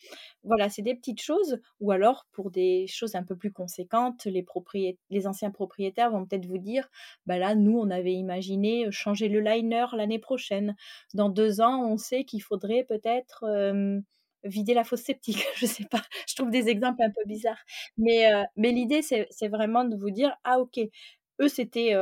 Voilà, 0.42 0.68
c'est 0.68 0.82
des 0.82 0.94
petites 0.94 1.22
choses. 1.22 1.60
Ou 1.80 1.92
alors, 1.92 2.26
pour 2.32 2.50
des 2.50 2.86
choses 2.88 3.14
un 3.14 3.22
peu 3.22 3.36
plus 3.36 3.52
conséquentes, 3.52 4.26
les, 4.26 5.26
anciens 5.26 5.50
propriétaires 5.50 6.10
vont 6.10 6.26
peut-être 6.26 6.46
vous 6.46 6.58
dire, 6.58 6.88
bah 7.26 7.38
là, 7.38 7.54
nous, 7.54 7.78
on 7.78 7.90
avait 7.90 8.14
imaginé 8.14 8.90
changer 8.90 9.28
le 9.28 9.40
liner 9.40 9.86
l'année 9.92 10.18
prochaine. 10.18 10.74
Dans 11.14 11.28
deux 11.28 11.60
ans, 11.60 11.88
on 11.88 11.96
sait 11.96 12.24
qu'il 12.24 12.42
faudrait 12.42 12.84
peut-être... 12.84 13.44
vider 14.44 14.74
la 14.74 14.84
fosse 14.84 15.02
septique, 15.02 15.44
je 15.56 15.66
sais 15.66 15.86
pas, 15.86 16.02
je 16.28 16.36
trouve 16.36 16.50
des 16.50 16.68
exemples 16.68 17.02
un 17.02 17.10
peu 17.10 17.24
bizarres. 17.26 17.64
Mais, 17.98 18.28
mais 18.56 18.70
l'idée, 18.72 19.02
c'est 19.02 19.48
vraiment 19.48 19.84
de 19.84 19.96
vous 19.96 20.10
dire, 20.10 20.36
ah 20.44 20.60
ok, 20.60 20.78
eux, 21.40 21.48
c'était 21.48 21.94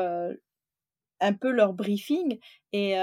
un 1.24 1.32
peu 1.32 1.50
leur 1.50 1.72
briefing 1.72 2.38
et, 2.72 2.94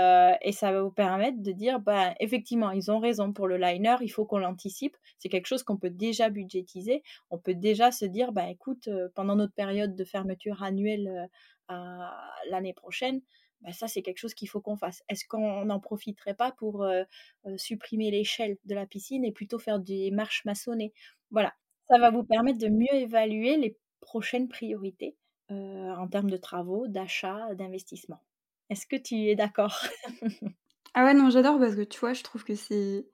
ça 0.52 0.72
va 0.72 0.82
vous 0.84 0.92
permettre 0.92 1.42
de 1.42 1.52
dire 1.52 1.80
bah, 1.80 2.14
effectivement 2.20 2.72
ils 2.72 2.92
ont 2.92 3.00
raison 3.00 3.34
pour 3.34 3.48
le 3.48 3.58
liner 3.58 3.96
il 4.02 4.10
faut 4.10 4.26
qu'on 4.26 4.38
l'anticipe. 4.40 4.96
C'est 5.18 5.30
quelque 5.30 5.48
chose 5.48 5.64
qu'on 5.64 5.78
peut 5.78 5.90
déjà 5.90 6.30
budgétiser. 6.30 7.04
On 7.32 7.38
peut 7.40 7.56
déjà 7.56 7.92
se 7.92 8.06
dire 8.06 8.32
bah 8.32 8.50
écoute 8.50 8.90
pendant 9.16 9.36
notre 9.36 9.54
période 9.54 9.96
de 9.96 10.04
fermeture 10.06 10.64
annuelle 10.64 11.30
à 11.68 12.14
l'année 12.50 12.74
prochaine 12.74 13.22
bah, 13.62 13.72
ça 13.74 13.88
c'est 13.88 14.02
quelque 14.02 14.18
chose 14.18 14.34
qu'il 14.34 14.50
faut 14.50 14.62
qu'on 14.62 14.78
fasse. 14.78 15.04
Est-ce 15.10 15.26
qu'on 15.28 15.66
n'en 15.66 15.80
profiterait 15.80 16.36
pas 16.36 16.52
pour 16.52 16.86
supprimer 17.58 18.12
l'échelle 18.12 18.58
de 18.66 18.76
la 18.76 18.86
piscine 18.86 19.26
et 19.26 19.32
plutôt 19.32 19.60
faire 19.60 19.80
des 19.80 20.12
marches 20.12 20.46
maçonnées? 20.46 20.94
Voilà. 21.32 21.54
Ça 21.90 22.00
va 22.00 22.12
vous 22.12 22.24
permettre 22.24 22.60
de 22.60 22.70
mieux 22.70 22.94
évaluer 22.94 23.58
les 23.58 23.78
prochaines 24.00 24.48
priorités 24.48 25.16
euh, 25.52 25.96
en 25.96 26.08
termes 26.08 26.30
de 26.30 26.38
travaux, 26.38 26.88
d'achat, 26.88 27.54
d'investissement. 27.56 28.22
Est-ce 28.70 28.88
que 28.88 28.96
tu 28.96 29.16
es 29.30 29.36
d'accord? 29.36 29.82
Ah 30.94 31.06
ouais, 31.06 31.14
non, 31.14 31.30
j'adore 31.30 31.58
parce 31.58 31.76
que 31.76 31.84
tu 31.84 32.02
vois, 32.02 32.12
je 32.12 32.22
trouve 32.22 32.44
que 32.44 32.54
c'est 32.54 33.06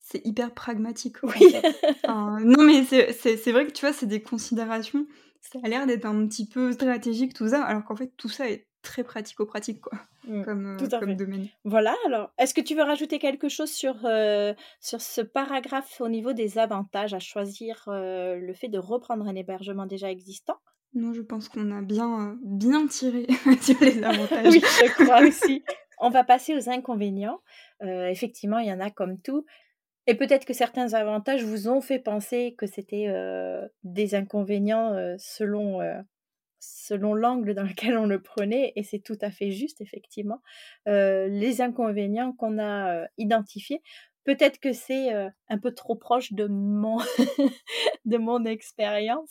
c'est 0.00 0.26
hyper 0.26 0.52
pragmatique. 0.52 1.22
Oui. 1.22 1.54
non, 2.08 2.64
mais 2.64 2.82
c'est 2.82 3.52
vrai 3.52 3.66
que 3.66 3.72
tu 3.72 3.82
vois, 3.82 3.92
c'est 3.92 4.06
des 4.06 4.20
considérations. 4.20 5.06
Ça 5.40 5.60
a 5.62 5.68
l'air 5.68 5.86
d'être 5.86 6.06
un 6.06 6.26
petit 6.26 6.48
peu 6.48 6.72
stratégique, 6.72 7.34
tout 7.34 7.48
ça, 7.50 7.62
alors 7.62 7.84
qu'en 7.84 7.94
fait, 7.94 8.12
tout 8.16 8.28
ça 8.28 8.50
est 8.50 8.66
très 8.82 9.04
pratico-pratique, 9.04 9.80
quoi, 9.80 9.98
mmh, 10.26 10.42
comme, 10.42 10.76
tout 10.76 10.92
euh, 10.92 11.14
domaine. 11.14 11.48
Voilà, 11.64 11.94
alors, 12.06 12.32
est-ce 12.36 12.52
que 12.52 12.60
tu 12.60 12.74
veux 12.74 12.82
rajouter 12.82 13.20
quelque 13.20 13.48
chose 13.48 13.70
sur, 13.70 13.94
euh, 14.04 14.52
sur 14.80 15.00
ce 15.00 15.20
paragraphe 15.20 16.00
au 16.00 16.08
niveau 16.08 16.32
des 16.32 16.58
avantages 16.58 17.14
à 17.14 17.20
choisir 17.20 17.84
le 17.86 18.52
fait 18.54 18.68
de 18.68 18.78
reprendre 18.78 19.26
un 19.28 19.36
hébergement 19.36 19.86
déjà 19.86 20.10
existant? 20.10 20.58
Non, 20.94 21.12
je 21.12 21.22
pense 21.22 21.48
qu'on 21.48 21.70
a 21.70 21.82
bien, 21.82 22.36
bien 22.42 22.86
tiré 22.86 23.26
sur 23.62 23.80
les 23.80 24.02
avantages. 24.02 24.52
oui, 24.52 24.60
je 24.60 25.04
crois 25.04 25.22
aussi. 25.26 25.62
On 25.98 26.10
va 26.10 26.24
passer 26.24 26.56
aux 26.56 26.68
inconvénients. 26.70 27.40
effectivement, 27.82 28.58
il 28.58 28.68
y 28.68 28.72
en 28.72 28.80
a 28.80 28.90
comme 28.90 29.20
tout. 29.20 29.44
Et 30.06 30.14
peut-être 30.14 30.46
que 30.46 30.54
certains 30.54 30.94
avantages 30.94 31.44
vous 31.44 31.68
ont 31.68 31.80
fait 31.80 31.98
penser 31.98 32.54
que 32.56 32.66
c'était 32.66 33.08
des 33.84 34.14
inconvénients 34.14 34.96
selon, 35.18 35.80
selon 36.58 37.12
l'angle 37.12 37.54
dans 37.54 37.64
lequel 37.64 37.98
on 37.98 38.06
le 38.06 38.20
prenait, 38.20 38.72
et 38.76 38.82
c'est 38.82 38.98
tout 39.00 39.18
à 39.20 39.30
fait 39.30 39.50
juste, 39.50 39.82
effectivement. 39.82 40.40
les 40.86 41.60
inconvénients 41.60 42.32
qu'on 42.32 42.58
a 42.58 43.06
identifiés, 43.18 43.82
peut-être 44.24 44.58
que 44.58 44.72
c'est 44.72 45.10
un 45.48 45.58
peu 45.58 45.72
trop 45.72 45.94
proche 45.94 46.32
de 46.32 46.46
mon, 46.46 46.98
de 48.04 48.16
mon 48.18 48.44
expérience. 48.44 49.30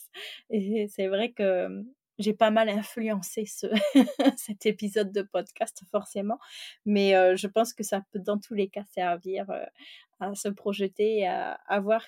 Et 0.49 0.87
c'est 0.87 1.07
vrai 1.07 1.31
que 1.31 1.83
j'ai 2.17 2.33
pas 2.33 2.51
mal 2.51 2.69
influencé 2.69 3.45
ce, 3.45 3.67
cet 4.37 4.65
épisode 4.65 5.11
de 5.11 5.21
podcast, 5.21 5.81
forcément. 5.91 6.39
Mais 6.85 7.11
je 7.37 7.47
pense 7.47 7.73
que 7.73 7.83
ça 7.83 8.01
peut, 8.11 8.19
dans 8.19 8.39
tous 8.39 8.53
les 8.53 8.67
cas, 8.67 8.83
servir 8.85 9.45
à 10.19 10.35
se 10.35 10.49
projeter, 10.49 11.25
à, 11.27 11.53
à 11.67 11.79
voir 11.79 12.03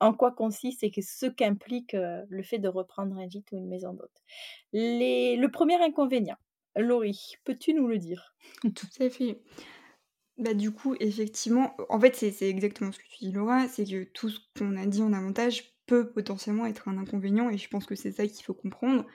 en 0.00 0.12
quoi 0.12 0.32
consiste 0.32 0.82
et 0.82 0.92
ce 1.00 1.26
qu'implique 1.26 1.92
le 1.94 2.42
fait 2.42 2.58
de 2.58 2.68
reprendre 2.68 3.16
un 3.16 3.28
gîte 3.28 3.52
ou 3.52 3.56
une 3.56 3.68
maison 3.68 3.92
d'hôte. 3.92 4.22
Le 4.72 5.46
premier 5.46 5.82
inconvénient, 5.82 6.36
Laurie, 6.76 7.36
peux-tu 7.44 7.74
nous 7.74 7.86
le 7.86 7.98
dire? 7.98 8.34
Tout 8.62 8.88
à 9.00 9.10
fait. 9.10 9.38
Bah, 10.38 10.52
du 10.54 10.72
coup, 10.72 10.96
effectivement, 10.98 11.76
en 11.88 12.00
fait, 12.00 12.16
c'est 12.16 12.48
exactement 12.48 12.90
ce 12.90 12.98
que 12.98 13.04
tu 13.08 13.24
dis, 13.26 13.32
Laura, 13.32 13.68
c'est 13.68 13.84
que 13.84 14.02
tout 14.04 14.28
ce 14.30 14.40
qu'on 14.58 14.76
a 14.76 14.86
dit 14.86 15.00
en 15.02 15.12
avantage 15.12 15.74
peut 15.86 16.10
potentiellement 16.10 16.66
être 16.66 16.88
un 16.88 16.98
inconvénient 16.98 17.50
et 17.50 17.58
je 17.58 17.68
pense 17.68 17.86
que 17.86 17.94
c'est 17.94 18.10
ça 18.12 18.26
qu'il 18.26 18.44
faut 18.44 18.54
comprendre. 18.54 19.06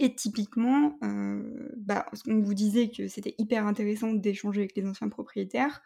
Et 0.00 0.14
typiquement, 0.14 0.98
bah, 1.78 2.06
on 2.28 2.40
vous 2.42 2.54
disait 2.54 2.90
que 2.90 3.08
c'était 3.08 3.34
hyper 3.38 3.66
intéressant 3.66 4.12
d'échanger 4.12 4.62
avec 4.62 4.76
les 4.76 4.86
anciens 4.86 5.08
propriétaires. 5.08 5.82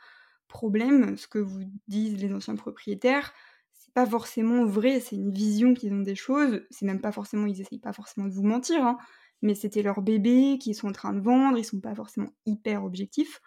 Problème, 0.49 1.16
ce 1.18 1.29
que 1.29 1.38
vous 1.38 1.62
disent 1.88 2.20
les 2.23 2.33
anciens 2.35 2.57
propriétaires, 2.57 3.33
c'est 3.75 3.94
pas 3.94 4.07
forcément 4.07 4.66
vrai, 4.66 5.01
c'est 5.01 5.16
une 5.16 5.33
vision 5.33 5.75
qu'ils 5.75 5.92
ont 5.94 6.03
des 6.03 6.16
choses. 6.16 6.62
C'est 6.70 6.87
même 6.87 7.01
pas 7.03 7.12
forcément, 7.12 7.47
ils 7.47 7.61
essayent 7.61 7.81
pas 7.81 7.92
forcément 7.94 8.27
de 8.29 8.35
vous 8.35 8.44
mentir, 8.44 8.85
hein, 8.85 8.99
mais 9.42 9.55
c'était 9.55 9.83
leur 9.83 10.03
bébé 10.03 10.59
qu'ils 10.61 10.75
sont 10.75 10.88
en 10.88 10.92
train 10.92 11.14
de 11.14 11.20
vendre, 11.20 11.59
ils 11.59 11.64
sont 11.64 11.81
pas 11.81 11.94
forcément 11.94 12.31
hyper 12.47 12.85
objectifs. 12.85 13.40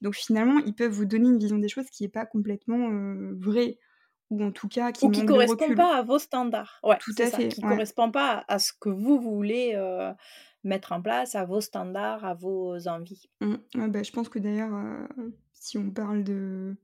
Donc 0.00 0.14
finalement, 0.14 0.58
ils 0.66 0.74
peuvent 0.74 0.92
vous 0.92 1.04
donner 1.04 1.28
une 1.28 1.38
vision 1.38 1.58
des 1.58 1.68
choses 1.68 1.86
qui 1.90 2.02
n'est 2.02 2.08
pas 2.08 2.26
complètement 2.26 2.88
vraie 3.38 3.78
ou 4.30 4.44
en 4.44 4.52
tout 4.52 4.68
cas 4.68 4.92
qui 4.92 5.08
ne 5.08 5.26
correspond 5.26 5.74
pas 5.74 5.96
à 5.96 6.02
vos 6.02 6.18
standards. 6.18 6.78
Ouais, 6.82 6.96
tout 7.00 7.14
à 7.18 7.26
fait. 7.26 7.48
Qui 7.48 7.62
ne 7.62 7.68
correspond 7.68 8.10
pas 8.10 8.44
à 8.48 8.58
ce 8.58 8.72
que 8.72 8.88
vous 8.88 9.20
voulez 9.20 9.76
mettre 10.62 10.92
en 10.92 11.02
place, 11.02 11.34
à 11.34 11.44
vos 11.44 11.60
standards, 11.60 12.24
à 12.24 12.34
vos 12.34 12.86
envies. 12.86 13.28
Mmh. 13.40 13.88
bah, 13.88 14.02
je 14.02 14.12
pense 14.12 14.28
que 14.28 14.38
d'ailleurs, 14.38 14.70
si 15.52 15.78
on 15.78 15.90
parle 15.90 16.22
de 16.24 16.76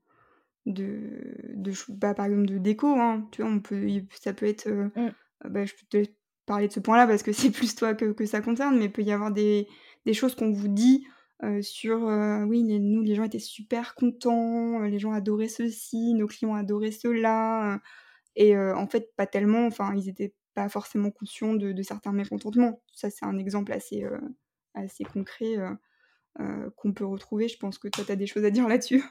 de, 0.66 1.36
de 1.54 1.72
bah, 1.88 2.14
par 2.14 2.26
exemple 2.26 2.46
de 2.46 2.58
déco, 2.58 2.88
hein, 2.88 3.28
tu 3.30 3.42
vois, 3.42 3.50
on 3.50 3.60
peut, 3.60 3.86
ça 4.20 4.32
peut 4.32 4.46
être, 4.46 4.68
mmh. 4.68 5.12
bah, 5.48 5.64
je 5.64 5.72
peux 5.72 6.04
te 6.04 6.10
parler 6.44 6.68
de 6.68 6.72
ce 6.72 6.80
point-là 6.80 7.06
parce 7.06 7.22
que 7.22 7.32
c'est 7.32 7.50
plus 7.52 7.74
toi 7.74 7.94
que, 7.94 8.12
que, 8.12 8.26
ça 8.26 8.40
concerne, 8.40 8.76
mais 8.76 8.86
il 8.86 8.92
peut 8.92 9.02
y 9.02 9.12
avoir 9.12 9.30
des, 9.30 9.68
des 10.04 10.14
choses 10.14 10.34
qu'on 10.34 10.50
vous 10.50 10.68
dit 10.68 11.06
sur 11.62 11.99
oui, 12.49 12.62
nous, 12.62 13.03
les 13.03 13.14
gens 13.14 13.24
étaient 13.24 13.39
super 13.39 13.95
contents, 13.95 14.80
les 14.80 14.99
gens 14.99 15.12
adoraient 15.12 15.49
ceci, 15.49 16.14
nos 16.14 16.26
clients 16.26 16.55
adoraient 16.55 16.91
cela. 16.91 17.80
Et 18.37 18.57
en 18.57 18.87
fait, 18.87 19.14
pas 19.16 19.26
tellement, 19.26 19.66
enfin, 19.66 19.95
ils 19.95 20.09
étaient 20.09 20.34
pas 20.55 20.68
forcément 20.68 21.11
conscients 21.11 21.55
de, 21.55 21.82
certains 21.82 22.12
mécontentements. 22.12 22.82
Ça, 22.95 23.11
c'est 23.11 23.26
un 23.26 23.39
exemple 23.39 23.72
assez, 23.72 24.05
assez 24.74 25.05
concret 25.05 25.57
qu'on 26.76 26.93
peut 26.93 27.07
retrouver. 27.07 27.49
Je 27.49 27.59
pense 27.59 27.78
que 27.78 27.89
toi, 27.89 28.05
tu 28.05 28.12
as 28.12 28.16
des 28.16 28.26
choses 28.26 28.45
à 28.45 28.51
dire 28.51 28.68
là-dessus. 28.68 29.03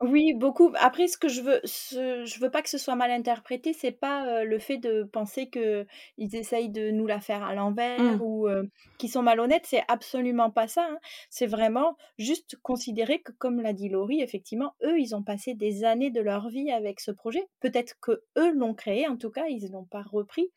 Oui, 0.00 0.32
beaucoup. 0.32 0.72
Après, 0.78 1.08
ce 1.08 1.18
que 1.18 1.28
je 1.28 1.42
veux, 1.42 1.60
je 1.64 2.40
veux 2.40 2.50
pas 2.50 2.62
que 2.62 2.70
ce 2.70 2.78
soit 2.78 2.94
mal 2.94 3.10
interprété, 3.10 3.74
c'est 3.74 3.92
pas 3.92 4.44
le 4.44 4.58
fait 4.58 4.78
de 4.78 5.02
penser 5.02 5.50
que 5.50 5.86
ils 6.16 6.34
essayent 6.36 6.70
de 6.70 6.90
nous 6.90 7.06
la 7.06 7.20
faire 7.20 7.42
à 7.42 7.54
l'envers 7.54 8.00
mmh. 8.00 8.22
ou 8.22 8.48
qu'ils 8.96 9.10
sont 9.10 9.22
malhonnêtes. 9.22 9.66
C'est 9.66 9.84
absolument 9.88 10.50
pas 10.50 10.68
ça. 10.68 10.88
Hein. 10.90 10.98
C'est 11.28 11.46
vraiment 11.46 11.98
juste 12.18 12.56
considérer 12.62 13.20
que, 13.20 13.32
comme 13.32 13.60
l'a 13.60 13.74
dit 13.74 13.90
Laurie, 13.90 14.22
effectivement, 14.22 14.74
eux, 14.82 14.98
ils 14.98 15.14
ont 15.14 15.22
passé 15.22 15.54
des 15.54 15.84
années 15.84 16.10
de 16.10 16.22
leur 16.22 16.48
vie 16.48 16.70
avec 16.70 17.00
ce 17.00 17.10
projet. 17.10 17.46
Peut-être 17.60 18.00
que 18.00 18.22
eux 18.38 18.52
l'ont 18.54 18.74
créé, 18.74 19.06
en 19.06 19.18
tout 19.18 19.30
cas, 19.30 19.48
ils 19.48 19.70
l'ont 19.70 19.84
pas 19.84 20.02
repris. 20.02 20.50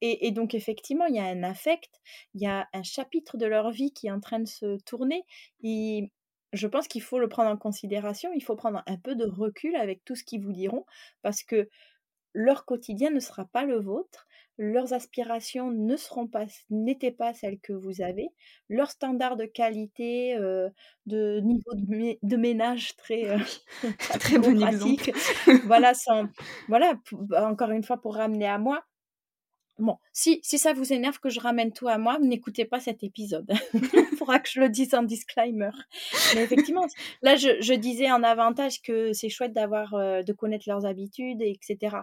Et, 0.00 0.26
et, 0.26 0.30
donc, 0.32 0.54
effectivement, 0.54 1.04
il 1.06 1.14
y 1.14 1.18
a 1.18 1.24
un 1.24 1.42
affect, 1.42 2.00
il 2.34 2.40
y 2.40 2.46
a 2.46 2.66
un 2.72 2.82
chapitre 2.82 3.36
de 3.36 3.46
leur 3.46 3.70
vie 3.70 3.92
qui 3.92 4.06
est 4.06 4.10
en 4.10 4.20
train 4.20 4.40
de 4.40 4.48
se 4.48 4.78
tourner. 4.84 5.24
Je 6.52 6.66
pense 6.66 6.88
qu'il 6.88 7.02
faut 7.02 7.18
le 7.18 7.28
prendre 7.28 7.50
en 7.50 7.56
considération, 7.56 8.30
il 8.34 8.42
faut 8.42 8.56
prendre 8.56 8.82
un 8.86 8.96
peu 8.96 9.14
de 9.14 9.24
recul 9.24 9.76
avec 9.76 10.04
tout 10.04 10.16
ce 10.16 10.24
qu'ils 10.24 10.42
vous 10.42 10.52
diront, 10.52 10.84
parce 11.22 11.42
que 11.42 11.68
leur 12.32 12.64
quotidien 12.64 13.10
ne 13.10 13.20
sera 13.20 13.44
pas 13.46 13.64
le 13.64 13.78
vôtre, 13.78 14.26
leurs 14.58 14.92
aspirations 14.92 15.70
ne 15.70 15.96
seront 15.96 16.26
pas, 16.26 16.44
n'étaient 16.68 17.10
pas 17.10 17.32
celles 17.32 17.58
que 17.60 17.72
vous 17.72 18.02
avez, 18.02 18.28
leurs 18.68 18.90
standards 18.90 19.36
de 19.36 19.46
qualité, 19.46 20.36
euh, 20.36 20.68
de 21.06 21.40
niveau 21.40 21.70
de, 21.74 22.36
ménage 22.36 22.94
très 22.96 23.30
euh, 23.30 23.38
très 24.20 24.38
bon 24.38 24.54
voilà, 25.64 25.92
voilà, 26.68 26.94
encore 27.48 27.70
une 27.70 27.82
fois 27.82 27.96
pour 27.96 28.16
ramener 28.16 28.46
à 28.46 28.58
moi, 28.58 28.84
Bon, 29.80 29.96
si, 30.12 30.40
si 30.42 30.58
ça 30.58 30.74
vous 30.74 30.92
énerve 30.92 31.18
que 31.20 31.30
je 31.30 31.40
ramène 31.40 31.72
tout 31.72 31.88
à 31.88 31.96
moi, 31.96 32.18
n'écoutez 32.18 32.66
pas 32.66 32.80
cet 32.80 33.02
épisode. 33.02 33.50
Il 33.74 34.16
faudra 34.18 34.38
que 34.38 34.48
je 34.48 34.60
le 34.60 34.68
dise 34.68 34.94
en 34.94 35.02
disclaimer. 35.02 35.70
Mais 36.34 36.42
effectivement, 36.42 36.86
là, 37.22 37.36
je, 37.36 37.74
disais 37.74 38.10
en 38.10 38.22
avantage 38.22 38.82
que 38.82 39.14
c'est 39.14 39.30
chouette 39.30 39.54
d'avoir, 39.54 39.94
euh, 39.94 40.22
de 40.22 40.32
connaître 40.34 40.68
leurs 40.68 40.84
habitudes, 40.84 41.40
etc. 41.40 41.96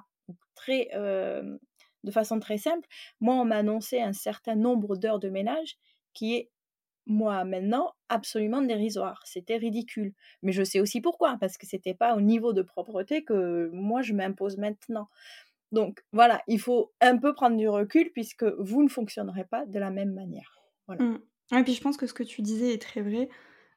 Très, 0.55 0.89
euh, 0.95 1.57
de 2.03 2.11
façon 2.11 2.39
très 2.39 2.57
simple, 2.57 2.88
moi, 3.19 3.36
on 3.36 3.45
m'a 3.45 3.57
annoncé 3.57 4.01
un 4.01 4.13
certain 4.13 4.55
nombre 4.55 4.97
d'heures 4.97 5.19
de 5.19 5.30
ménage 5.30 5.78
qui 6.13 6.36
est, 6.36 6.49
moi, 7.05 7.45
maintenant, 7.45 7.93
absolument 8.09 8.61
dérisoire. 8.61 9.21
C'était 9.25 9.57
ridicule. 9.57 10.13
Mais 10.41 10.51
je 10.51 10.63
sais 10.63 10.80
aussi 10.80 10.99
pourquoi, 10.99 11.38
parce 11.39 11.57
que 11.57 11.67
c'était 11.67 11.93
pas 11.93 12.15
au 12.15 12.21
niveau 12.21 12.53
de 12.53 12.63
propreté 12.63 13.23
que 13.23 13.69
moi, 13.71 14.01
je 14.01 14.13
m'impose 14.13 14.57
maintenant. 14.57 15.07
Donc 15.72 16.03
voilà, 16.13 16.41
il 16.47 16.59
faut 16.59 16.93
un 17.01 17.18
peu 17.18 17.34
prendre 17.34 17.57
du 17.57 17.68
recul 17.68 18.11
puisque 18.13 18.45
vous 18.59 18.84
ne 18.84 18.88
fonctionnerez 18.89 19.45
pas 19.45 19.65
de 19.65 19.80
la 19.80 19.91
même 19.91 20.13
manière. 20.13 20.61
Voilà. 20.88 21.03
Mmh. 21.03 21.20
Et 21.59 21.63
puis 21.63 21.74
je 21.74 21.82
pense 21.82 21.97
que 21.97 22.07
ce 22.07 22.13
que 22.13 22.24
tu 22.24 22.41
disais 22.41 22.74
est 22.74 22.82
très 22.82 23.01
vrai. 23.01 23.30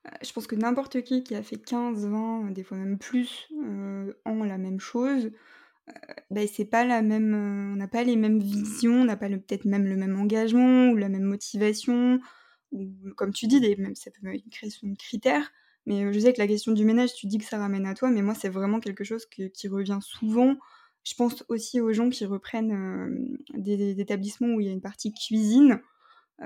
Euh, 0.07 0.11
je 0.23 0.33
pense 0.33 0.47
que 0.47 0.55
n'importe 0.57 1.03
qui 1.03 1.23
qui 1.25 1.35
a 1.35 1.43
fait 1.43 1.59
15, 1.59 2.07
20, 2.07 2.53
des 2.53 2.63
fois 2.63 2.79
même 2.79 2.99
plus, 2.99 3.49
euh, 3.63 4.13
en 4.25 4.45
la 4.45 4.59
même 4.59 4.81
chose, 4.81 5.31
euh, 5.89 5.93
ben 6.31 6.49
c'est 6.49 6.65
pas 6.65 6.85
la 6.85 7.03
même, 7.03 7.35
on 7.75 7.77
n'a 7.77 7.89
pas 7.89 8.05
les 8.05 8.17
mêmes 8.17 8.41
visions, 8.41 9.03
on 9.03 9.05
n'a 9.05 9.17
pas 9.17 9.29
peut-être 9.29 9.65
même 9.67 9.87
le 9.87 9.97
même 9.97 10.19
engagement 10.19 10.91
ou 10.91 10.97
la 10.97 11.09
même 11.09 11.25
motivation, 11.25 12.21
comme 13.17 13.33
tu 13.33 13.47
dis, 13.47 13.61
des, 13.61 13.77
même, 13.77 13.95
ça 13.97 14.11
peut 14.11 14.29
être 14.29 14.45
une 14.45 14.51
création 14.51 14.89
de 14.89 14.97
critères. 14.97 15.51
Mais 15.87 16.13
je 16.13 16.19
sais 16.21 16.33
que 16.33 16.39
la 16.39 16.47
question 16.47 16.73
du 16.73 16.85
ménage, 16.85 17.15
tu 17.15 17.27
dis 17.27 17.39
que 17.39 17.45
ça 17.45 17.59
ramène 17.59 17.87
à 17.87 17.95
toi, 17.95 18.11
mais 18.11 18.23
moi 18.23 18.35
c'est 18.35 18.49
vraiment 18.51 18.81
quelque 18.81 19.05
chose 19.05 19.27
qui 19.27 19.69
revient 19.69 19.99
souvent. 20.03 20.57
Je 21.05 21.15
pense 21.15 21.45
aussi 21.49 21.81
aux 21.81 21.93
gens 21.93 22.11
qui 22.11 22.27
reprennent 22.27 23.37
des, 23.55 24.01
établissements 24.01 24.49
où 24.49 24.61
il 24.61 24.67
y 24.67 24.71
a 24.71 24.73
une 24.73 24.81
partie 24.81 25.13
cuisine. 25.13 25.81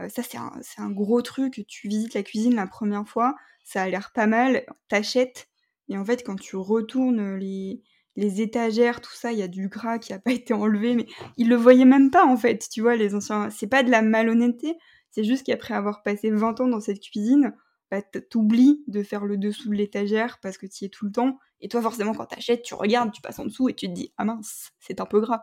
ça, 0.08 0.22
c'est 0.22 0.38
un, 0.78 0.90
gros 0.90 1.22
truc. 1.22 1.64
Tu 1.66 1.88
visites 1.88 2.14
la 2.14 2.22
cuisine 2.22 2.54
la 2.54 2.66
première 2.66 3.06
fois, 3.08 3.34
ça 3.64 3.82
a 3.82 3.88
l'air 3.88 4.12
pas 4.12 4.26
mal, 4.26 4.64
t'achètes. 4.88 5.48
Et 5.88 5.98
en 5.98 6.04
fait, 6.04 6.22
quand 6.24 6.36
tu 6.36 6.56
retournes 6.56 7.36
les, 7.36 7.82
les 8.16 8.40
étagères, 8.40 9.00
tout 9.00 9.12
ça, 9.12 9.32
il 9.32 9.38
y 9.38 9.42
a 9.42 9.48
du 9.48 9.68
gras 9.68 9.98
qui 9.98 10.12
n'a 10.12 10.18
pas 10.18 10.32
été 10.32 10.54
enlevé, 10.54 10.94
mais 10.94 11.06
ils 11.36 11.48
le 11.48 11.56
voyaient 11.56 11.84
même 11.84 12.10
pas 12.10 12.24
en 12.24 12.36
fait, 12.36 12.68
tu 12.70 12.80
vois, 12.80 12.96
les 12.96 13.14
anciens. 13.14 13.50
C'est 13.50 13.66
pas 13.66 13.82
de 13.82 13.90
la 13.90 14.02
malhonnêteté, 14.02 14.76
c'est 15.10 15.24
juste 15.24 15.46
qu'après 15.46 15.74
avoir 15.74 16.02
passé 16.02 16.30
20 16.30 16.60
ans 16.60 16.68
dans 16.68 16.80
cette 16.80 17.00
cuisine, 17.00 17.54
bah, 17.90 18.02
t'oublies 18.02 18.82
de 18.86 19.02
faire 19.02 19.24
le 19.24 19.36
dessous 19.36 19.68
de 19.68 19.74
l'étagère 19.74 20.38
parce 20.40 20.58
que 20.58 20.66
tu 20.66 20.84
y 20.84 20.86
es 20.86 20.90
tout 20.90 21.06
le 21.06 21.12
temps. 21.12 21.38
Et 21.60 21.68
toi, 21.68 21.80
forcément, 21.82 22.12
quand 22.12 22.26
t'achètes, 22.26 22.62
tu 22.62 22.74
regardes, 22.74 23.12
tu 23.12 23.20
passes 23.20 23.38
en 23.38 23.44
dessous 23.44 23.68
et 23.68 23.74
tu 23.74 23.86
te 23.86 23.92
dis 23.92 24.12
Ah 24.16 24.24
mince, 24.24 24.72
c'est 24.80 25.00
un 25.00 25.06
peu 25.06 25.20
gras. 25.20 25.42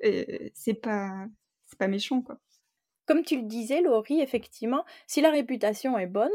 c'est 0.54 0.74
pas, 0.74 1.26
pas 1.78 1.88
méchant, 1.88 2.22
quoi. 2.22 2.38
Comme 3.06 3.24
tu 3.24 3.36
le 3.40 3.46
disais, 3.46 3.80
Laurie, 3.80 4.20
effectivement, 4.20 4.84
si 5.08 5.20
la 5.20 5.30
réputation 5.30 5.98
est 5.98 6.06
bonne, 6.06 6.30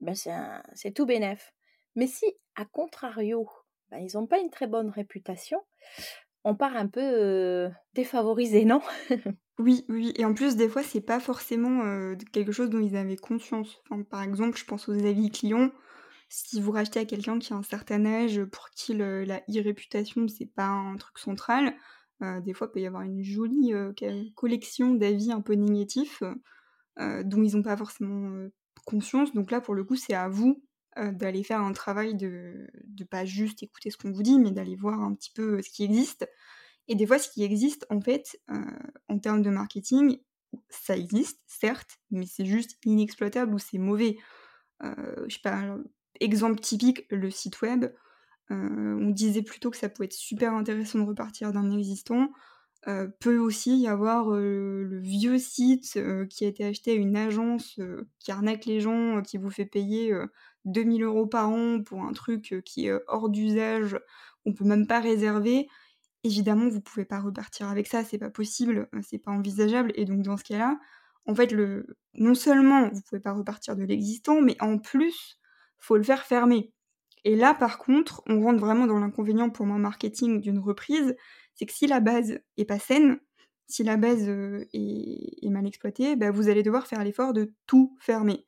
ben 0.00 0.14
c'est 0.14 0.92
tout 0.92 1.06
bénef. 1.06 1.52
Mais 1.96 2.06
si, 2.06 2.26
à 2.54 2.64
contrario, 2.64 3.48
ben 3.90 3.98
ils 3.98 4.16
n'ont 4.16 4.26
pas 4.26 4.38
une 4.38 4.50
très 4.50 4.66
bonne 4.66 4.90
réputation, 4.90 5.60
on 6.44 6.54
part 6.54 6.76
un 6.76 6.86
peu 6.86 7.70
défavorisé, 7.94 8.64
non? 8.64 8.80
Oui, 9.58 9.84
oui, 9.88 10.12
et 10.16 10.24
en 10.24 10.34
plus, 10.34 10.56
des 10.56 10.68
fois, 10.68 10.82
c'est 10.82 11.02
pas 11.02 11.20
forcément 11.20 12.14
quelque 12.32 12.52
chose 12.52 12.70
dont 12.70 12.80
ils 12.80 12.96
avaient 12.96 13.16
conscience. 13.16 13.80
par 14.10 14.22
exemple, 14.22 14.58
je 14.58 14.64
pense 14.64 14.88
aux 14.88 14.92
avis 14.92 15.30
clients. 15.30 15.70
Si 16.28 16.60
vous 16.60 16.72
rachetez 16.72 17.00
à 17.00 17.04
quelqu'un 17.04 17.38
qui 17.38 17.52
a 17.52 17.56
un 17.56 17.62
certain 17.62 18.06
âge, 18.06 18.42
pour 18.46 18.70
qui 18.70 18.94
la 18.94 19.42
e-réputation, 19.50 20.26
c'est 20.26 20.46
pas 20.46 20.66
un 20.66 20.96
truc 20.96 21.18
central, 21.18 21.74
des 22.20 22.54
fois, 22.54 22.68
il 22.68 22.72
peut 22.72 22.80
y 22.80 22.86
avoir 22.86 23.02
une 23.02 23.22
jolie 23.22 23.72
collection 24.34 24.94
d'avis 24.94 25.32
un 25.32 25.42
peu 25.42 25.52
négatifs 25.52 26.22
dont 26.96 27.42
ils 27.42 27.54
n'ont 27.54 27.62
pas 27.62 27.76
forcément 27.76 28.48
conscience. 28.86 29.34
Donc 29.34 29.50
là, 29.50 29.60
pour 29.60 29.74
le 29.74 29.84
coup, 29.84 29.96
c'est 29.96 30.14
à 30.14 30.28
vous 30.28 30.62
d'aller 30.96 31.42
faire 31.42 31.60
un 31.60 31.72
travail 31.72 32.14
de, 32.14 32.66
de 32.84 33.04
pas 33.04 33.24
juste 33.24 33.62
écouter 33.62 33.90
ce 33.90 33.96
qu'on 33.96 34.12
vous 34.12 34.22
dit, 34.22 34.38
mais 34.38 34.50
d'aller 34.50 34.76
voir 34.76 35.00
un 35.00 35.14
petit 35.14 35.30
peu 35.30 35.62
ce 35.62 35.70
qui 35.70 35.84
existe. 35.84 36.28
Et 36.88 36.94
des 36.94 37.06
fois, 37.06 37.18
ce 37.18 37.30
qui 37.30 37.42
existe, 37.44 37.86
en 37.90 38.00
fait, 38.00 38.40
en 39.08 39.18
termes 39.18 39.42
de 39.42 39.50
marketing, 39.50 40.18
ça 40.68 40.96
existe, 40.96 41.40
certes, 41.46 41.98
mais 42.10 42.26
c'est 42.26 42.44
juste 42.44 42.76
inexploitable 42.84 43.54
ou 43.54 43.58
c'est 43.58 43.78
mauvais. 43.78 44.18
je 44.82 45.28
sais 45.28 45.40
pas, 45.42 45.76
exemple 46.20 46.60
typique, 46.60 47.06
le 47.10 47.30
site 47.30 47.62
web. 47.62 47.86
on 48.50 49.10
disait 49.10 49.42
plutôt 49.42 49.70
que 49.70 49.76
ça 49.76 49.88
pouvait 49.88 50.06
être 50.06 50.12
super 50.12 50.52
intéressant 50.54 50.98
de 50.98 51.04
repartir 51.04 51.52
d'un 51.52 51.70
existant. 51.70 52.30
peut 53.20 53.38
aussi 53.38 53.78
y 53.78 53.86
avoir 53.88 54.28
le 54.30 55.00
vieux 55.00 55.38
site 55.38 55.98
qui 56.28 56.44
a 56.44 56.48
été 56.48 56.64
acheté 56.64 56.90
à 56.90 56.94
une 56.94 57.16
agence 57.16 57.80
qui 58.18 58.32
arnaque 58.32 58.66
les 58.66 58.80
gens, 58.80 59.22
qui 59.22 59.38
vous 59.38 59.50
fait 59.50 59.66
payer 59.66 60.12
2000 60.64 61.02
euros 61.02 61.26
par 61.26 61.48
an 61.48 61.82
pour 61.82 62.02
un 62.02 62.12
truc 62.12 62.62
qui 62.64 62.86
est 62.86 62.92
hors 63.08 63.28
d'usage, 63.28 63.98
on 64.44 64.52
peut 64.52 64.64
même 64.64 64.86
pas 64.86 65.00
réserver. 65.00 65.68
Évidemment, 66.24 66.68
vous 66.68 66.80
pouvez 66.80 67.04
pas 67.04 67.20
repartir 67.20 67.68
avec 67.68 67.86
ça, 67.86 68.04
c'est 68.04 68.18
pas 68.18 68.30
possible, 68.30 68.88
c'est 69.02 69.18
pas 69.18 69.32
envisageable. 69.32 69.92
Et 69.96 70.04
donc 70.04 70.22
dans 70.22 70.36
ce 70.36 70.44
cas-là, 70.44 70.78
en 71.26 71.34
fait, 71.34 71.52
le... 71.52 71.86
non 72.14 72.34
seulement 72.34 72.88
vous 72.92 73.00
pouvez 73.02 73.20
pas 73.20 73.32
repartir 73.32 73.76
de 73.76 73.84
l'existant, 73.84 74.40
mais 74.40 74.56
en 74.60 74.78
plus, 74.78 75.38
faut 75.78 75.96
le 75.96 76.02
faire 76.02 76.24
fermer. 76.24 76.72
Et 77.24 77.36
là, 77.36 77.54
par 77.54 77.78
contre, 77.78 78.22
on 78.26 78.40
rentre 78.42 78.60
vraiment 78.60 78.86
dans 78.86 78.98
l'inconvénient 78.98 79.50
pour 79.50 79.66
moi 79.66 79.78
marketing 79.78 80.40
d'une 80.40 80.58
reprise, 80.58 81.16
c'est 81.54 81.66
que 81.66 81.72
si 81.72 81.86
la 81.86 82.00
base 82.00 82.40
est 82.56 82.64
pas 82.64 82.78
saine, 82.78 83.20
si 83.68 83.84
la 83.84 83.96
base 83.96 84.28
est, 84.28 85.48
mal 85.48 85.66
exploitée, 85.66 86.16
bah, 86.16 86.30
vous 86.30 86.48
allez 86.48 86.62
devoir 86.62 86.86
faire 86.86 87.04
l'effort 87.04 87.32
de 87.32 87.52
tout 87.66 87.96
fermer 88.00 88.44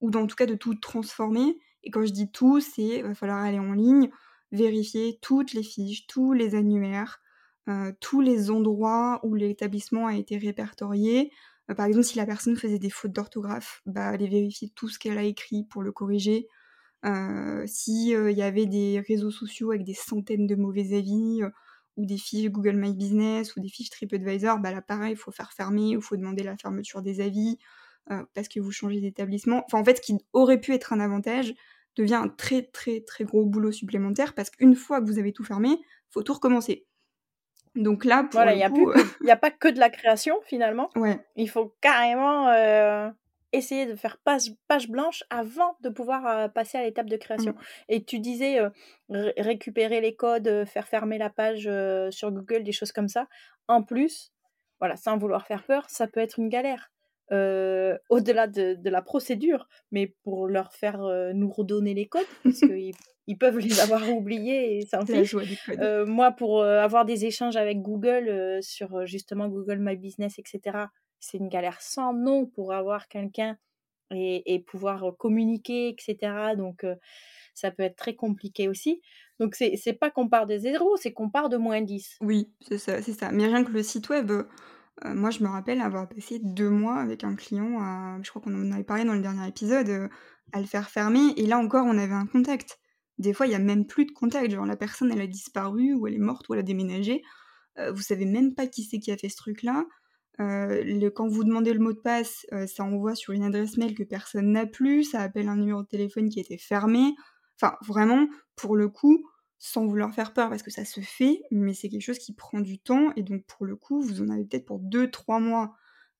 ou 0.00 0.10
en 0.10 0.26
tout 0.26 0.36
cas 0.36 0.46
de 0.46 0.54
tout 0.54 0.74
transformer. 0.74 1.58
Et 1.84 1.90
quand 1.90 2.04
je 2.04 2.12
dis 2.12 2.30
tout, 2.30 2.60
c'est 2.60 3.02
va 3.02 3.14
falloir 3.14 3.38
aller 3.38 3.58
en 3.58 3.72
ligne, 3.72 4.10
vérifier 4.52 5.18
toutes 5.22 5.52
les 5.52 5.62
fiches, 5.62 6.06
tous 6.06 6.32
les 6.32 6.54
annuaires, 6.54 7.20
euh, 7.68 7.92
tous 8.00 8.20
les 8.20 8.50
endroits 8.50 9.20
où 9.24 9.34
l'établissement 9.34 10.06
a 10.06 10.16
été 10.16 10.38
répertorié. 10.38 11.32
Euh, 11.70 11.74
par 11.74 11.86
exemple, 11.86 12.04
si 12.06 12.16
la 12.16 12.26
personne 12.26 12.56
faisait 12.56 12.78
des 12.78 12.90
fautes 12.90 13.12
d'orthographe, 13.12 13.82
bah, 13.86 14.08
aller 14.08 14.28
vérifier 14.28 14.70
tout 14.74 14.88
ce 14.88 14.98
qu'elle 14.98 15.18
a 15.18 15.22
écrit 15.24 15.64
pour 15.64 15.82
le 15.82 15.92
corriger. 15.92 16.48
Euh, 17.04 17.64
S'il 17.66 18.08
y 18.32 18.42
avait 18.42 18.66
des 18.66 19.00
réseaux 19.06 19.30
sociaux 19.30 19.70
avec 19.70 19.84
des 19.84 19.94
centaines 19.94 20.46
de 20.46 20.54
mauvais 20.56 20.96
avis, 20.96 21.42
ou 21.96 22.06
des 22.06 22.18
fiches 22.18 22.50
Google 22.50 22.76
My 22.76 22.94
Business, 22.94 23.56
ou 23.56 23.60
des 23.60 23.68
fiches 23.68 23.90
TripAdvisor, 23.90 24.58
bah 24.60 24.70
là 24.72 24.82
pareil, 24.82 25.12
il 25.12 25.16
faut 25.16 25.32
faire 25.32 25.52
fermer, 25.52 25.96
ou 25.96 26.00
faut 26.00 26.16
demander 26.16 26.42
la 26.44 26.56
fermeture 26.56 27.02
des 27.02 27.20
avis. 27.20 27.58
Euh, 28.10 28.24
parce 28.34 28.48
que 28.48 28.58
vous 28.60 28.70
changez 28.70 29.00
d'établissement. 29.00 29.62
Enfin, 29.66 29.78
en 29.78 29.84
fait, 29.84 29.96
ce 29.96 30.00
qui 30.00 30.16
aurait 30.32 30.60
pu 30.60 30.72
être 30.72 30.92
un 30.92 31.00
avantage 31.00 31.54
devient 31.96 32.14
un 32.14 32.28
très 32.28 32.62
très 32.62 33.00
très 33.00 33.24
gros 33.24 33.44
boulot 33.44 33.72
supplémentaire 33.72 34.34
parce 34.34 34.50
qu'une 34.50 34.74
fois 34.74 35.00
que 35.00 35.06
vous 35.06 35.18
avez 35.18 35.32
tout 35.32 35.44
fermé, 35.44 35.78
faut 36.10 36.22
tout 36.22 36.32
recommencer. 36.32 36.86
Donc 37.74 38.04
là, 38.04 38.22
pour 38.22 38.32
voilà, 38.32 38.54
il 38.54 38.56
n'y 38.56 38.62
a, 38.62 38.70
a, 39.32 39.36
pas 39.36 39.50
que 39.50 39.68
de 39.68 39.78
la 39.78 39.90
création 39.90 40.36
finalement. 40.44 40.90
Ouais. 40.96 41.18
Il 41.36 41.50
faut 41.50 41.74
carrément 41.80 42.48
euh, 42.48 43.10
essayer 43.52 43.84
de 43.84 43.94
faire 43.94 44.18
page, 44.24 44.52
page 44.68 44.88
blanche 44.88 45.22
avant 45.28 45.76
de 45.82 45.90
pouvoir 45.90 46.26
euh, 46.26 46.48
passer 46.48 46.78
à 46.78 46.82
l'étape 46.82 47.10
de 47.10 47.16
création. 47.16 47.52
Mmh. 47.52 47.90
Et 47.90 48.04
tu 48.04 48.20
disais 48.20 48.58
euh, 48.58 48.70
ré- 49.10 49.34
récupérer 49.36 50.00
les 50.00 50.16
codes, 50.16 50.64
faire 50.66 50.88
fermer 50.88 51.18
la 51.18 51.30
page 51.30 51.68
sur 52.10 52.32
Google, 52.32 52.62
des 52.62 52.72
choses 52.72 52.92
comme 52.92 53.08
ça. 53.08 53.26
En 53.66 53.82
plus, 53.82 54.32
voilà, 54.80 54.96
sans 54.96 55.18
vouloir 55.18 55.46
faire 55.46 55.64
peur, 55.64 55.84
ça 55.90 56.06
peut 56.06 56.20
être 56.20 56.38
une 56.38 56.48
galère. 56.48 56.90
Euh, 57.30 57.96
au-delà 58.08 58.46
de, 58.46 58.74
de 58.74 58.90
la 58.90 59.02
procédure, 59.02 59.68
mais 59.90 60.06
pour 60.22 60.46
leur 60.46 60.72
faire 60.72 61.02
euh, 61.02 61.32
nous 61.34 61.50
redonner 61.50 61.94
les 61.94 62.06
codes, 62.06 62.26
parce 62.42 62.60
qu'ils 62.60 62.94
ils 63.26 63.36
peuvent 63.36 63.58
les 63.58 63.80
avoir 63.80 64.08
oubliés 64.08 64.78
et. 64.78 64.88
Euh, 65.80 66.06
moi, 66.06 66.32
pour 66.32 66.62
avoir 66.64 67.04
des 67.04 67.26
échanges 67.26 67.56
avec 67.56 67.82
Google 67.82 68.58
sur 68.62 69.04
justement 69.04 69.48
Google 69.48 69.78
My 69.80 69.96
Business, 69.96 70.38
etc., 70.38 70.86
c'est 71.20 71.36
une 71.36 71.48
galère 71.48 71.82
sans 71.82 72.14
nom 72.14 72.46
pour 72.46 72.72
avoir 72.72 73.08
quelqu'un 73.08 73.58
et, 74.14 74.54
et 74.54 74.60
pouvoir 74.60 75.14
communiquer, 75.18 75.88
etc. 75.88 76.32
Donc, 76.56 76.86
ça 77.52 77.70
peut 77.70 77.82
être 77.82 77.96
très 77.96 78.14
compliqué 78.14 78.68
aussi. 78.68 79.02
Donc, 79.40 79.54
c'est 79.54 79.92
pas 79.92 80.10
qu'on 80.10 80.28
part 80.28 80.46
de 80.46 80.56
zéro, 80.56 80.96
c'est 80.96 81.12
qu'on 81.12 81.28
part 81.28 81.48
de 81.48 81.58
moins 81.58 81.82
10. 81.82 82.16
Oui, 82.22 82.50
c'est 82.62 82.78
ça, 82.78 83.02
c'est 83.02 83.12
ça. 83.12 83.30
Mais 83.30 83.46
rien 83.46 83.62
que 83.64 83.72
le 83.72 83.82
site 83.82 84.08
web, 84.08 84.32
euh, 85.04 85.14
moi 85.14 85.30
je 85.30 85.42
me 85.42 85.48
rappelle 85.48 85.80
avoir 85.80 86.08
passé 86.08 86.40
deux 86.42 86.70
mois 86.70 86.96
avec 86.96 87.24
un 87.24 87.34
client, 87.34 88.20
je 88.22 88.30
crois 88.30 88.42
qu'on 88.42 88.54
en 88.54 88.72
avait 88.72 88.84
parlé 88.84 89.04
dans 89.04 89.14
le 89.14 89.20
dernier 89.22 89.46
épisode, 89.46 89.88
euh, 89.88 90.08
à 90.52 90.60
le 90.60 90.66
faire 90.66 90.88
fermer. 90.90 91.32
Et 91.36 91.46
là 91.46 91.58
encore, 91.58 91.86
on 91.86 91.98
avait 91.98 92.14
un 92.14 92.26
contact. 92.26 92.78
Des 93.18 93.32
fois, 93.32 93.46
il 93.46 93.52
y 93.52 93.56
a 93.56 93.60
même 93.60 93.86
plus 93.86 94.06
de 94.06 94.12
contact. 94.12 94.50
Genre 94.50 94.66
la 94.66 94.76
personne, 94.76 95.10
elle 95.12 95.20
a 95.20 95.26
disparu, 95.26 95.94
ou 95.94 96.06
elle 96.06 96.14
est 96.14 96.18
morte, 96.18 96.48
ou 96.48 96.54
elle 96.54 96.60
a 96.60 96.64
déménagé. 96.64 97.22
Euh, 97.78 97.92
vous 97.92 98.02
savez 98.02 98.26
même 98.26 98.54
pas 98.54 98.66
qui 98.66 98.84
c'est 98.84 98.98
qui 98.98 99.10
a 99.12 99.16
fait 99.16 99.28
ce 99.28 99.36
truc-là. 99.36 99.84
Euh, 100.40 101.10
quand 101.16 101.28
vous 101.28 101.42
demandez 101.42 101.72
le 101.72 101.80
mot 101.80 101.92
de 101.92 101.98
passe, 101.98 102.46
ça 102.68 102.84
envoie 102.84 103.16
sur 103.16 103.32
une 103.32 103.42
adresse 103.42 103.76
mail 103.76 103.96
que 103.96 104.04
personne 104.04 104.52
n'a 104.52 104.66
plus, 104.66 105.02
ça 105.02 105.20
appelle 105.20 105.48
un 105.48 105.56
numéro 105.56 105.82
de 105.82 105.88
téléphone 105.88 106.28
qui 106.28 106.38
été 106.38 106.58
fermé. 106.58 107.14
Enfin, 107.60 107.76
vraiment, 107.88 108.28
pour 108.54 108.76
le 108.76 108.88
coup, 108.88 109.24
sans 109.58 109.86
vouloir 109.86 110.14
faire 110.14 110.32
peur, 110.32 110.48
parce 110.48 110.62
que 110.62 110.70
ça 110.70 110.84
se 110.84 111.00
fait, 111.00 111.42
mais 111.50 111.74
c'est 111.74 111.88
quelque 111.88 112.02
chose 112.02 112.18
qui 112.18 112.32
prend 112.32 112.60
du 112.60 112.78
temps, 112.78 113.12
et 113.16 113.22
donc 113.22 113.44
pour 113.44 113.66
le 113.66 113.76
coup, 113.76 114.00
vous 114.00 114.22
en 114.22 114.28
avez 114.28 114.44
peut-être 114.44 114.66
pour 114.66 114.80
2-3 114.80 115.40
mois 115.40 115.76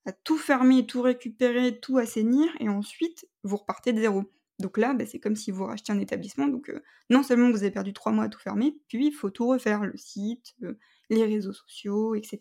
à 0.06 0.12
tout 0.12 0.38
fermer, 0.38 0.86
tout 0.86 1.02
récupérer, 1.02 1.78
tout 1.80 1.98
assainir, 1.98 2.50
et 2.60 2.68
ensuite, 2.68 3.28
vous 3.44 3.56
repartez 3.56 3.92
de 3.92 4.00
zéro. 4.00 4.24
Donc 4.58 4.76
là, 4.76 4.92
bah, 4.92 5.06
c'est 5.06 5.20
comme 5.20 5.36
si 5.36 5.52
vous 5.52 5.64
rachetiez 5.66 5.94
un 5.94 6.00
établissement, 6.00 6.48
donc 6.48 6.68
euh, 6.68 6.82
non 7.10 7.22
seulement 7.22 7.50
vous 7.50 7.62
avez 7.62 7.70
perdu 7.70 7.92
3 7.92 8.10
mois 8.10 8.24
à 8.24 8.28
tout 8.28 8.40
fermer, 8.40 8.76
puis 8.88 9.06
il 9.06 9.12
faut 9.12 9.30
tout 9.30 9.46
refaire, 9.46 9.84
le 9.84 9.96
site, 9.96 10.54
euh, 10.64 10.76
les 11.10 11.24
réseaux 11.24 11.52
sociaux, 11.52 12.14
etc. 12.16 12.38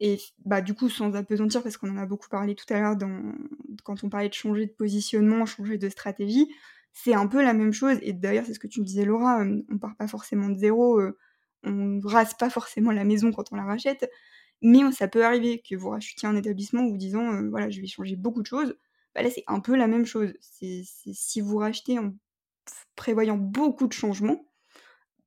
Et 0.00 0.18
bah, 0.44 0.60
du 0.60 0.74
coup, 0.74 0.88
sans 0.88 1.14
apesantir, 1.14 1.62
parce 1.62 1.76
qu'on 1.76 1.90
en 1.90 1.96
a 1.96 2.06
beaucoup 2.06 2.28
parlé 2.28 2.54
tout 2.54 2.72
à 2.72 2.80
l'heure 2.80 2.96
quand 3.84 4.04
on 4.04 4.08
parlait 4.08 4.28
de 4.28 4.34
changer 4.34 4.66
de 4.66 4.72
positionnement, 4.72 5.46
changer 5.46 5.78
de 5.78 5.88
stratégie, 5.88 6.54
c'est 6.94 7.14
un 7.14 7.26
peu 7.26 7.42
la 7.42 7.52
même 7.52 7.72
chose. 7.72 7.98
Et 8.02 8.12
d'ailleurs, 8.12 8.46
c'est 8.46 8.54
ce 8.54 8.58
que 8.58 8.68
tu 8.68 8.80
me 8.80 8.86
disais, 8.86 9.04
Laura, 9.04 9.42
euh, 9.42 9.62
on 9.70 9.78
part 9.78 9.96
pas 9.96 10.06
forcément 10.06 10.48
de 10.48 10.56
zéro, 10.56 11.00
euh, 11.00 11.18
on 11.64 12.00
rase 12.04 12.34
pas 12.34 12.50
forcément 12.50 12.92
la 12.92 13.04
maison 13.04 13.32
quand 13.32 13.52
on 13.52 13.56
la 13.56 13.64
rachète, 13.64 14.08
mais 14.62 14.80
ça 14.92 15.08
peut 15.08 15.24
arriver 15.24 15.60
que 15.68 15.74
vous 15.76 15.90
rachetiez 15.90 16.28
un 16.28 16.36
établissement 16.36 16.86
vous 16.86 16.96
disant, 16.96 17.34
euh, 17.34 17.48
voilà, 17.50 17.68
je 17.68 17.80
vais 17.80 17.86
changer 17.88 18.16
beaucoup 18.16 18.42
de 18.42 18.46
choses. 18.46 18.76
Bah 19.14 19.22
là, 19.22 19.30
c'est 19.30 19.44
un 19.48 19.60
peu 19.60 19.76
la 19.76 19.86
même 19.88 20.06
chose. 20.06 20.34
C'est 20.40 20.82
si 20.84 21.40
vous 21.40 21.58
rachetez 21.58 21.98
en 21.98 22.14
prévoyant 22.96 23.36
beaucoup 23.36 23.86
de 23.88 23.92
changements, 23.92 24.46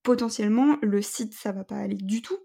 potentiellement, 0.03 0.77
le 0.81 1.01
site, 1.01 1.33
ça 1.33 1.51
va 1.51 1.63
pas 1.63 1.77
aller 1.77 1.97
du 1.97 2.21
tout. 2.21 2.37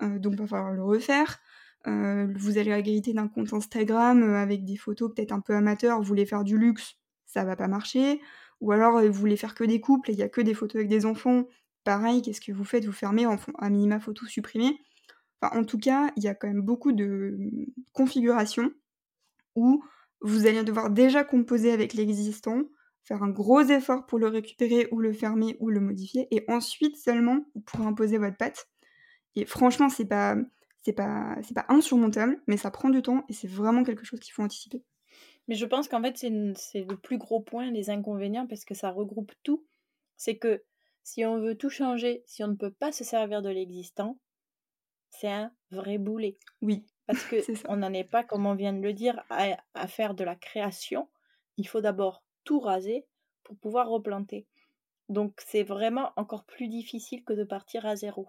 Donc, 0.00 0.34
il 0.34 0.38
va 0.38 0.46
falloir 0.46 0.72
le 0.72 0.84
refaire. 0.84 1.38
Vous 1.84 2.58
allez 2.58 2.70
hériter 2.70 3.12
d'un 3.12 3.28
compte 3.28 3.52
Instagram 3.52 4.22
avec 4.34 4.64
des 4.64 4.76
photos 4.76 5.12
peut-être 5.14 5.32
un 5.32 5.40
peu 5.40 5.54
amateurs, 5.54 5.98
vous 5.98 6.04
voulez 6.04 6.26
faire 6.26 6.44
du 6.44 6.56
luxe, 6.58 6.96
ça 7.26 7.44
va 7.44 7.56
pas 7.56 7.68
marcher. 7.68 8.20
Ou 8.60 8.72
alors 8.72 8.96
euh, 8.98 9.08
vous 9.08 9.20
voulez 9.20 9.36
faire 9.36 9.54
que 9.54 9.64
des 9.64 9.80
couples 9.80 10.10
et 10.10 10.14
il 10.14 10.18
y 10.18 10.22
a 10.22 10.28
que 10.28 10.40
des 10.40 10.54
photos 10.54 10.76
avec 10.76 10.88
des 10.88 11.06
enfants. 11.06 11.46
Pareil, 11.84 12.22
qu'est-ce 12.22 12.40
que 12.40 12.52
vous 12.52 12.64
faites? 12.64 12.84
Vous 12.84 12.92
fermez 12.92 13.26
en 13.26 13.36
à 13.58 13.70
minima 13.70 14.00
photo 14.00 14.26
supprimée. 14.26 14.78
Enfin, 15.42 15.58
en 15.58 15.64
tout 15.64 15.78
cas, 15.78 16.12
il 16.16 16.24
y 16.24 16.28
a 16.28 16.34
quand 16.34 16.48
même 16.48 16.62
beaucoup 16.62 16.92
de 16.92 17.36
hum, 17.38 17.66
configurations 17.92 18.70
où 19.54 19.82
vous 20.20 20.46
allez 20.46 20.64
devoir 20.64 20.90
déjà 20.90 21.24
composer 21.24 21.72
avec 21.72 21.94
l'existant, 21.94 22.62
faire 23.04 23.22
un 23.22 23.30
gros 23.30 23.60
effort 23.60 24.06
pour 24.06 24.18
le 24.18 24.28
récupérer 24.28 24.88
ou 24.92 25.00
le 25.00 25.12
fermer 25.12 25.56
ou 25.60 25.70
le 25.70 25.80
modifier, 25.80 26.26
et 26.30 26.44
ensuite 26.48 26.96
seulement 26.96 27.44
vous 27.54 27.60
pourrez 27.62 27.84
imposer 27.86 28.18
votre 28.18 28.36
patte. 28.36 28.68
Et 29.36 29.46
franchement, 29.46 29.88
c'est 29.90 30.06
pas 30.06 30.36
pas 30.96 31.36
c'est 31.42 31.54
pas 31.54 31.66
insurmontable, 31.68 32.40
mais 32.46 32.56
ça 32.56 32.70
prend 32.70 32.90
du 32.90 33.02
temps 33.02 33.24
et 33.28 33.32
c'est 33.32 33.48
vraiment 33.48 33.84
quelque 33.84 34.04
chose 34.04 34.20
qu'il 34.20 34.32
faut 34.32 34.42
anticiper. 34.42 34.84
Mais 35.48 35.54
je 35.54 35.66
pense 35.66 35.88
qu'en 35.88 36.02
fait, 36.02 36.16
c'est 36.16 36.30
le 36.30 36.96
plus 36.96 37.18
gros 37.18 37.40
point, 37.40 37.70
les 37.70 37.90
inconvénients, 37.90 38.46
parce 38.46 38.64
que 38.64 38.74
ça 38.74 38.90
regroupe 38.90 39.32
tout. 39.42 39.64
C'est 40.16 40.36
que 40.36 40.64
si 41.02 41.24
on 41.24 41.38
veut 41.38 41.56
tout 41.56 41.70
changer, 41.70 42.22
si 42.26 42.42
on 42.42 42.48
ne 42.48 42.56
peut 42.56 42.72
pas 42.72 42.92
se 42.92 43.04
servir 43.04 43.42
de 43.42 43.50
l'existant, 43.50 44.18
c'est 45.10 45.30
un 45.30 45.52
vrai 45.70 45.98
boulet. 45.98 46.38
Oui. 46.62 46.84
Parce 47.06 47.22
que 47.30 47.36
on 47.68 47.76
n'en 47.76 47.92
est 47.92 48.04
pas, 48.04 48.24
comme 48.24 48.46
on 48.46 48.54
vient 48.54 48.72
de 48.72 48.82
le 48.82 48.92
dire, 48.92 49.22
à, 49.30 49.56
à 49.74 49.86
faire 49.86 50.14
de 50.14 50.24
la 50.24 50.34
création. 50.34 51.08
Il 51.56 51.68
faut 51.68 51.80
d'abord 51.80 52.24
tout 52.44 52.60
raser 52.60 53.06
pour 53.44 53.56
pouvoir 53.56 53.88
replanter. 53.88 54.46
Donc 55.08 55.40
c'est 55.46 55.62
vraiment 55.62 56.12
encore 56.16 56.44
plus 56.44 56.68
difficile 56.68 57.24
que 57.24 57.32
de 57.32 57.44
partir 57.44 57.86
à 57.86 57.94
zéro. 57.94 58.28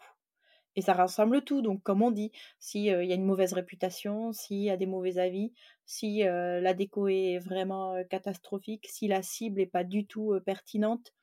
Et 0.77 0.81
ça 0.81 0.93
rassemble 0.93 1.43
tout. 1.43 1.63
Donc, 1.63 1.81
comme 1.81 2.03
on 2.03 2.11
dit, 2.11 2.31
s'il 2.59 2.93
euh, 2.93 3.03
y 3.03 3.11
a 3.11 3.15
une 3.15 3.25
mauvaise 3.25 3.53
réputation, 3.53 4.31
s'il 4.31 4.59
y 4.59 4.69
a 4.69 4.77
des 4.77 4.85
mauvais 4.85 5.17
avis, 5.17 5.51
si 5.87 6.23
euh, 6.23 6.61
la 6.61 6.75
déco 6.75 7.07
est 7.07 7.39
vraiment 7.39 7.95
euh, 7.95 8.03
catastrophique, 8.03 8.87
si 8.87 9.07
la 9.07 9.23
cible 9.23 9.57
n'est 9.57 9.65
pas 9.65 9.83
du 9.83 10.05
tout 10.05 10.39
pertinente, 10.45 11.13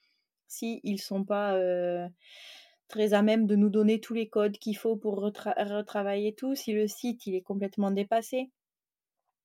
si 0.48 0.80
ils 0.82 1.00
sont 1.00 1.24
pas 1.24 1.56
très 2.88 3.14
à 3.14 3.22
même 3.22 3.46
de 3.46 3.54
nous 3.54 3.70
donner 3.70 4.00
tous 4.00 4.12
les 4.12 4.28
codes 4.28 4.58
qu'il 4.58 4.76
faut 4.76 4.96
pour 4.96 5.20
retra 5.20 5.54
retravailler 5.56 6.34
tout, 6.34 6.54
si 6.56 6.72
le 6.72 6.88
site 6.88 7.26
il 7.26 7.36
est 7.36 7.42
complètement 7.42 7.92
dépassé, 7.92 8.50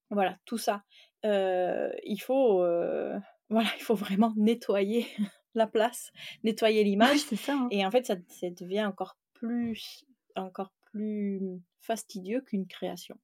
voilà, 0.09 0.37
tout 0.45 0.57
ça. 0.57 0.83
Il 1.23 2.19
faut, 2.19 2.57
voilà, 3.49 3.69
il 3.77 3.83
faut 3.83 3.95
vraiment 3.95 4.33
nettoyer 4.37 5.05
la 5.53 5.67
place, 5.67 6.11
nettoyer 6.43 6.83
l'image. 6.83 7.21
Ouais, 7.31 7.37
hein. 7.49 7.67
Et 7.69 7.85
en 7.85 7.91
fait, 7.91 8.07
ça, 8.07 8.15
ça 8.27 8.49
devient 8.49 8.85
encore 8.85 9.15
plus, 9.39 10.05
encore 10.35 10.71
plus 10.91 11.41
fastidieux 11.81 12.41
qu'une 12.41 12.67
création. 12.67 13.17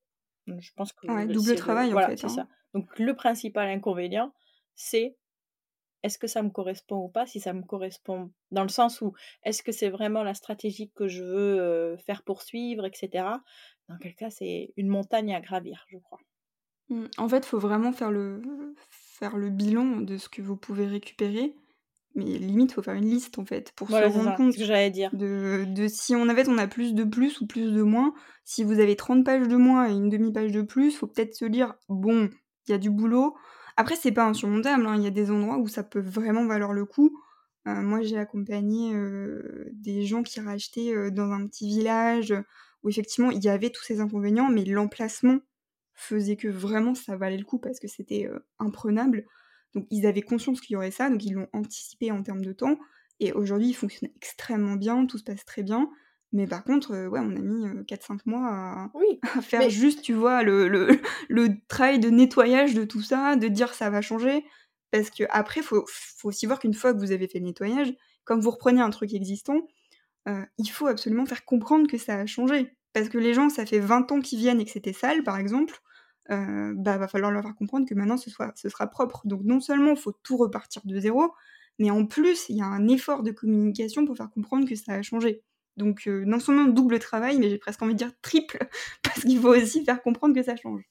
Donc, 0.48 0.62
je 0.62 0.72
pense 0.74 0.94
que 0.94 1.08
ouais, 1.08 1.26
le- 1.26 1.34
double 1.34 1.56
travail 1.56 1.92
le, 1.92 1.98
en 1.98 2.02
fait. 2.08 2.24
hein. 2.24 2.30
ça. 2.30 2.48
Donc 2.74 3.00
le 3.00 3.16
principal 3.16 3.70
inconvénient, 3.70 4.34
c'est 4.76 5.16
est-ce 6.04 6.20
que 6.20 6.28
ça 6.28 6.44
me 6.44 6.50
correspond 6.50 6.98
ou 7.06 7.10
pas? 7.10 7.26
Si 7.26 7.40
ça 7.40 7.54
me 7.54 7.64
correspond, 7.64 8.32
dans 8.52 8.64
le 8.64 8.70
sens 8.70 9.02
où 9.02 9.14
est-ce 9.44 9.64
que 9.64 9.72
c'est 9.72 9.90
vraiment 9.90 10.24
la 10.24 10.34
stratégie 10.36 10.92
que 10.92 11.08
je 11.08 11.24
veux 11.24 11.60
euh, 11.60 11.98
faire 11.98 12.22
poursuivre, 12.24 12.86
etc. 12.86 13.26
Dans 13.88 13.98
quel 13.98 14.14
cas, 14.14 14.30
c'est 14.30 14.74
une 14.78 14.88
montagne 14.90 15.34
à 15.34 15.40
gravir, 15.42 15.84
je 15.88 15.98
crois. 15.98 16.20
Mm. 16.90 17.06
En 17.18 17.30
fait, 17.30 17.38
il 17.38 17.46
faut 17.48 17.60
vraiment 17.60 17.92
faire 17.94 18.12
le, 18.12 18.42
faire 18.90 19.38
le 19.38 19.50
bilan 19.50 20.02
de 20.02 20.18
ce 20.18 20.30
que 20.30 20.42
vous 20.44 20.58
pouvez 20.58 20.86
récupérer. 20.86 21.56
Mais 22.16 22.24
limite, 22.24 22.72
il 22.72 22.74
faut 22.74 22.82
faire 22.82 22.94
une 22.94 23.10
liste 23.10 23.38
en 23.40 23.46
fait 23.46 23.74
pour 23.76 23.88
Voilà, 23.90 24.10
se 24.10 24.14
rendre 24.16 24.30
ça, 24.30 24.36
compte 24.38 24.54
ce 24.54 24.58
que 24.58 24.64
j'allais 24.66 24.90
dire. 24.90 25.10
de, 25.14 25.66
de 25.68 25.88
si 25.88 26.16
on, 26.16 26.30
avait, 26.30 26.48
on 26.48 26.58
a 26.58 26.68
plus 26.68 26.94
de 26.94 27.04
plus 27.04 27.42
ou 27.42 27.48
plus 27.48 27.74
de 27.74 27.82
moins. 27.82 28.14
Si 28.46 28.64
vous 28.64 28.80
avez 28.80 28.96
30 28.96 29.26
pages 29.26 29.48
de 29.48 29.56
moins 29.56 29.88
et 29.90 29.92
une 29.92 30.10
demi-page 30.10 30.52
de 30.52 30.62
plus, 30.62 30.96
faut 30.96 31.08
peut-être 31.08 31.36
se 31.36 31.46
dire 31.46 31.76
bon, 31.90 32.30
il 32.68 32.72
y 32.72 32.74
a 32.74 32.78
du 32.78 32.90
boulot. 32.90 33.36
Après, 33.78 33.96
c'est 33.96 34.14
pas 34.14 34.26
insurmontable, 34.26 34.86
hein, 34.88 34.96
il 34.96 35.04
y 35.04 35.08
a 35.08 35.12
des 35.12 35.30
endroits 35.32 35.58
où 35.58 35.68
ça 35.68 35.84
peut 35.84 36.00
vraiment 36.00 36.46
valoir 36.46 36.72
le 36.72 36.86
coup. 36.86 37.20
Euh, 37.68 37.82
moi, 37.82 38.02
j'ai 38.02 38.18
accompagné 38.18 38.94
euh, 38.94 39.70
des 39.74 40.06
gens 40.06 40.24
qui 40.24 40.40
rachetaient 40.40 40.96
euh, 40.96 41.12
dans 41.12 41.32
un 41.32 41.46
petit 41.48 41.68
village 41.68 42.34
où 42.84 42.90
effectivement 42.90 43.32
il 43.32 43.44
y 43.44 43.50
avait 43.50 43.72
tous 43.72 43.84
ces 43.84 44.00
inconvénients, 44.00 44.50
mais 44.50 44.64
l'emplacement 44.64 45.40
faisait 45.96 46.36
que 46.36 46.48
vraiment 46.48 46.94
ça 46.94 47.18
valait 47.18 47.38
le 47.38 47.44
coup 47.46 47.58
parce 47.58 47.80
que 47.80 47.88
c'était 47.88 48.30
imprenable. 48.60 49.26
Donc 49.76 49.86
ils 49.92 50.06
avaient 50.08 50.22
conscience 50.22 50.62
qu'il 50.62 50.74
y 50.74 50.78
aurait 50.78 50.92
ça, 50.92 51.10
donc 51.10 51.24
ils 51.26 51.34
l'ont 51.34 51.48
anticipé 51.54 52.12
en 52.12 52.24
termes 52.24 52.44
de 52.44 52.54
temps. 52.54 52.78
Et 53.20 53.32
aujourd'hui, 53.32 53.70
il 53.70 53.74
fonctionne 53.74 54.10
extrêmement 54.16 54.76
bien, 54.76 55.06
tout 55.06 55.18
se 55.18 55.24
passe 55.24 55.46
très 55.46 55.64
bien. 55.64 55.90
Mais 56.32 56.48
par 56.48 56.64
contre, 56.64 56.92
euh, 56.94 57.08
ouais, 57.08 57.20
on 57.22 57.30
a 57.36 57.40
mis 57.40 57.68
euh, 57.68 57.84
4-5 57.84 58.20
mois 58.26 58.48
à, 58.48 58.92
Oui, 58.94 59.20
à 59.36 59.42
faire 59.42 59.60
mais- 59.62 59.70
juste, 59.70 60.02
tu 60.02 60.14
vois, 60.14 60.44
le, 60.44 60.68
le, 60.68 60.88
le 61.30 61.50
travail 61.68 62.00
de 62.00 62.10
nettoyage 62.10 62.74
de 62.74 62.84
tout 62.84 63.02
ça, 63.02 63.36
de 63.36 63.48
dire 63.48 63.74
ça 63.74 63.90
va 63.90 64.02
changer. 64.02 64.44
Parce 64.92 65.10
que 65.10 65.24
après, 65.30 65.62
faut, 65.62 65.86
faut 65.88 66.30
aussi 66.30 66.46
voir 66.46 66.60
qu'une 66.60 66.74
fois 66.74 66.94
que 66.94 67.00
vous 67.00 67.12
avez 67.12 67.28
fait 67.28 67.40
le 67.40 67.46
nettoyage, 67.46 67.94
comme 68.24 68.40
vous 68.42 68.52
reprenez 68.52 68.82
un 68.82 68.90
truc 68.90 69.14
existant, 69.14 69.62
euh, 70.28 70.44
il 70.58 70.68
faut 70.70 70.88
absolument 70.88 71.26
faire 71.26 71.46
comprendre 71.46 71.88
que 71.88 71.98
ça 71.98 72.16
a 72.16 72.26
changé. 72.26 72.76
Parce 72.94 73.10
que 73.10 73.18
les 73.18 73.34
gens, 73.34 73.50
ça 73.50 73.66
fait 73.66 73.80
20 73.80 74.12
ans 74.12 74.22
qu'ils 74.22 74.40
viennent 74.40 74.60
et 74.62 74.66
que 74.66 74.72
c'était 74.72 74.94
sale, 74.94 75.24
par 75.24 75.38
exemple, 75.38 75.80
euh, 76.32 76.74
bah 76.76 76.98
va 76.98 77.08
falloir 77.08 77.32
leur 77.32 77.44
faire 77.44 77.56
comprendre 77.56 77.88
que 77.88 77.94
maintenant 77.94 78.18
ce, 78.18 78.30
sera 78.30 78.88
propre. 78.88 79.22
Donc 79.26 79.42
non 79.44 79.60
seulement 79.60 79.92
il 79.92 79.98
faut 79.98 80.14
tout 80.24 80.38
repartir 80.38 80.82
de 80.86 81.00
zéro, 81.00 81.34
mais 81.80 81.92
en 81.92 82.06
plus 82.06 82.50
il 82.50 82.58
y 82.58 82.62
a 82.62 82.66
un 82.66 82.88
effort 82.88 83.24
de 83.24 83.32
communication 83.32 84.06
pour 84.06 84.18
faire 84.18 84.32
comprendre 84.32 84.68
que 84.68 84.76
ça 84.76 84.94
a 84.94 85.02
changé. 85.02 85.44
Donc 85.78 86.08
euh, 86.08 86.24
non 86.26 86.40
seulement 86.40 86.66
double 86.66 87.00
travail, 87.00 87.38
mais 87.38 87.50
j'ai 87.50 87.58
presque 87.58 87.82
envie 87.82 87.94
de 87.94 88.00
dire 88.00 88.12
triple, 88.22 88.58
parce 89.04 89.22
qu'il 89.22 89.40
faut 89.40 89.56
aussi 89.56 89.84
faire 89.86 90.02
comprendre 90.02 90.34
que 90.34 90.44
ça 90.44 90.56
change. 90.56 90.84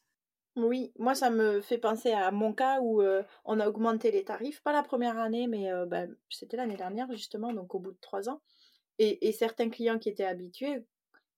Oui, 0.56 0.92
moi 0.98 1.16
ça 1.16 1.30
me 1.30 1.60
fait 1.60 1.78
penser 1.78 2.12
à 2.12 2.30
mon 2.30 2.52
cas 2.52 2.80
où 2.80 3.02
on 3.44 3.58
a 3.58 3.68
augmenté 3.68 4.12
les 4.12 4.22
tarifs, 4.22 4.62
pas 4.62 4.72
la 4.72 4.84
première 4.84 5.18
année, 5.18 5.48
mais 5.48 5.68
ben, 5.88 6.14
c'était 6.30 6.56
l'année 6.56 6.76
dernière 6.76 7.10
justement, 7.10 7.52
donc 7.52 7.74
au 7.74 7.80
bout 7.80 7.90
de 7.90 7.98
trois 8.00 8.28
ans. 8.28 8.40
Et, 9.00 9.26
et 9.26 9.32
certains 9.32 9.68
clients 9.68 9.98
qui 9.98 10.08
étaient 10.08 10.24
habitués 10.24 10.84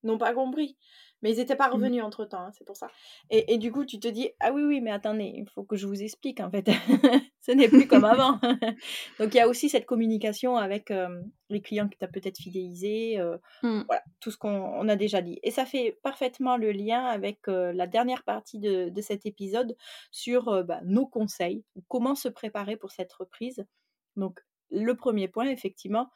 n'ont 0.03 0.19
pas 0.19 0.35
compris. 0.35 0.77
Mais 1.23 1.33
ils 1.33 1.39
n'étaient 1.39 1.57
pas 1.57 1.69
mmh. 1.69 1.73
revenus 1.73 2.03
entre 2.03 2.25
temps, 2.25 2.41
hein, 2.41 2.51
c'est 2.57 2.65
pour 2.65 2.77
ça. 2.77 2.89
Et, 3.31 3.55
et, 3.55 3.59
du 3.59 3.73
coup, 3.73 3.85
tu 3.85 3.99
te 3.99 4.09
dis, 4.09 4.31
ah 4.41 4.53
oui, 4.53 4.63
oui, 4.63 4.81
mais 4.81 4.91
attendez, 4.91 5.33
il 5.35 5.49
faut 5.49 5.65
que 5.65 5.77
je 5.77 5.87
vous 5.87 6.03
explique 6.03 6.41
en 6.41 6.51
fait. 6.51 6.67
Ce 7.41 7.53
n'est 7.53 7.69
plus 7.69 7.87
comme 7.87 8.05
avant. 8.05 8.39
Donc 9.19 9.33
il 9.33 9.37
y 9.37 9.41
a 9.41 9.49
aussi 9.49 9.69
cette 9.69 9.87
communication 9.87 10.57
avec 10.57 10.93
les 11.49 11.61
clients 11.61 11.89
que 11.89 11.97
tu 11.97 12.05
as 12.05 12.09
peut-être 12.09 12.39
fidélisés, 12.39 13.19
mmh. 13.63 13.83
voilà, 13.87 14.03
tout 14.21 14.31
ce 14.31 14.37
qu'on 14.37 14.89
a 14.89 14.97
déjà 14.97 15.23
dit. 15.23 15.39
Et 15.43 15.51
ça 15.51 15.65
fait 15.65 15.99
parfaitement 16.03 16.57
le 16.57 16.73
lien 16.73 17.05
avec 17.05 17.47
la 17.47 17.87
dernière 17.87 18.25
partie 18.25 18.59
de, 18.59 18.89
de 18.89 19.01
cet 19.01 19.27
épisode 19.27 19.77
sur 20.11 20.65
bah, 20.65 20.81
nos 20.85 21.07
conseils, 21.07 21.65
comment 21.89 22.17
se 22.17 22.29
préparer 22.29 22.77
pour 22.77 22.91
cette 22.91 23.13
reprise. 23.13 23.65
Donc 24.17 24.41
le 24.71 24.95
premier 24.97 25.29
point, 25.29 25.47
effectivement, 25.47 26.11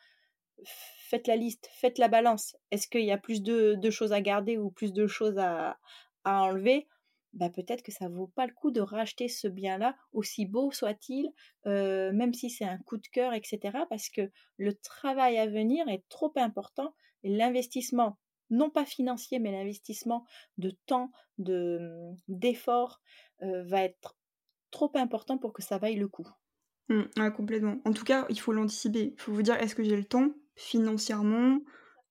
faites 0.64 1.26
la 1.26 1.36
liste, 1.36 1.68
faites 1.72 1.98
la 1.98 2.08
balance. 2.08 2.56
Est-ce 2.70 2.88
qu'il 2.88 3.04
y 3.04 3.12
a 3.12 3.18
plus 3.18 3.42
de, 3.42 3.90
choses 3.90 4.12
à 4.12 4.20
garder 4.20 4.58
ou 4.58 4.70
plus 4.70 4.92
de 4.92 5.06
choses 5.06 5.38
à, 5.38 5.78
enlever? 6.24 6.88
Bah, 7.32 7.48
peut-être 7.48 7.82
que 7.82 7.92
ça 7.92 8.08
vaut 8.08 8.26
pas 8.26 8.46
le 8.46 8.52
coup 8.52 8.72
de 8.72 8.80
racheter 8.80 9.28
ce 9.28 9.46
bien-là, 9.46 9.96
aussi 10.12 10.46
beau 10.46 10.72
soit-il, 10.72 11.30
euh, 11.66 12.12
même 12.12 12.34
si 12.34 12.50
c'est 12.50 12.64
un 12.64 12.78
coup 12.78 12.96
de 12.96 13.06
cœur, 13.06 13.32
etc. 13.34 13.86
Parce 13.88 14.08
que 14.08 14.30
le 14.56 14.74
travail 14.74 15.38
à 15.38 15.46
venir 15.46 15.88
est 15.88 16.02
trop 16.08 16.32
important 16.36 16.92
et 17.22 17.30
l'investissement, 17.30 18.18
non 18.50 18.68
pas 18.68 18.84
financier, 18.84 19.38
mais 19.38 19.52
l'investissement 19.52 20.24
de 20.58 20.76
temps, 20.86 21.12
de 21.38 21.78
d'effort, 22.26 23.00
euh, 23.42 23.62
va 23.64 23.84
être 23.84 24.16
trop 24.72 24.90
important 24.94 25.38
pour 25.38 25.52
que 25.52 25.62
ça 25.62 25.78
vaille 25.78 25.96
le 25.96 26.08
coup. 26.08 26.26
Mmh, 26.90 27.30
complètement. 27.30 27.78
En 27.84 27.92
tout 27.92 28.04
cas, 28.04 28.26
il 28.28 28.38
faut 28.38 28.52
l'anticiper. 28.52 29.14
Il 29.16 29.20
faut 29.20 29.32
vous 29.32 29.42
dire: 29.42 29.54
«Est-ce 29.54 29.74
que 29.74 29.82
j'ai 29.82 29.96
le 29.96 30.04
temps 30.04 30.30
financièrement?» 30.56 31.60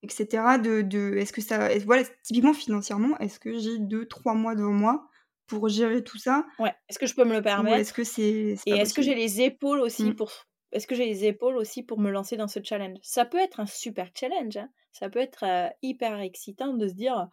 etc. 0.02 0.58
de 0.64 0.82
de 0.82 1.18
est-ce 1.18 1.34
que 1.34 1.42
ça 1.42 1.70
voilà, 1.80 2.04
typiquement 2.24 2.54
financièrement, 2.54 3.18
est-ce 3.20 3.40
que 3.40 3.60
j'ai 3.60 3.78
2-3 3.80 4.34
mois 4.34 4.56
devant 4.56 4.72
moi 4.72 5.10
pour 5.48 5.68
gérer 5.68 6.04
tout 6.04 6.18
ça? 6.18 6.46
Ouais. 6.58 6.74
Est-ce 6.88 7.00
que 7.00 7.06
je 7.06 7.16
peux 7.16 7.26
me 7.26 7.34
le 7.34 7.42
permettre? 7.42 7.78
est-ce 7.78 7.94
que 7.94 8.04
c'est 8.04 8.56
Et 8.66 8.72
est-ce 8.72 8.94
que 8.94 9.02
j'ai 9.02 9.16
les 9.16 9.42
épaules 9.42 9.82
aussi 9.82 10.12
mmh. 10.12 10.16
pour 10.16 10.32
est-ce 10.72 10.86
que 10.86 10.94
j'ai 10.94 11.06
les 11.06 11.26
épaules 11.26 11.58
aussi 11.58 11.82
pour 11.82 12.00
me 12.00 12.12
lancer 12.12 12.38
dans 12.38 12.48
ce 12.48 12.60
challenge? 12.64 13.00
Ça 13.02 13.26
peut 13.26 13.40
être 13.40 13.60
un 13.60 13.66
super 13.66 14.10
challenge, 14.16 14.56
hein. 14.58 14.70
Ça 14.92 15.10
peut 15.10 15.20
être, 15.20 15.46
hyper 15.82 16.20
excitant 16.20 16.74
de 16.74 16.88
se 16.88 16.94
dire: 16.94 17.28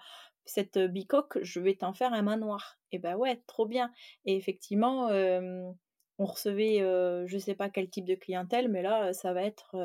«Cette, 0.45 0.79
bicoque, 0.79 1.39
je 1.43 1.61
vais 1.61 1.75
t'en 1.75 1.93
faire 1.93 2.13
un 2.13 2.23
manoir» 2.23 2.79
et 2.93 2.99
ben 2.99 3.17
ouais, 3.17 3.43
trop 3.47 3.67
bien 3.67 3.91
et 4.25 4.37
effectivement, 4.37 5.09
on 6.19 6.25
recevait, 6.25 6.79
je 6.79 7.35
ne 7.35 7.41
sais 7.41 7.55
pas 7.55 7.69
quel 7.69 7.91
type 7.91 8.07
de 8.07 8.15
clientèle, 8.15 8.69
mais 8.69 8.83
là, 8.83 9.13
ça 9.13 9.33
va 9.33 9.43
être 9.43 9.77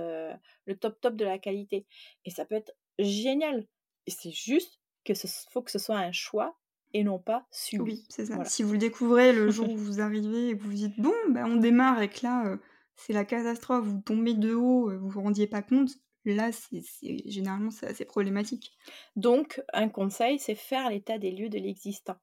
le 0.65 0.75
top 0.75 0.99
top 1.01 1.15
de 1.15 1.25
la 1.25 1.39
qualité. 1.39 1.85
Et 2.25 2.29
ça 2.29 2.45
peut 2.45 2.55
être 2.55 2.73
génial. 2.99 3.67
Et 4.07 4.11
c'est 4.11 4.31
juste 4.31 4.79
que 5.03 5.13
ce 5.13 5.27
faut 5.51 5.61
que 5.61 5.71
ce 5.71 5.79
soit 5.79 5.97
un 5.97 6.11
choix 6.11 6.57
et 6.93 7.03
non 7.03 7.19
pas 7.19 7.45
subi. 7.51 7.81
Oui, 7.83 8.05
c'est 8.09 8.25
ça. 8.25 8.43
Si 8.45 8.63
vous 8.63 8.73
le 8.73 8.77
découvrez 8.77 9.33
le 9.33 9.49
jour 9.49 9.69
où 9.69 9.77
vous 9.77 10.01
arrivez 10.01 10.49
et 10.49 10.57
que 10.57 10.63
vous 10.63 10.69
vous 10.69 10.75
dites 10.75 10.99
bon, 10.99 11.13
ben 11.29 11.45
on 11.45 11.57
démarre 11.57 12.01
et 12.01 12.09
que 12.09 12.23
là, 12.23 12.57
c'est 12.95 13.13
la 13.13 13.25
catastrophe, 13.25 13.85
vous 13.85 14.01
tombez 14.01 14.33
de 14.33 14.53
haut, 14.53 14.91
vous 14.97 15.09
vous 15.09 15.21
rendiez 15.21 15.47
pas 15.47 15.61
compte, 15.61 15.91
là, 16.25 16.51
c'est 16.51 16.83
généralement 17.25 17.71
c'est 17.71 17.87
assez 17.87 18.05
problématique. 18.05 18.77
Donc, 19.15 19.61
un 19.73 19.89
conseil, 19.89 20.39
c'est 20.39 20.55
faire 20.55 20.89
l'état 20.89 21.17
des 21.17 21.31
lieux 21.31 21.49
de 21.49 21.57
l'existant. 21.57 22.17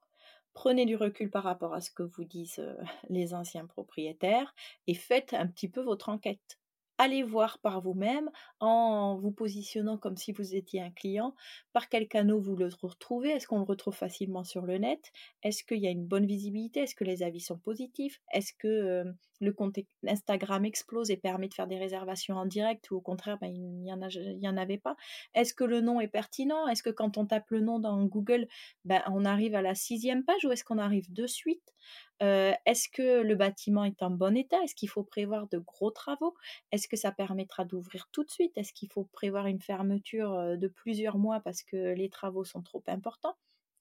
Prenez 0.60 0.86
du 0.86 0.96
recul 0.96 1.30
par 1.30 1.44
rapport 1.44 1.72
à 1.72 1.80
ce 1.80 1.92
que 1.92 2.02
vous 2.02 2.24
disent 2.24 2.66
les 3.08 3.32
anciens 3.32 3.64
propriétaires 3.64 4.56
et 4.88 4.94
faites 4.94 5.32
un 5.32 5.46
petit 5.46 5.68
peu 5.68 5.80
votre 5.80 6.08
enquête 6.08 6.58
allez 6.98 7.22
voir 7.22 7.58
par 7.60 7.80
vous-même 7.80 8.30
en 8.60 9.16
vous 9.16 9.32
positionnant 9.32 9.96
comme 9.96 10.16
si 10.16 10.32
vous 10.32 10.54
étiez 10.54 10.82
un 10.82 10.90
client. 10.90 11.34
Par 11.72 11.88
quel 11.88 12.08
canot 12.08 12.40
vous 12.40 12.56
le 12.56 12.68
retrouvez? 12.82 13.30
Est-ce 13.30 13.46
qu'on 13.46 13.58
le 13.58 13.64
retrouve 13.64 13.94
facilement 13.94 14.44
sur 14.44 14.66
le 14.66 14.78
net? 14.78 15.12
Est-ce 15.42 15.64
qu'il 15.64 15.78
y 15.78 15.86
a 15.86 15.90
une 15.90 16.06
bonne 16.06 16.26
visibilité? 16.26 16.80
Est-ce 16.80 16.94
que 16.94 17.04
les 17.04 17.22
avis 17.22 17.40
sont 17.40 17.58
positifs? 17.58 18.20
Est-ce 18.32 18.52
que 18.52 19.04
le 19.40 19.52
compte 19.52 19.78
Instagram 20.06 20.64
explose 20.64 21.10
et 21.10 21.16
permet 21.16 21.48
de 21.48 21.54
faire 21.54 21.68
des 21.68 21.78
réservations 21.78 22.36
en 22.36 22.46
direct 22.46 22.90
ou 22.90 22.96
au 22.96 23.00
contraire, 23.00 23.38
ben, 23.38 23.46
il 23.46 23.62
n'y 23.82 23.92
en, 23.92 24.00
en, 24.02 24.56
avait 24.56 24.78
pas? 24.78 24.96
Est-ce 25.34 25.54
que 25.54 25.64
le 25.64 25.80
nom 25.80 26.00
est 26.00 26.08
pertinent? 26.08 26.66
Est-ce 26.66 26.82
que 26.82 26.90
quand 26.90 27.18
on 27.18 27.26
tape 27.26 27.50
le 27.50 27.60
nom 27.60 27.78
dans 27.78 28.04
Google, 28.04 28.48
ben, 28.84 29.02
on 29.06 29.24
arrive 29.24 29.54
à 29.54 29.62
la 29.62 29.74
sixième 29.74 30.24
page 30.24 30.44
ou 30.44 30.50
est-ce 30.50 30.64
qu'on 30.64 30.78
arrive 30.78 31.12
de 31.12 31.26
suite? 31.26 31.74
Est-ce 32.20 32.88
que 32.88 33.22
le 33.22 33.34
bâtiment 33.34 33.84
est 33.84 34.02
en 34.02 34.10
bon 34.10 34.36
état? 34.36 34.56
Est-ce 34.64 34.74
qu'il 34.74 34.88
faut 34.88 35.04
prévoir 35.04 35.48
de 35.48 35.58
gros 35.58 35.90
travaux? 35.90 36.34
Est-ce 36.72 36.88
que 36.88 36.96
ça 36.96 37.12
permettra 37.12 37.64
d'ouvrir 37.64 38.08
tout 38.12 38.24
de 38.24 38.30
suite? 38.30 38.52
Est-ce 38.56 38.72
qu'il 38.72 38.90
faut 38.90 39.04
prévoir 39.04 39.46
une 39.46 39.60
fermeture 39.60 40.56
de 40.56 40.68
plusieurs 40.68 41.18
mois 41.18 41.40
parce 41.40 41.62
que 41.62 41.94
les 41.94 42.10
travaux 42.10 42.44
sont 42.44 42.62
trop 42.62 42.82
importants? 42.88 43.36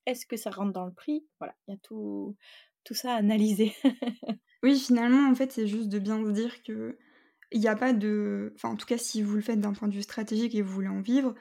Est-ce 0.08 0.26
que 0.26 0.38
ça 0.38 0.52
rentre 0.52 0.72
dans 0.72 0.86
le 0.86 0.94
prix? 0.94 1.28
Voilà, 1.40 1.54
il 1.68 1.74
y 1.74 1.76
a 1.76 1.80
tout, 1.84 2.36
ça 2.92 3.14
à 3.14 3.18
analyser. 3.18 3.74
oui, 4.64 4.80
finalement, 4.80 5.30
en 5.30 5.36
fait, 5.36 5.52
c'est 5.52 5.68
juste 5.68 5.90
de 5.90 6.00
bien 6.00 6.24
se 6.26 6.32
dire 6.32 6.64
que 6.64 6.98
il 7.52 7.60
n'y 7.60 7.68
a 7.68 7.76
pas 7.76 7.94
de. 7.94 8.54
Enfin, 8.56 8.70
en 8.70 8.76
tout 8.76 8.86
cas, 8.86 8.98
si 8.98 9.22
vous 9.22 9.36
le 9.36 9.42
faites 9.42 9.60
d'un 9.60 9.74
point 9.74 9.88
de 9.88 9.94
vue 9.94 10.02
stratégique 10.02 10.56
et 10.56 10.62
vous 10.62 10.74
voulez 10.74 10.88
en 10.88 11.02
vivre, 11.02 11.34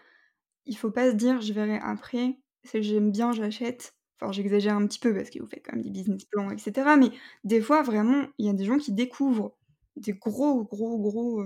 il 0.66 0.76
faut 0.76 0.90
pas 0.90 1.10
se 1.10 1.16
dire 1.16 1.40
je 1.40 1.52
verrai 1.52 1.78
après, 1.82 2.40
j'aime 2.74 3.12
bien, 3.12 3.32
j'achète. 3.32 3.95
Enfin, 4.20 4.32
j'exagère 4.32 4.76
un 4.76 4.86
petit 4.86 4.98
peu 4.98 5.14
parce 5.14 5.30
que 5.30 5.38
vous 5.40 5.46
faites 5.48 5.64
quand 5.64 5.74
même 5.74 5.82
des 5.82 5.90
business 5.90 6.24
plans, 6.26 6.50
etc. 6.50 6.96
Mais 6.96 7.10
des 7.44 7.60
fois, 7.60 7.82
vraiment, 7.82 8.26
il 8.38 8.46
y 8.46 8.48
a 8.48 8.52
des 8.54 8.64
gens 8.64 8.78
qui 8.78 8.92
découvrent 8.92 9.56
des 9.96 10.12
gros, 10.14 10.64
gros, 10.64 10.98
gros 10.98 11.42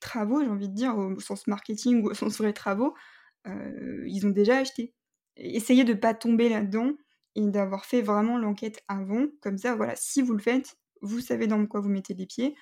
travaux, 0.00 0.42
j'ai 0.42 0.48
envie 0.50 0.68
de 0.68 0.74
dire, 0.74 0.96
au 0.96 1.18
sens 1.20 1.46
marketing 1.46 2.02
ou 2.02 2.10
au 2.10 2.14
sens 2.14 2.38
vrai 2.38 2.52
travaux, 2.52 2.94
ils 3.46 4.26
ont 4.26 4.30
déjà 4.30 4.58
acheté. 4.58 4.94
Essayez 5.36 5.84
de 5.84 5.92
ne 5.94 5.98
pas 5.98 6.14
tomber 6.14 6.48
là-dedans 6.48 6.92
et 7.34 7.42
d'avoir 7.48 7.84
fait 7.86 8.02
vraiment 8.02 8.38
l'enquête 8.38 8.82
avant. 8.88 9.26
Comme 9.40 9.58
ça, 9.58 9.74
voilà, 9.74 9.94
si 9.96 10.22
vous 10.22 10.32
le 10.34 10.38
faites, 10.42 10.76
vous 11.02 11.20
savez 11.20 11.46
dans 11.46 11.66
quoi 11.66 11.80
vous 11.80 11.88
mettez 11.88 12.14
les 12.14 12.26
pieds. 12.26 12.54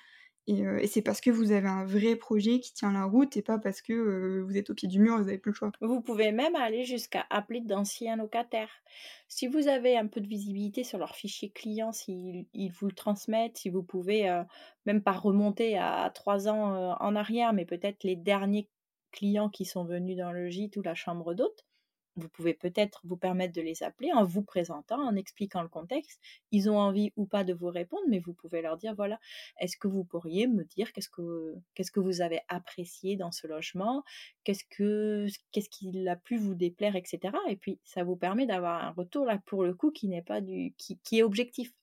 Et, 0.47 0.87
c'est 0.87 1.01
parce 1.01 1.21
que 1.21 1.29
vous 1.29 1.51
avez 1.51 1.67
un 1.67 1.85
vrai 1.85 2.15
projet 2.15 2.59
qui 2.59 2.73
tient 2.73 2.91
la 2.91 3.05
route 3.05 3.37
et 3.37 3.41
pas 3.41 3.59
parce 3.59 3.81
que 3.81 4.41
vous 4.41 4.57
êtes 4.57 4.69
au 4.69 4.73
pied 4.73 4.87
du 4.87 4.99
mur 4.99 5.17
vous 5.17 5.25
n'avez 5.25 5.37
plus 5.37 5.51
le 5.51 5.55
choix. 5.55 5.71
Vous 5.81 6.01
pouvez 6.01 6.31
même 6.31 6.55
aller 6.55 6.83
jusqu'à 6.83 7.25
appeler 7.29 7.61
d'anciens 7.61 8.15
locataires. 8.15 8.71
Si 9.27 9.47
vous 9.47 9.67
avez 9.67 9.97
un 9.97 10.07
peu 10.07 10.19
de 10.19 10.27
visibilité 10.27 10.83
sur 10.83 10.97
leur 10.97 11.15
fichier 11.15 11.51
client, 11.51 11.91
s'ils 11.91 12.47
vous 12.73 12.87
le 12.87 12.93
transmettent, 12.93 13.57
si 13.57 13.69
vous 13.69 13.83
pouvez 13.83 14.43
même 14.85 15.01
pas 15.01 15.11
remonter 15.11 15.77
à 15.77 16.11
trois 16.13 16.49
ans 16.49 16.95
en 16.99 17.15
arrière, 17.15 17.53
mais 17.53 17.65
peut-être 17.65 18.03
les 18.03 18.15
derniers 18.15 18.67
clients 19.11 19.49
qui 19.49 19.65
sont 19.65 19.85
venus 19.85 20.17
dans 20.17 20.31
le 20.31 20.49
gîte 20.49 20.75
ou 20.77 20.81
la 20.81 20.95
chambre 20.95 21.33
d'hôte, 21.33 21.65
vous 22.17 22.27
pouvez 22.29 22.53
peut-être 22.53 23.01
vous 23.05 23.17
permettre 23.17 23.53
de 23.53 23.61
les 23.61 23.83
appeler 23.83 24.11
en 24.13 24.23
vous 24.23 24.41
présentant, 24.41 24.99
en 24.99 25.15
expliquant 25.15 25.61
le 25.61 25.69
contexte. 25.69 26.19
Ils 26.51 26.69
ont 26.69 26.77
envie 26.77 27.11
ou 27.15 27.25
pas 27.25 27.43
de 27.43 27.53
vous 27.53 27.69
répondre, 27.69 28.03
mais 28.09 28.19
vous 28.19 28.33
pouvez 28.33 28.61
leur 28.61 28.77
dire 28.77 28.95
voilà, 28.95 29.19
est-ce 29.59 29.77
que 29.77 29.87
vous 29.87 30.03
pourriez 30.03 30.47
me 30.47 30.63
dire 30.63 30.91
qu'est-ce 30.91 31.09
que 31.09 31.55
qu'est-ce 31.73 31.91
que 31.91 31.99
vous 31.99 32.21
avez 32.21 32.41
apprécié 32.47 33.15
dans 33.15 33.31
ce 33.31 33.47
logement, 33.47 34.03
qu'est-ce 34.43 34.63
que 34.69 35.27
qu'est-ce 35.51 35.69
qui 35.69 36.07
a 36.07 36.15
pu 36.15 36.37
vous 36.37 36.55
déplaire, 36.55 36.95
etc. 36.95 37.33
Et 37.49 37.55
puis 37.55 37.79
ça 37.83 38.03
vous 38.03 38.15
permet 38.15 38.45
d'avoir 38.45 38.83
un 38.83 38.91
retour 38.91 39.25
là 39.25 39.39
pour 39.45 39.63
le 39.63 39.73
coup 39.73 39.91
qui 39.91 40.07
n'est 40.07 40.21
pas 40.21 40.41
du 40.41 40.73
qui, 40.77 40.99
qui 41.03 41.19
est 41.19 41.23
objectif. 41.23 41.73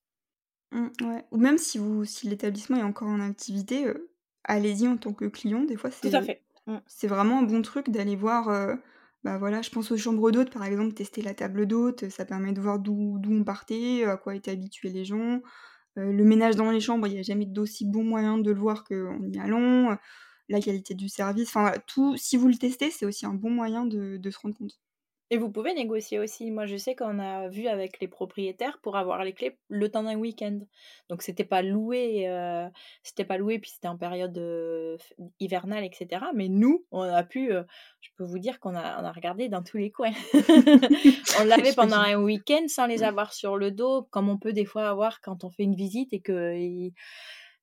Mmh, 0.73 0.89
Ou 1.31 1.39
même 1.39 1.57
si 1.57 1.79
vous 1.79 2.05
si 2.05 2.29
l'établissement 2.29 2.77
est 2.77 2.83
encore 2.83 3.09
en 3.09 3.21
activité, 3.21 3.87
euh, 3.87 4.11
allez-y 4.45 4.87
en 4.87 4.99
tant 4.99 5.15
que 5.15 5.25
client. 5.25 5.63
Des 5.65 5.77
fois, 5.77 5.91
c'est 5.91 6.11
tout 6.11 6.17
à 6.17 6.23
fait. 6.23 6.43
Mmh. 6.67 6.77
C'est 6.87 7.07
vraiment 7.07 7.39
un 7.39 7.43
bon 7.43 7.63
truc 7.63 7.89
d'aller 7.89 8.17
voir. 8.17 8.49
Euh, 8.51 8.77
bah, 9.25 9.39
voilà, 9.39 9.63
je 9.63 9.71
pense 9.71 9.91
aux 9.91 9.97
chambres 9.97 10.31
d'hôtes, 10.31 10.51
par 10.53 10.65
exemple, 10.65 10.95
tester 10.95 11.23
la 11.23 11.35
table 11.35 11.67
d'hôte, 11.67 12.09
ça 12.11 12.25
permet 12.25 12.53
de 12.53 12.61
voir 12.61 12.79
d'où 12.79 13.21
on 13.31 13.45
partait, 13.45 14.05
à 14.05 14.17
quoi 14.17 14.35
étaient 14.37 14.53
habitués 14.53 14.91
les 14.91 15.05
gens. 15.05 15.41
le 15.97 16.25
ménage 16.25 16.57
dans 16.57 16.71
les 16.73 16.81
chambres, 16.81 17.07
il 17.09 17.15
n'y 17.15 17.21
a 17.21 17.23
jamais 17.23 17.47
d'aussi 17.47 17.87
bon 17.87 18.05
moyen 18.05 18.39
de 18.39 18.53
le 18.53 18.61
voir 18.61 18.85
qu'en 18.85 19.21
y 19.33 19.39
allant. 19.41 19.99
la 20.51 20.61
qualité 20.61 20.95
du 20.95 21.09
service, 21.11 21.49
enfin 21.49 21.75
tout 21.89 22.17
si 22.19 22.37
vous 22.39 22.49
le 22.49 22.57
testez, 22.57 22.91
c'est 22.93 23.07
aussi 23.07 23.27
un 23.27 23.35
bon 23.35 23.51
moyen 23.51 23.87
de 23.87 24.31
se 24.31 24.39
rendre 24.41 24.57
compte. 24.57 24.79
Et 25.31 25.37
vous 25.37 25.51
pouvez 25.51 25.75
négocier 25.75 26.19
aussi. 26.19 26.51
Moi, 26.51 26.65
je 26.65 26.77
sais 26.77 26.95
qu'on 26.95 27.19
a 27.19 27.49
vu 27.49 27.67
avec 27.67 28.01
les 28.01 28.09
propriétaires 28.09 28.79
pour 28.83 28.97
avoir 28.97 29.23
les 29.25 29.35
clés 29.35 29.59
le 29.69 29.91
temps 29.91 30.03
d'un 30.03 30.17
week-end. 30.17 30.59
Donc, 31.11 31.21
c'était 31.21 31.45
pas 31.45 31.61
loué, 31.61 32.27
euh, 32.29 32.67
c'était 33.03 33.27
pas 33.27 33.37
loué, 33.37 33.59
puis 33.59 33.71
c'était 33.71 33.89
en 33.89 33.99
période 33.99 34.37
euh, 34.39 34.97
hivernale, 35.39 35.85
etc. 35.85 36.25
Mais 36.35 36.49
nous, 36.49 36.87
on 36.93 37.03
a 37.03 37.23
pu, 37.25 37.53
euh, 37.53 37.63
je 38.01 38.09
peux 38.17 38.25
vous 38.25 38.39
dire 38.39 38.59
qu'on 38.59 38.75
a, 38.75 39.03
on 39.03 39.05
a 39.05 39.13
regardé 39.13 39.51
dans 39.51 39.63
tous 39.63 39.77
les 39.77 39.91
coins. 39.91 40.15
on 41.41 41.45
l'avait 41.45 41.75
pendant 41.75 41.99
un 41.99 42.17
week-end 42.17 42.65
sans 42.69 42.87
les 42.87 43.03
avoir 43.03 43.35
sur 43.35 43.59
le 43.59 43.71
dos, 43.71 44.05
comme 44.11 44.31
on 44.31 44.39
peut 44.39 44.55
des 44.55 44.65
fois 44.65 44.89
avoir 44.89 45.21
quand 45.21 45.45
on 45.45 45.51
fait 45.51 45.65
une 45.65 45.77
visite 45.77 46.13
et 46.15 46.21
que 46.21 46.55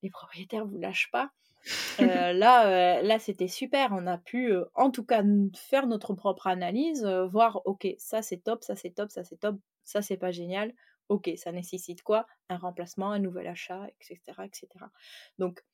les 0.02 0.10
propriétaires 0.10 0.66
vous 0.66 0.78
lâchent 0.78 1.10
pas. 1.10 1.30
Euh, 2.00 2.32
là, 2.32 2.98
euh, 2.98 3.02
là 3.02 3.18
c'était 3.18 3.48
super. 3.48 3.90
On 3.92 4.06
a 4.06 4.18
pu, 4.18 4.52
euh, 4.52 4.64
en 4.74 4.90
tout 4.90 5.04
cas, 5.04 5.22
faire 5.56 5.86
notre 5.86 6.14
propre 6.14 6.46
analyse, 6.46 7.04
voir, 7.06 7.62
ok, 7.64 7.88
ça 7.98 8.22
c'est 8.22 8.38
top, 8.38 8.62
ça 8.64 8.76
c'est 8.76 8.90
top, 8.90 9.10
ça 9.10 9.24
c'est 9.24 9.38
top, 9.38 9.56
ça 9.84 10.02
c'est 10.02 10.16
pas 10.18 10.30
génial. 10.32 10.72
ok, 11.08 11.30
ça 11.36 11.52
nécessite 11.52 12.02
quoi? 12.02 12.26
Un 12.48 12.58
remplacement, 12.58 13.10
un 13.12 13.18
nouvel 13.20 13.46
achat, 13.46 13.86
etc. 14.00 14.44
etc. 14.46 14.90
Donc, 15.38 15.64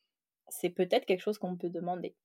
c'est 0.49 0.71
peut-être 0.71 1.07
quelque 1.07 1.21
chose 1.23 1.39
qu'on 1.39 1.57
peut 1.57 1.71
demander. 1.71 2.17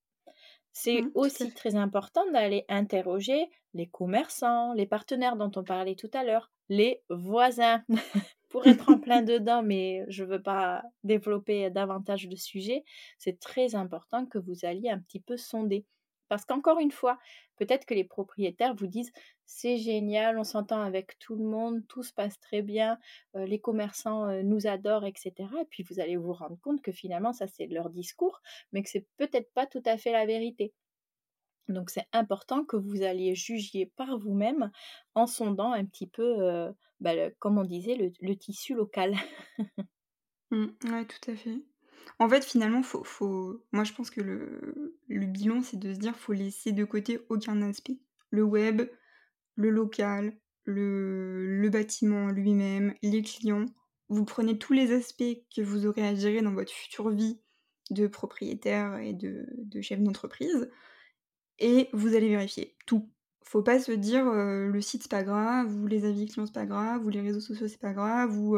C'est 0.73 0.99
Mmh, 0.99 1.11
aussi 1.15 1.53
très 1.53 1.75
important 1.75 2.29
d'aller 2.31 2.65
interroger 2.69 3.49
les 3.73 3.87
commerçants, 3.87 4.73
les 4.73 4.85
partenaires 4.87 5.37
dont 5.37 5.51
on 5.55 5.63
parlait 5.63 5.95
tout 5.95 6.11
à 6.13 6.23
l'heure, 6.23 6.51
les 6.69 7.03
voisins, 7.09 7.83
pour 8.49 8.65
être 8.67 8.89
en 8.89 8.99
plein 8.99 9.21
dedans, 9.21 9.63
mais 9.63 10.05
je 10.07 10.23
ne 10.23 10.29
veux 10.29 10.41
pas 10.41 10.83
développer 11.03 11.69
davantage 11.69 12.27
de 12.27 12.35
sujets. 12.35 12.83
C'est 13.17 13.39
très 13.39 13.75
important 13.75 14.25
que 14.25 14.37
vous 14.37 14.65
alliez 14.65 14.89
un 14.89 14.99
petit 14.99 15.19
peu 15.19 15.37
sonder. 15.37 15.85
Parce 16.29 16.45
qu'encore 16.45 16.79
une 16.79 16.91
fois, 16.91 17.17
peut-être 17.57 17.85
que 17.85 17.93
les 17.93 18.03
propriétaires 18.03 18.75
vous 18.75 18.87
disent 18.87 19.11
c'est 19.45 19.77
génial, 19.77 20.37
on 20.37 20.43
s'entend 20.43 20.81
avec 20.81 21.17
tout 21.19 21.35
le 21.35 21.43
monde, 21.45 21.87
tout 21.87 22.03
se 22.03 22.13
passe 22.13 22.37
très 22.39 22.61
bien, 22.61 22.99
euh, 23.35 23.45
les 23.45 23.59
commerçants 23.59 24.27
euh, 24.27 24.43
nous 24.43 24.67
adorent, 24.67 25.05
etc. 25.05 25.33
Et 25.61 25.65
puis 25.69 25.83
vous 25.83 25.99
allez 26.01 26.17
vous 26.17 26.33
rendre 26.33 26.57
compte 26.61 26.81
que 26.81 26.91
finalement, 26.91 27.31
ça 27.33 27.47
c'est 27.47 27.67
leur 27.67 27.89
discours, 27.89 28.41
mais 28.73 28.83
que 28.83 28.89
c'est 28.89 29.07
peut-être 29.17 29.51
pas 29.53 29.65
tout 29.65 29.83
à 29.85 29.97
fait 29.97 30.11
la 30.11 30.25
vérité. 30.25 30.73
Donc 31.69 31.89
c'est 31.89 32.05
important 32.13 32.63
que 32.63 32.77
vous 32.77 33.03
alliez 33.03 33.35
juger 33.35 33.91
par 33.95 34.17
vous-même 34.17 34.71
en 35.15 35.27
sondant 35.27 35.73
un 35.73 35.85
petit 35.85 36.07
peu, 36.07 36.71
bah, 36.99 37.29
comme 37.39 37.57
on 37.57 37.63
disait, 37.63 37.95
le, 38.21 38.35
tissu 38.35 38.73
local. 38.73 39.15
Mmh, 40.49 40.67
ouais, 40.85 41.03
tout 41.03 41.29
à 41.29 41.35
fait. 41.35 41.61
En 42.19 42.29
fait, 42.29 42.45
finalement, 42.45 42.81
faut 42.81 43.03
faut 43.03 43.65
moi, 43.73 43.83
je 43.83 43.91
pense 43.91 44.09
que 44.09 44.21
le 44.21 45.25
bilan, 45.25 45.61
c'est 45.61 45.77
de 45.77 45.93
se 45.93 45.99
dire: 45.99 46.15
«Faut 46.15 46.31
laisser 46.31 46.71
de 46.71 46.85
côté 46.85 47.19
aucun 47.27 47.61
aspect». 47.61 47.99
Le 48.29 48.43
web, 48.43 48.83
le 49.55 49.69
local, 49.69 50.37
le 50.63 51.59
le 51.59 51.69
bâtiment 51.69 52.27
lui-même, 52.29 52.93
les 53.01 53.21
clients. 53.21 53.65
Vous 54.09 54.25
prenez 54.25 54.57
tous 54.57 54.73
les 54.73 54.93
aspects 54.93 55.23
que 55.55 55.61
vous 55.61 55.85
aurez 55.85 56.07
à 56.07 56.15
gérer 56.15 56.41
dans 56.41 56.53
votre 56.53 56.71
future 56.71 57.09
vie 57.09 57.41
de 57.89 58.07
propriétaire 58.07 58.97
et 58.99 59.13
de 59.13 59.45
de 59.57 59.81
chef 59.81 59.99
d'entreprise 59.99 60.69
et 61.59 61.89
vous 61.93 62.15
allez 62.15 62.29
vérifier 62.29 62.75
tout. 62.85 63.09
Faut 63.43 63.63
pas 63.63 63.79
se 63.79 63.91
dire, 63.93 64.25
«Le 64.25 64.81
site, 64.81 65.03
c'est 65.03 65.11
pas 65.11 65.23
grave» 65.23 65.73
ou 65.75 65.87
«Les 65.87 66.05
avis 66.05 66.25
clients, 66.27 66.45
c'est 66.45 66.53
pas 66.53 66.65
grave» 66.65 67.05
ou 67.05 67.09
«Les 67.09 67.21
réseaux 67.21 67.39
sociaux, 67.39 67.67
c'est 67.67 67.79
pas 67.79 67.93
grave» 67.93 68.37
ou 68.37 68.57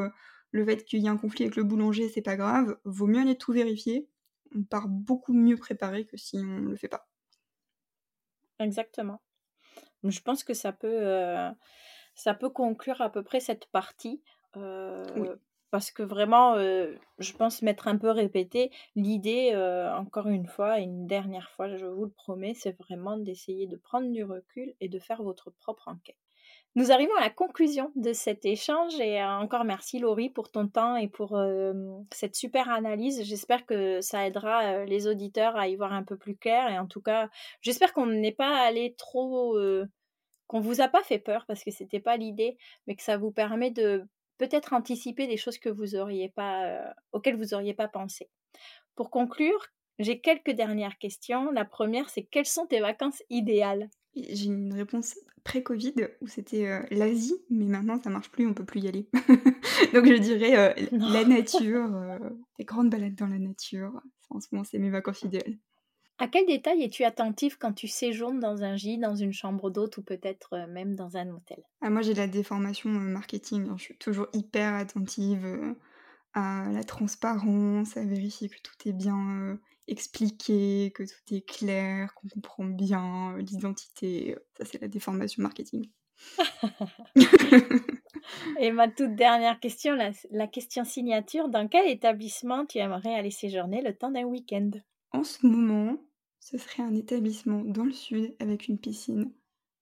«Le 0.52 0.66
fait 0.66 0.84
qu'il 0.84 1.02
y 1.02 1.06
ait 1.06 1.10
un 1.10 1.18
conflit 1.18 1.44
avec 1.46 1.56
le 1.56 1.64
boulanger, 1.64 2.10
c'est 2.10 2.22
pas 2.22 2.36
grave». 2.36 2.78
Vaut 2.86 3.08
mieux 3.08 3.22
aller 3.22 3.38
tout 3.38 3.54
vérifier. 3.54 4.10
On 4.56 4.64
part 4.64 4.88
beaucoup 4.88 5.34
mieux 5.34 5.58
préparé 5.58 6.06
que 6.06 6.18
si 6.18 6.38
on 6.40 6.62
le 6.62 6.76
fait 6.76 6.88
pas. 6.88 7.08
Exactement. 8.60 9.22
Je 10.04 10.20
pense 10.22 10.44
que 10.44 10.54
ça 10.54 10.74
peut, 10.74 10.88
euh, 10.88 11.52
ça 12.16 12.34
peut 12.34 12.50
conclure 12.50 13.02
à 13.02 13.12
peu 13.12 13.24
près 13.24 13.40
cette 13.40 13.68
partie. 13.68 14.24
Oui. 15.16 15.30
Parce 15.72 15.92
que 15.92 16.04
vraiment, 16.04 16.56
je 16.58 17.34
pense 17.34 17.62
m'être 17.62 17.88
un 17.88 17.98
peu 17.98 18.10
répété. 18.10 18.72
L'idée, 18.96 19.54
encore 19.96 20.28
une 20.28 20.48
fois, 20.48 20.80
et 20.80 20.84
une 20.84 21.08
dernière 21.08 21.50
fois, 21.52 21.68
je 21.76 21.86
vous 21.86 22.06
le 22.06 22.12
promets, 22.12 22.54
c'est 22.54 22.78
vraiment 22.78 23.18
d'essayer 23.18 23.68
de 23.68 23.78
prendre 23.78 24.12
du 24.12 24.24
recul 24.24 24.74
et 24.80 24.90
de 24.90 25.00
faire 25.00 25.24
votre 25.24 25.52
propre 25.52 25.88
enquête. 25.88 26.18
Nous 26.76 26.92
arrivons 26.92 27.16
à 27.18 27.22
la 27.22 27.32
conclusion 27.32 27.92
de 27.96 28.14
cet 28.14 28.46
échange 28.46 29.00
et 29.00 29.24
encore 29.24 29.64
merci 29.64 29.98
Laurie 29.98 30.30
pour 30.30 30.52
ton 30.52 30.68
temps 30.68 30.96
et 30.96 31.08
pour 31.08 31.36
cette 32.14 32.36
super 32.36 32.70
analyse. 32.70 33.24
J'espère 33.24 33.66
que 33.66 34.02
ça 34.02 34.28
aidera 34.28 34.86
les 34.86 35.08
auditeurs 35.08 35.56
à 35.56 35.68
y 35.68 35.76
voir 35.76 35.94
un 35.94 36.04
peu 36.04 36.16
plus 36.16 36.38
clair 36.38 36.70
et 36.70 36.78
en 36.78 36.86
tout 36.86 37.02
cas, 37.02 37.30
j'espère 37.62 37.92
qu'on 37.92 38.06
n'est 38.06 38.32
pas 38.32 38.56
allé 38.60 38.94
trop, 39.00 39.58
qu'on 40.46 40.60
vous 40.60 40.80
a 40.80 40.88
pas 40.88 41.02
fait 41.02 41.18
peur 41.18 41.46
parce 41.48 41.64
que 41.64 41.72
c'était 41.72 42.00
pas 42.00 42.18
l'idée, 42.18 42.56
mais 42.86 42.96
que 42.96 43.04
ça 43.04 43.18
vous 43.18 43.32
permet 43.32 43.72
de 43.72 44.06
peut-être 44.40 44.74
anticiper 44.74 45.28
des 45.28 45.38
choses 45.38 45.60
que 45.60 45.70
vous 45.70 45.96
auriez 45.96 46.30
pas, 46.30 46.66
euh, 46.66 46.92
auxquelles 47.12 47.38
vous 47.38 47.54
auriez 47.54 47.76
pas 47.76 47.88
pensé. 47.88 48.28
Pour 48.96 49.12
conclure, 49.12 49.68
j'ai 50.00 50.20
quelques 50.20 50.52
dernières 50.52 50.98
questions. 50.98 51.52
La 51.52 51.66
première, 51.66 52.10
c'est 52.10 52.24
quelles 52.24 52.48
sont 52.48 52.66
tes 52.66 52.80
vacances 52.80 53.22
idéales? 53.30 53.90
J'ai 54.16 54.46
une 54.46 54.74
réponse 54.74 55.16
pré-covid 55.44 55.94
où 56.22 56.28
c'était, 56.28 56.82
l'Asie, 56.90 57.36
mais 57.50 57.66
maintenant 57.66 58.02
ça 58.02 58.10
marche 58.10 58.32
plus, 58.32 58.48
on 58.48 58.54
peut 58.54 58.66
plus 58.66 58.82
y 58.82 58.88
aller. 58.88 59.08
Donc 59.94 60.06
je 60.06 60.18
dirais, 60.18 60.76
la 60.92 61.26
nature, 61.26 61.90
des 62.58 62.66
grandes 62.66 62.90
balades 62.90 63.16
dans 63.16 63.28
la 63.28 63.38
nature. 63.38 64.02
En 64.30 64.40
ce 64.40 64.48
moment, 64.52 64.64
c'est 64.64 64.80
mes 64.80 64.90
vacances 64.90 65.22
idéales. 65.22 65.58
À 66.20 66.28
quel 66.28 66.46
détail 66.46 66.84
es-tu 66.84 67.04
attentif 67.04 67.58
quand 67.58 67.74
tu 67.74 67.88
séjournes 67.88 68.40
dans 68.40 68.64
un 68.64 68.76
gîte, 68.76 69.02
dans 69.02 69.16
une 69.16 69.34
chambre 69.34 69.72
d'hôte 69.72 69.98
ou 69.98 70.04
peut-être 70.04 70.54
euh, 70.54 70.68
même 70.68 70.94
dans 70.96 71.18
un 71.18 71.32
hôtel? 71.32 71.64
Ah 71.82 71.90
moi 71.90 72.02
j'ai 72.02 72.14
la 72.14 72.28
déformation, 72.28 72.90
heu, 72.90 73.00
marketing, 73.10 73.70
hein. 73.70 73.76
Je 73.78 73.84
suis 73.84 73.98
toujours 73.98 74.28
hyper 74.34 74.74
attentive, 74.76 75.46
heu, 75.46 75.78
à 76.34 76.70
la 76.72 76.84
transparence, 76.84 77.98
à 77.98 78.06
vérifier 78.06 78.50
que 78.50 78.62
tout 78.64 78.90
est 78.90 78.94
bien, 78.94 79.60
expliqué, 79.88 80.92
que 80.96 81.04
tout 81.04 81.36
est 81.36 81.42
clair, 81.48 82.14
qu'on 82.16 82.30
comprend 82.30 82.66
bien, 82.66 83.38
l'identité, 83.38 84.38
ça 84.58 84.66
c'est 84.66 84.82
la 84.82 84.88
déformation 84.90 85.44
marketing. 85.44 85.90
Et 88.60 88.72
ma 88.72 88.88
toute 88.88 89.16
dernière 89.16 89.60
question, 89.60 89.96
la, 89.96 90.12
la 90.30 90.46
question 90.46 90.84
signature, 90.84 91.50
dans 91.50 91.68
quel 91.68 91.88
établissement 91.90 92.68
tu 92.68 92.78
aimerais 92.78 93.16
aller 93.16 93.32
séjourner 93.32 93.82
le 93.82 93.96
temps 93.98 94.12
d'un 94.12 94.26
week-end? 94.26 94.70
En 95.12 95.24
ce 95.24 95.46
moment, 95.46 96.00
ce 96.40 96.58
serait 96.58 96.84
un 96.84 96.96
établissement 96.96 97.64
dans 97.64 97.86
le 97.86 97.92
sud 97.94 98.36
avec 98.40 98.68
une 98.68 98.80
piscine 98.80 99.32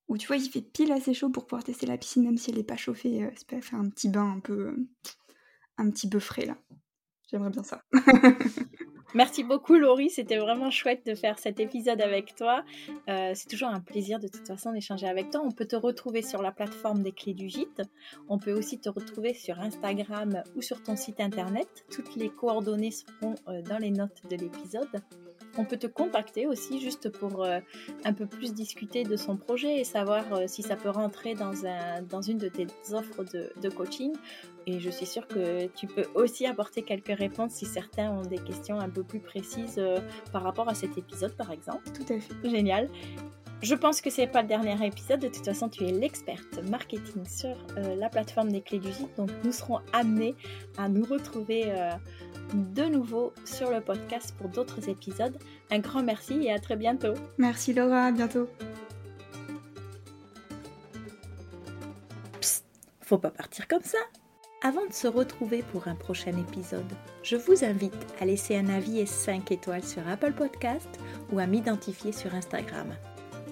où 0.10 0.18
tu 0.18 0.28
vois, 0.28 0.38
il 0.38 0.50
fait 0.50 0.62
pile 0.62 0.92
assez 0.94 1.14
chaud 1.14 1.30
pour 1.30 1.48
pouvoir 1.48 1.64
tester 1.66 1.86
la 1.86 1.98
piscine 1.98 2.24
même 2.26 2.38
si 2.38 2.52
elle 2.52 2.60
est 2.60 2.64
pas 2.64 2.78
chauffée, 2.78 3.24
heu, 3.26 3.32
c'est 3.38 3.48
pas 3.48 3.62
faire 3.62 3.80
un 3.80 3.90
petit 3.90 4.10
bain 4.10 4.34
un 4.38 4.40
peu, 4.40 4.76
un 5.78 5.90
petit 5.92 6.10
peu 6.10 6.20
frais 6.20 6.46
là. 6.46 6.58
J'aimerais 7.30 7.52
bien 7.52 7.64
ça. 7.64 7.84
Merci 9.14 9.46
beaucoup 9.46 9.76
Laurie, 9.76 10.10
c'était 10.10 10.38
vraiment 10.38 10.70
chouette 10.70 11.06
de 11.06 11.16
faire 11.16 11.40
cet 11.40 11.62
épisode 11.62 12.02
avec 12.02 12.36
toi. 12.36 12.66
Euh, 13.08 13.32
c'est 13.36 13.48
toujours 13.48 13.70
un 13.70 13.80
plaisir 13.80 14.20
de 14.20 14.28
toute 14.28 14.46
façon 14.46 14.74
d'échanger 14.74 15.08
avec 15.08 15.32
toi. 15.32 15.42
On 15.46 15.52
peut 15.52 15.66
te 15.66 15.78
retrouver 15.78 16.22
sur 16.22 16.42
la 16.42 16.52
plateforme 16.52 17.04
des 17.04 17.14
clés 17.14 17.34
du 17.34 17.48
gîte. 17.48 17.82
On 18.28 18.38
peut 18.38 18.52
aussi 18.52 18.80
te 18.80 18.90
retrouver 18.90 19.34
sur 19.34 19.62
Instagram 19.62 20.44
ou 20.58 20.62
sur 20.62 20.84
ton 20.84 20.98
site 20.98 21.22
internet. 21.22 21.86
Toutes 21.90 22.18
les 22.18 22.30
coordonnées 22.30 22.92
seront 22.92 23.36
euh, 23.48 23.62
dans 23.62 23.78
les 23.78 23.92
notes 23.92 24.24
de 24.30 24.36
l'épisode. 24.36 25.02
On 25.58 25.64
peut 25.64 25.78
te 25.78 25.88
contacter 25.88 26.46
aussi 26.46 26.82
juste 26.82 27.10
pour 27.10 27.46
euh, 27.46 27.60
un 28.04 28.14
peu 28.14 28.26
plus 28.26 28.54
discuter 28.54 29.04
de 29.04 29.16
son 29.16 29.38
projet 29.38 29.80
et 29.80 29.86
savoir 29.86 30.26
si 30.48 30.64
ça 30.64 30.76
peut 30.76 30.90
rentrer 30.90 31.34
dans, 31.34 31.66
un, 31.66 32.02
dans 32.02 32.22
une 32.22 32.38
de 32.40 32.50
tes 32.50 32.68
offres 32.92 33.24
de 33.24 33.70
coaching. 33.70 34.14
Et 34.68 34.82
je 34.82 34.90
suis 34.90 35.06
sûre 35.06 35.26
que 35.28 35.68
tu 35.68 35.88
peux 35.88 36.04
aussi 36.14 36.46
apporter 36.46 36.84
quelques 36.84 37.18
réponses 37.18 37.54
si 37.54 37.66
certains 37.66 38.12
ont 38.12 38.22
des 38.22 38.38
questions 38.38 38.78
un 38.78 38.90
peu 38.90 39.02
plus 39.02 39.22
précises 39.22 39.78
euh, 39.78 40.02
par 40.34 40.44
rapport 40.44 40.68
à 40.68 40.76
cet 40.76 40.98
épisode, 40.98 41.34
par 41.38 41.52
exemple. 41.52 41.90
Tout 41.94 42.14
à 42.14 42.20
fait. 42.20 42.50
Génial. 42.50 42.90
Je 43.62 43.74
pense 43.76 44.02
que 44.02 44.10
c'est 44.10 44.28
pas 44.28 44.42
le 44.42 44.50
dernier 44.50 44.86
épisode. 44.86 45.22
De 45.22 45.30
toute 45.30 45.46
façon, 45.46 45.70
tu 45.70 45.86
es 45.86 45.92
l'experte 45.92 46.62
marketing 46.70 47.26
sur 47.26 47.56
euh, 47.78 47.96
la 47.96 48.10
plateforme 48.10 48.52
des 48.52 48.62
clés 48.62 48.80
du 48.80 48.92
gîte. 48.92 49.16
Donc, 49.16 49.30
nous 49.46 49.54
serons 49.54 49.80
amenés 49.94 50.36
à 50.78 50.90
nous 50.90 51.06
retrouver 51.06 51.72
euh, 51.72 51.92
de 52.54 52.84
nouveau 52.84 53.34
sur 53.46 53.72
le 53.72 53.80
podcast 53.80 54.36
pour 54.38 54.50
d'autres 54.50 54.90
épisodes. 54.90 55.38
Un 55.72 55.80
grand 55.80 56.04
merci 56.04 56.44
et 56.44 56.52
à 56.52 56.60
très 56.60 56.76
bientôt. 56.76 57.14
Merci 57.38 57.74
Laura, 57.74 58.08
à 58.08 58.12
bientôt. 58.12 58.50
Psst, 62.42 62.66
faut 63.02 63.18
pas 63.18 63.32
partir 63.32 63.66
comme 63.70 63.84
ça. 63.84 63.98
Avant 64.64 64.88
de 64.88 64.94
se 64.94 65.08
retrouver 65.08 65.62
pour 65.62 65.88
un 65.88 65.94
prochain 65.94 66.36
épisode, 66.36 66.92
je 67.22 67.36
vous 67.36 67.64
invite 67.64 67.94
à 68.20 68.26
laisser 68.26 68.58
un 68.58 68.70
avis 68.70 69.00
et 69.00 69.06
5 69.06 69.52
étoiles 69.52 69.84
sur 69.84 70.08
Apple 70.08 70.34
Podcast 70.34 70.90
ou 71.32 71.38
à 71.38 71.46
m'identifier 71.46 72.12
sur 72.12 72.34
Instagram. 72.34 72.96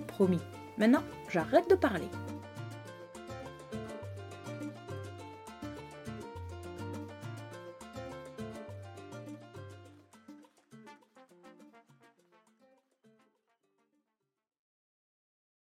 Promis. 0.08 0.42
Maintenant, 0.80 1.04
j'arrête 1.30 1.70
de 1.70 1.76
parler. 1.76 2.10